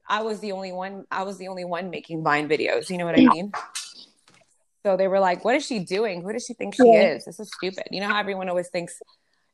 I 0.08 0.22
was 0.22 0.40
the 0.40 0.52
only 0.52 0.72
one. 0.72 1.04
I 1.10 1.24
was 1.24 1.36
the 1.36 1.48
only 1.48 1.66
one 1.66 1.90
making 1.90 2.22
Vine 2.22 2.48
videos. 2.48 2.88
You 2.88 2.96
know 2.96 3.04
what 3.04 3.18
I 3.18 3.24
mean? 3.24 3.52
So 4.84 4.96
they 4.96 5.08
were 5.08 5.20
like, 5.20 5.44
"What 5.44 5.54
is 5.54 5.64
she 5.64 5.78
doing? 5.78 6.22
Who 6.22 6.32
does 6.32 6.44
she 6.44 6.54
think 6.54 6.74
she 6.74 6.82
yeah. 6.86 7.14
is? 7.14 7.24
This 7.24 7.38
is 7.38 7.50
stupid." 7.56 7.84
You 7.90 8.00
know 8.00 8.08
how 8.08 8.18
everyone 8.18 8.48
always 8.48 8.68
thinks 8.68 9.00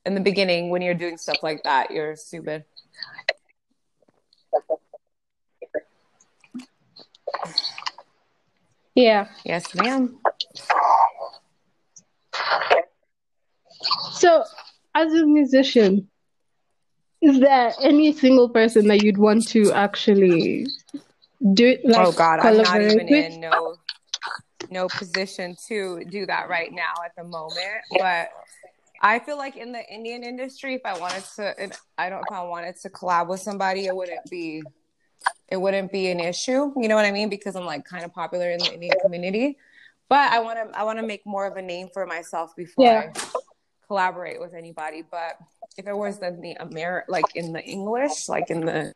in 0.07 0.15
the 0.15 0.21
beginning 0.21 0.71
when 0.71 0.83
you're 0.83 0.95
doing 0.95 1.19
stuff 1.19 1.39
like 1.43 1.63
that, 1.65 1.91
you're 1.91 2.17
stupid. 2.17 2.65
Yeah. 8.95 9.29
Yes, 9.45 9.75
ma'am. 9.75 10.19
So, 14.13 14.45
as 14.95 15.13
a 15.13 15.25
musician, 15.25 16.09
is 17.21 17.39
there 17.39 17.73
any 17.81 18.13
single 18.13 18.49
person 18.49 18.89
that 18.89 19.05
you'd 19.05 19.19
want 19.19 19.47
to 19.49 19.73
actually 19.73 20.67
do 21.53 21.69
it? 21.69 21.85
Like, 21.85 22.07
oh 22.07 22.13
God, 22.13 22.41
I'm 22.41 22.57
not 22.57 22.81
even 22.81 23.07
with? 23.07 23.11
in 23.11 23.41
no 23.41 23.77
no 24.71 24.89
position 24.89 25.57
to 25.69 26.05
do 26.05 26.27
that 26.27 26.49
right 26.49 26.73
now 26.73 26.93
at 27.05 27.13
the 27.17 27.25
moment. 27.25 27.81
But 27.99 28.29
I 29.01 29.19
feel 29.21 29.37
like 29.37 29.57
in 29.57 29.73
the 29.73 29.83
Indian 29.93 30.25
industry, 30.25 30.75
if 30.75 30.83
I 30.85 30.99
wanted 30.99 31.25
to, 31.37 31.71
I 31.97 32.09
don't 32.09 32.25
if 32.29 32.33
I 32.33 32.43
wanted 32.43 32.77
to 32.83 32.91
collab 32.91 33.29
with 33.29 33.41
somebody, 33.41 33.87
it 33.87 33.95
wouldn't 33.95 34.29
be 34.31 34.63
it 35.49 35.57
wouldn't 35.57 35.93
be 35.93 36.11
an 36.11 36.21
issue. 36.21 36.73
You 36.77 36.89
know 36.89 36.95
what 36.95 37.05
I 37.05 37.13
mean? 37.13 37.29
Because 37.29 37.57
I'm 37.57 37.65
like 37.65 37.85
kind 37.85 38.05
of 38.05 38.13
popular 38.13 38.51
in 38.51 38.59
the 38.59 38.73
Indian 38.73 38.97
community. 39.03 39.59
But 40.09 40.33
I 40.33 40.41
want 40.41 40.59
to 40.59 40.79
I 40.79 40.85
want 40.85 40.99
to 40.99 41.07
make 41.07 41.25
more 41.27 41.47
of 41.47 41.57
a 41.57 41.63
name 41.63 41.89
for 41.93 42.07
myself 42.07 42.55
before 42.57 42.85
yeah. 42.85 43.13
I 43.15 43.21
collaborate 43.87 44.41
with 44.41 44.55
anybody. 44.55 45.03
But 45.09 45.39
if 45.77 45.87
it 45.87 45.97
was 45.97 46.19
in 46.19 46.41
the 46.41 46.57
Amer 46.61 47.05
like 47.09 47.25
in 47.35 47.53
the 47.53 47.63
English, 47.63 48.29
like 48.29 48.51
in 48.51 48.65
the 48.65 48.95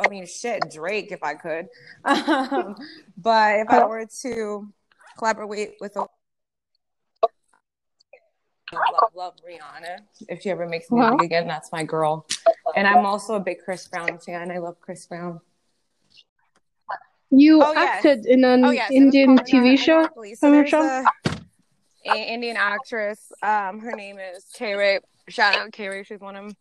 I 0.00 0.08
mean, 0.08 0.26
shit, 0.26 0.70
Drake, 0.70 1.12
if 1.12 1.22
I 1.22 1.34
could. 1.34 1.68
Um, 2.04 2.76
but 3.16 3.60
if 3.60 3.68
I 3.68 3.84
were 3.86 4.06
to 4.22 4.72
collaborate 5.18 5.74
with 5.80 5.96
a 5.96 6.06
love, 8.72 9.10
love 9.14 9.34
Rihanna. 9.46 9.98
If 10.28 10.42
she 10.42 10.50
ever 10.50 10.66
makes 10.66 10.90
music 10.90 11.12
uh-huh. 11.12 11.24
again, 11.24 11.46
that's 11.46 11.70
my 11.72 11.84
girl. 11.84 12.26
And 12.74 12.86
I'm 12.86 13.04
also 13.04 13.34
a 13.34 13.40
big 13.40 13.58
Chris 13.64 13.86
Brown 13.88 14.18
fan. 14.18 14.50
I 14.50 14.58
love 14.58 14.80
Chris 14.80 15.06
Brown. 15.06 15.40
You 17.30 17.62
oh, 17.62 17.74
acted 17.76 18.24
yes. 18.24 18.26
in 18.26 18.44
an 18.44 18.64
oh, 18.64 18.70
yes. 18.70 18.90
Indian 18.90 19.38
TV 19.38 19.78
show. 19.78 20.08
So 20.34 21.04
a, 22.06 22.32
Indian 22.32 22.56
actress. 22.56 23.30
Um, 23.42 23.80
her 23.80 23.92
name 23.92 24.18
is 24.18 24.44
Kay 24.54 24.98
Shout 25.28 25.54
out 25.54 25.70
Kay 25.72 26.02
She's 26.02 26.18
one 26.18 26.34
of 26.34 26.54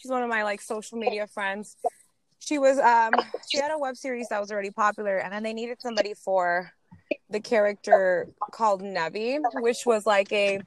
she's 0.00 0.10
one 0.10 0.22
of 0.22 0.28
my 0.28 0.42
like 0.42 0.60
social 0.60 0.98
media 0.98 1.26
friends. 1.26 1.76
She 2.40 2.58
was 2.58 2.78
um 2.78 3.12
she 3.50 3.58
had 3.58 3.70
a 3.70 3.78
web 3.78 3.96
series 3.96 4.28
that 4.28 4.40
was 4.40 4.50
already 4.50 4.70
popular, 4.70 5.18
and 5.18 5.32
then 5.32 5.42
they 5.42 5.52
needed 5.52 5.80
somebody 5.80 6.14
for 6.14 6.72
the 7.28 7.40
character 7.40 8.28
called 8.50 8.82
Nevi, 8.82 9.38
which 9.54 9.86
was 9.86 10.04
like 10.06 10.32
a 10.32 10.60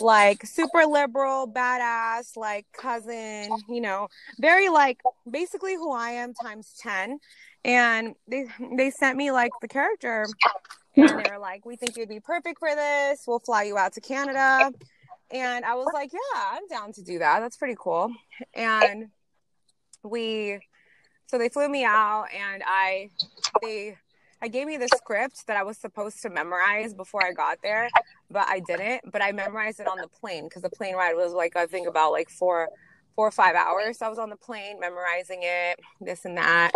like 0.00 0.44
super 0.46 0.86
liberal, 0.86 1.48
badass, 1.48 2.36
like 2.36 2.66
cousin, 2.72 3.50
you 3.68 3.80
know, 3.80 4.08
very 4.38 4.68
like 4.68 5.00
basically 5.28 5.74
who 5.74 5.92
I 5.92 6.10
am 6.10 6.32
times 6.34 6.74
10. 6.80 7.18
And 7.64 8.14
they 8.28 8.46
they 8.76 8.90
sent 8.90 9.16
me 9.16 9.32
like 9.32 9.50
the 9.60 9.68
character 9.68 10.26
and 10.96 11.08
they 11.08 11.30
were 11.30 11.38
like, 11.38 11.64
We 11.66 11.76
think 11.76 11.96
you'd 11.96 12.08
be 12.08 12.20
perfect 12.20 12.58
for 12.58 12.74
this. 12.74 13.24
We'll 13.26 13.40
fly 13.40 13.64
you 13.64 13.76
out 13.76 13.92
to 13.94 14.00
Canada. 14.00 14.72
And 15.30 15.64
I 15.64 15.74
was 15.74 15.88
like, 15.92 16.12
Yeah, 16.12 16.42
I'm 16.52 16.66
down 16.68 16.92
to 16.94 17.02
do 17.02 17.18
that. 17.18 17.40
That's 17.40 17.56
pretty 17.56 17.76
cool. 17.78 18.10
And 18.54 19.08
we 20.02 20.60
so 21.30 21.38
they 21.38 21.48
flew 21.48 21.68
me 21.68 21.84
out 21.84 22.26
and 22.34 22.62
I 22.66 23.10
they 23.62 23.96
I 24.42 24.48
gave 24.48 24.66
me 24.66 24.76
the 24.78 24.88
script 24.88 25.46
that 25.46 25.56
I 25.56 25.62
was 25.62 25.76
supposed 25.76 26.22
to 26.22 26.30
memorize 26.30 26.94
before 26.94 27.24
I 27.24 27.32
got 27.32 27.58
there, 27.62 27.90
but 28.30 28.48
I 28.48 28.60
didn't. 28.60 29.12
But 29.12 29.22
I 29.22 29.32
memorized 29.32 29.80
it 29.80 29.86
on 29.86 29.98
the 29.98 30.08
plane 30.08 30.44
because 30.44 30.62
the 30.62 30.70
plane 30.70 30.96
ride 30.96 31.14
was 31.14 31.32
like 31.32 31.56
I 31.56 31.66
think 31.66 31.86
about 31.86 32.10
like 32.10 32.30
four, 32.30 32.68
four 33.14 33.28
or 33.28 33.30
five 33.30 33.54
hours. 33.54 33.98
So 33.98 34.06
I 34.06 34.08
was 34.08 34.18
on 34.18 34.30
the 34.30 34.36
plane 34.36 34.80
memorizing 34.80 35.40
it, 35.42 35.78
this 36.00 36.24
and 36.24 36.36
that, 36.36 36.72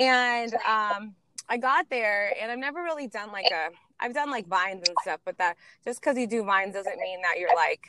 and 0.00 0.52
um, 0.54 1.14
I 1.48 1.58
got 1.58 1.88
there, 1.90 2.34
and 2.40 2.50
I've 2.50 2.58
never 2.58 2.82
really 2.82 3.06
done 3.06 3.30
like 3.30 3.46
a. 3.52 3.68
I've 4.00 4.12
done 4.12 4.30
like 4.30 4.46
vines 4.46 4.82
and 4.86 4.96
stuff, 5.02 5.20
but 5.24 5.38
that 5.38 5.56
just 5.84 6.00
because 6.00 6.18
you 6.18 6.26
do 6.26 6.44
vines 6.44 6.74
doesn't 6.74 6.98
mean 6.98 7.22
that 7.22 7.38
you're 7.38 7.54
like, 7.54 7.80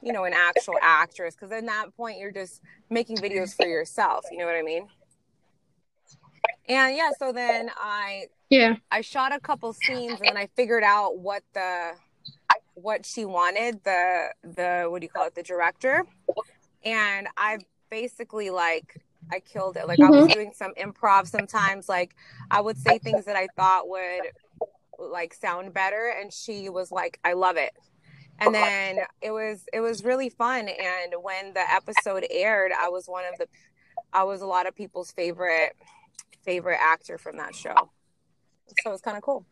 you 0.00 0.12
know, 0.12 0.24
an 0.24 0.32
actual 0.32 0.74
actress. 0.80 1.34
Because 1.34 1.50
at 1.50 1.64
that 1.66 1.96
point, 1.96 2.18
you're 2.18 2.30
just 2.30 2.60
making 2.90 3.16
videos 3.16 3.56
for 3.56 3.66
yourself. 3.66 4.24
You 4.30 4.38
know 4.38 4.46
what 4.46 4.54
I 4.54 4.62
mean? 4.62 4.86
And 6.68 6.96
yeah, 6.96 7.10
so 7.18 7.32
then 7.32 7.70
I 7.76 8.26
yeah. 8.50 8.76
I 8.90 9.00
shot 9.00 9.34
a 9.34 9.40
couple 9.40 9.72
scenes 9.72 10.20
and 10.24 10.38
I 10.38 10.48
figured 10.56 10.82
out 10.82 11.18
what 11.18 11.42
the 11.54 11.92
what 12.74 13.04
she 13.04 13.24
wanted 13.24 13.82
the 13.84 14.28
the 14.42 14.86
what 14.88 15.00
do 15.00 15.06
you 15.06 15.10
call 15.10 15.26
it 15.26 15.34
the 15.34 15.42
director. 15.42 16.04
And 16.84 17.28
I 17.36 17.58
basically 17.90 18.50
like 18.50 19.02
I 19.32 19.40
killed 19.40 19.76
it. 19.76 19.86
Like 19.86 19.98
mm-hmm. 19.98 20.14
I 20.14 20.22
was 20.22 20.32
doing 20.32 20.52
some 20.54 20.72
improv 20.74 21.26
sometimes. 21.26 21.88
Like 21.88 22.14
I 22.50 22.60
would 22.60 22.78
say 22.78 22.98
things 22.98 23.24
that 23.26 23.36
I 23.36 23.48
thought 23.56 23.88
would 23.88 24.22
like 24.98 25.34
sound 25.34 25.72
better 25.72 26.12
and 26.20 26.32
she 26.32 26.68
was 26.68 26.90
like 26.90 27.18
I 27.24 27.34
love 27.34 27.56
it. 27.56 27.72
And 28.40 28.54
then 28.54 28.98
it 29.20 29.32
was 29.32 29.64
it 29.72 29.80
was 29.80 30.04
really 30.04 30.28
fun. 30.28 30.68
And 30.68 31.14
when 31.22 31.54
the 31.54 31.64
episode 31.70 32.24
aired 32.30 32.72
I 32.78 32.88
was 32.88 33.06
one 33.06 33.24
of 33.24 33.38
the 33.38 33.48
I 34.12 34.24
was 34.24 34.40
a 34.40 34.46
lot 34.46 34.66
of 34.66 34.74
people's 34.74 35.12
favorite 35.12 35.76
favorite 36.44 36.78
actor 36.80 37.18
from 37.18 37.36
that 37.36 37.54
show. 37.54 37.90
So 38.82 38.92
it's 38.92 39.02
kind 39.02 39.16
of 39.16 39.22
cool. 39.22 39.44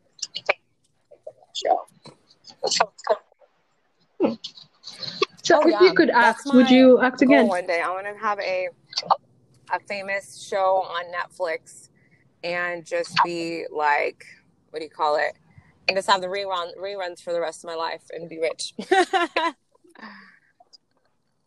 So 5.42 5.60
oh, 5.60 5.68
if 5.68 5.72
yeah. 5.72 5.82
you 5.82 5.94
could 5.94 6.10
act, 6.10 6.42
would 6.46 6.68
you 6.70 7.00
act 7.00 7.22
again? 7.22 7.46
One 7.46 7.66
day 7.66 7.80
I 7.80 7.90
want 7.90 8.06
to 8.06 8.14
have 8.20 8.38
a 8.40 8.68
a 9.72 9.80
famous 9.80 10.44
show 10.44 10.82
on 10.82 11.04
Netflix 11.12 11.88
and 12.44 12.84
just 12.84 13.16
be 13.24 13.64
like, 13.70 14.24
what 14.70 14.78
do 14.80 14.84
you 14.84 14.90
call 14.90 15.16
it? 15.16 15.34
And 15.88 15.96
just 15.96 16.08
have 16.10 16.20
the 16.20 16.26
rerun 16.26 16.76
reruns 16.76 17.20
for 17.20 17.32
the 17.32 17.40
rest 17.40 17.64
of 17.64 17.68
my 17.68 17.76
life 17.76 18.02
and 18.12 18.28
be 18.28 18.38
rich. 18.38 18.74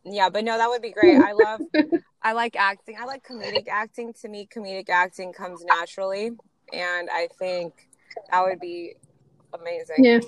yeah, 0.03 0.29
but 0.29 0.43
no, 0.43 0.57
that 0.57 0.69
would 0.69 0.81
be 0.81 0.91
great. 0.91 1.17
I 1.17 1.33
love 1.33 1.61
I 2.21 2.33
like 2.33 2.55
acting. 2.55 2.97
I 2.99 3.05
like 3.05 3.25
comedic 3.25 3.67
acting. 3.67 4.13
To 4.21 4.29
me, 4.29 4.47
comedic 4.53 4.89
acting 4.89 5.33
comes 5.33 5.63
naturally, 5.63 6.31
and 6.73 7.09
I 7.11 7.27
think 7.37 7.87
that 8.31 8.43
would 8.43 8.59
be 8.59 8.95
amazing. 9.53 10.03
Yeah. 10.03 10.19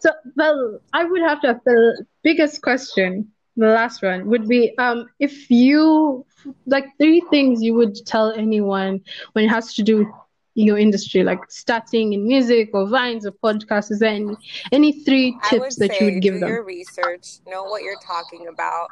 So, 0.00 0.10
well, 0.36 0.80
I 0.92 1.04
would 1.04 1.22
have 1.22 1.40
to 1.42 1.46
have 1.48 1.60
the 1.64 2.04
biggest 2.22 2.60
question, 2.60 3.30
the 3.56 3.68
last 3.68 4.02
one 4.02 4.26
would 4.26 4.48
be 4.48 4.76
um, 4.78 5.08
if 5.18 5.50
you 5.50 6.24
like 6.66 6.86
three 6.98 7.22
things 7.30 7.62
you 7.62 7.74
would 7.74 7.94
tell 8.06 8.32
anyone 8.32 9.00
when 9.32 9.44
it 9.44 9.48
has 9.48 9.74
to 9.74 9.82
do 9.82 10.12
your 10.54 10.78
industry, 10.78 11.22
like 11.24 11.38
starting 11.48 12.12
in 12.12 12.26
music 12.26 12.70
or 12.74 12.86
vines 12.86 13.26
or 13.26 13.32
podcasts? 13.32 13.90
Is 13.90 14.00
there 14.00 14.10
any, 14.10 14.36
any 14.70 14.92
three 15.04 15.36
tips 15.48 15.76
that 15.76 15.98
you 16.00 16.06
would 16.06 16.22
give 16.22 16.34
do 16.34 16.40
them? 16.40 16.48
Your 16.48 16.64
research, 16.64 17.38
know 17.46 17.64
what 17.64 17.82
you're 17.82 18.00
talking 18.04 18.48
about, 18.48 18.88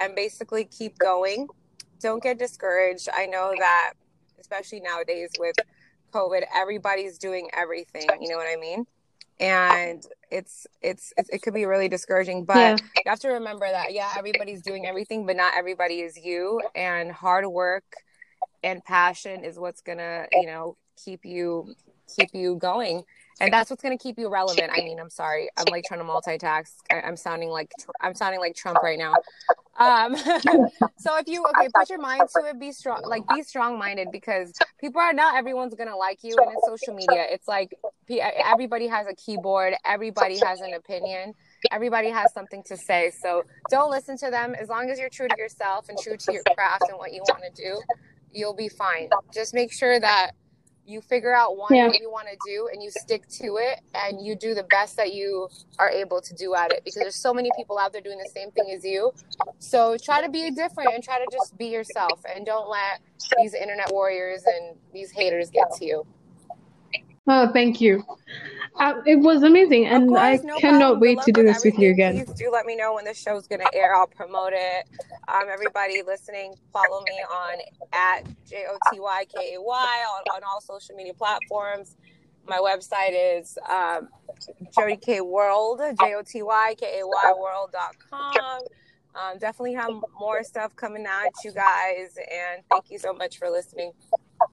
and 0.00 0.14
basically 0.14 0.64
keep 0.64 0.98
going. 0.98 1.48
Don't 2.00 2.22
get 2.22 2.38
discouraged. 2.38 3.08
I 3.12 3.26
know 3.26 3.52
that, 3.58 3.94
especially 4.40 4.80
nowadays 4.80 5.30
with 5.38 5.56
COVID, 6.12 6.42
everybody's 6.54 7.18
doing 7.18 7.48
everything. 7.52 8.08
You 8.20 8.28
know 8.28 8.36
what 8.36 8.48
I 8.48 8.56
mean? 8.56 8.86
And 9.40 10.04
it's 10.32 10.66
it's, 10.82 11.12
it 11.16 11.42
could 11.42 11.54
be 11.54 11.64
really 11.64 11.88
discouraging, 11.88 12.44
but 12.44 12.56
yeah. 12.56 12.76
you 12.96 13.02
have 13.06 13.20
to 13.20 13.28
remember 13.28 13.68
that 13.70 13.92
yeah, 13.92 14.10
everybody's 14.16 14.62
doing 14.62 14.84
everything, 14.84 15.26
but 15.26 15.36
not 15.36 15.54
everybody 15.56 16.00
is 16.00 16.16
you. 16.16 16.60
And 16.74 17.12
hard 17.12 17.46
work 17.46 17.84
and 18.62 18.84
passion 18.84 19.44
is 19.44 19.58
what's 19.58 19.80
gonna 19.80 20.26
you 20.32 20.46
know 20.46 20.76
keep 21.04 21.24
you 21.24 21.74
keep 22.16 22.30
you 22.32 22.56
going. 22.56 23.02
And 23.40 23.52
that's 23.52 23.70
what's 23.70 23.82
going 23.82 23.96
to 23.96 24.02
keep 24.02 24.18
you 24.18 24.28
relevant. 24.28 24.70
I 24.72 24.78
mean 24.78 24.98
i'm 24.98 25.10
sorry. 25.10 25.48
I'm 25.56 25.66
like 25.70 25.84
trying 25.84 26.00
to 26.00 26.06
multitask. 26.06 26.72
I, 26.90 27.06
am 27.06 27.16
sounding 27.16 27.50
like 27.50 27.70
i'm 28.00 28.14
sounding 28.14 28.40
like 28.40 28.56
trump 28.56 28.78
right 28.82 28.98
now. 28.98 29.14
Um 29.78 30.16
so 30.98 31.16
if 31.18 31.28
you 31.28 31.44
okay 31.44 31.68
put 31.74 31.88
your 31.88 32.00
mind 32.00 32.22
to 32.34 32.48
it 32.48 32.58
be 32.58 32.72
strong 32.72 33.02
like 33.04 33.22
be 33.28 33.42
strong 33.42 33.78
minded 33.78 34.08
because 34.10 34.52
people 34.80 35.00
are 35.00 35.12
not 35.12 35.36
everyone's 35.36 35.74
going 35.74 35.88
to 35.88 35.96
like 35.96 36.24
you 36.24 36.34
and 36.36 36.50
it's 36.52 36.66
social 36.66 36.94
media. 36.94 37.26
It's 37.30 37.46
like 37.46 37.74
everybody 38.10 38.88
has 38.88 39.06
a 39.06 39.14
keyboard. 39.14 39.74
Everybody 39.84 40.38
has 40.44 40.60
an 40.60 40.74
opinion. 40.74 41.34
Everybody 41.70 42.10
has 42.10 42.32
something 42.32 42.62
to 42.64 42.76
say. 42.76 43.12
So 43.22 43.44
don't 43.70 43.90
listen 43.90 44.16
to 44.18 44.30
them. 44.30 44.54
As 44.54 44.68
long 44.68 44.90
as 44.90 44.98
you're 44.98 45.10
true 45.10 45.28
to 45.28 45.36
yourself 45.38 45.88
and 45.88 45.98
true 45.98 46.16
to 46.16 46.32
your 46.32 46.42
craft 46.54 46.84
and 46.88 46.98
what 46.98 47.12
you 47.12 47.22
want 47.28 47.42
to 47.54 47.62
do 47.62 47.80
you'll 48.32 48.54
be 48.54 48.68
fine. 48.68 49.08
Just 49.32 49.54
make 49.54 49.72
sure 49.72 49.98
that 49.98 50.32
you 50.88 51.02
figure 51.02 51.34
out 51.34 51.56
one 51.56 51.68
yeah. 51.74 51.86
what 51.86 52.00
you 52.00 52.10
want 52.10 52.26
to 52.28 52.36
do 52.46 52.68
and 52.72 52.82
you 52.82 52.90
stick 52.90 53.28
to 53.28 53.58
it 53.58 53.80
and 53.94 54.24
you 54.24 54.34
do 54.34 54.54
the 54.54 54.62
best 54.64 54.96
that 54.96 55.12
you 55.12 55.46
are 55.78 55.90
able 55.90 56.20
to 56.20 56.34
do 56.34 56.54
at 56.54 56.72
it 56.72 56.82
because 56.82 56.98
there's 56.98 57.14
so 57.14 57.34
many 57.34 57.50
people 57.56 57.78
out 57.78 57.92
there 57.92 58.00
doing 58.00 58.18
the 58.18 58.30
same 58.34 58.50
thing 58.52 58.70
as 58.74 58.84
you 58.84 59.12
so 59.58 59.96
try 59.98 60.22
to 60.22 60.30
be 60.30 60.50
different 60.50 60.94
and 60.94 61.04
try 61.04 61.18
to 61.18 61.26
just 61.30 61.56
be 61.58 61.66
yourself 61.66 62.20
and 62.34 62.46
don't 62.46 62.70
let 62.70 63.00
these 63.36 63.52
internet 63.52 63.92
warriors 63.92 64.42
and 64.46 64.76
these 64.92 65.10
haters 65.10 65.50
get 65.50 65.70
to 65.72 65.84
you 65.84 66.06
Oh, 67.28 67.52
thank 67.52 67.80
you. 67.80 68.04
Uh, 68.78 68.94
it 69.06 69.16
was 69.16 69.42
amazing, 69.42 69.86
and 69.86 70.08
course, 70.08 70.20
I 70.20 70.36
no 70.44 70.56
cannot 70.56 71.00
wait 71.00 71.20
to 71.22 71.32
do 71.32 71.42
this 71.42 71.64
with 71.64 71.78
you 71.78 71.90
again. 71.90 72.24
Please 72.24 72.38
do 72.38 72.50
let 72.50 72.64
me 72.64 72.76
know 72.76 72.94
when 72.94 73.04
the 73.04 73.12
show's 73.12 73.48
going 73.48 73.60
to 73.60 73.74
air. 73.74 73.94
I'll 73.94 74.06
promote 74.06 74.52
it. 74.54 74.86
Um, 75.26 75.44
everybody 75.52 76.00
listening, 76.02 76.54
follow 76.72 77.02
me 77.02 77.12
on 77.12 77.58
at 77.92 78.22
J 78.48 78.64
O 78.68 78.78
T 78.90 79.00
Y 79.00 79.24
K 79.34 79.54
A 79.56 79.60
Y 79.60 80.04
on, 80.16 80.36
on 80.36 80.42
all 80.44 80.60
social 80.60 80.94
media 80.94 81.12
platforms. 81.12 81.96
My 82.46 82.58
website 82.58 83.38
is 83.38 83.58
um, 83.68 84.08
Joty 84.76 85.00
Kay 85.00 85.20
World, 85.20 85.80
J 86.00 86.14
O 86.14 86.22
T 86.22 86.42
Y 86.42 86.74
K 86.78 87.00
A 87.00 87.06
Y 87.06 87.34
World.com. 87.36 88.60
Um, 89.14 89.38
definitely 89.38 89.74
have 89.74 89.90
more 90.18 90.44
stuff 90.44 90.76
coming 90.76 91.04
out, 91.04 91.32
you 91.44 91.52
guys, 91.52 92.16
and 92.16 92.62
thank 92.70 92.90
you 92.90 92.98
so 92.98 93.12
much 93.12 93.38
for 93.38 93.50
listening. 93.50 93.92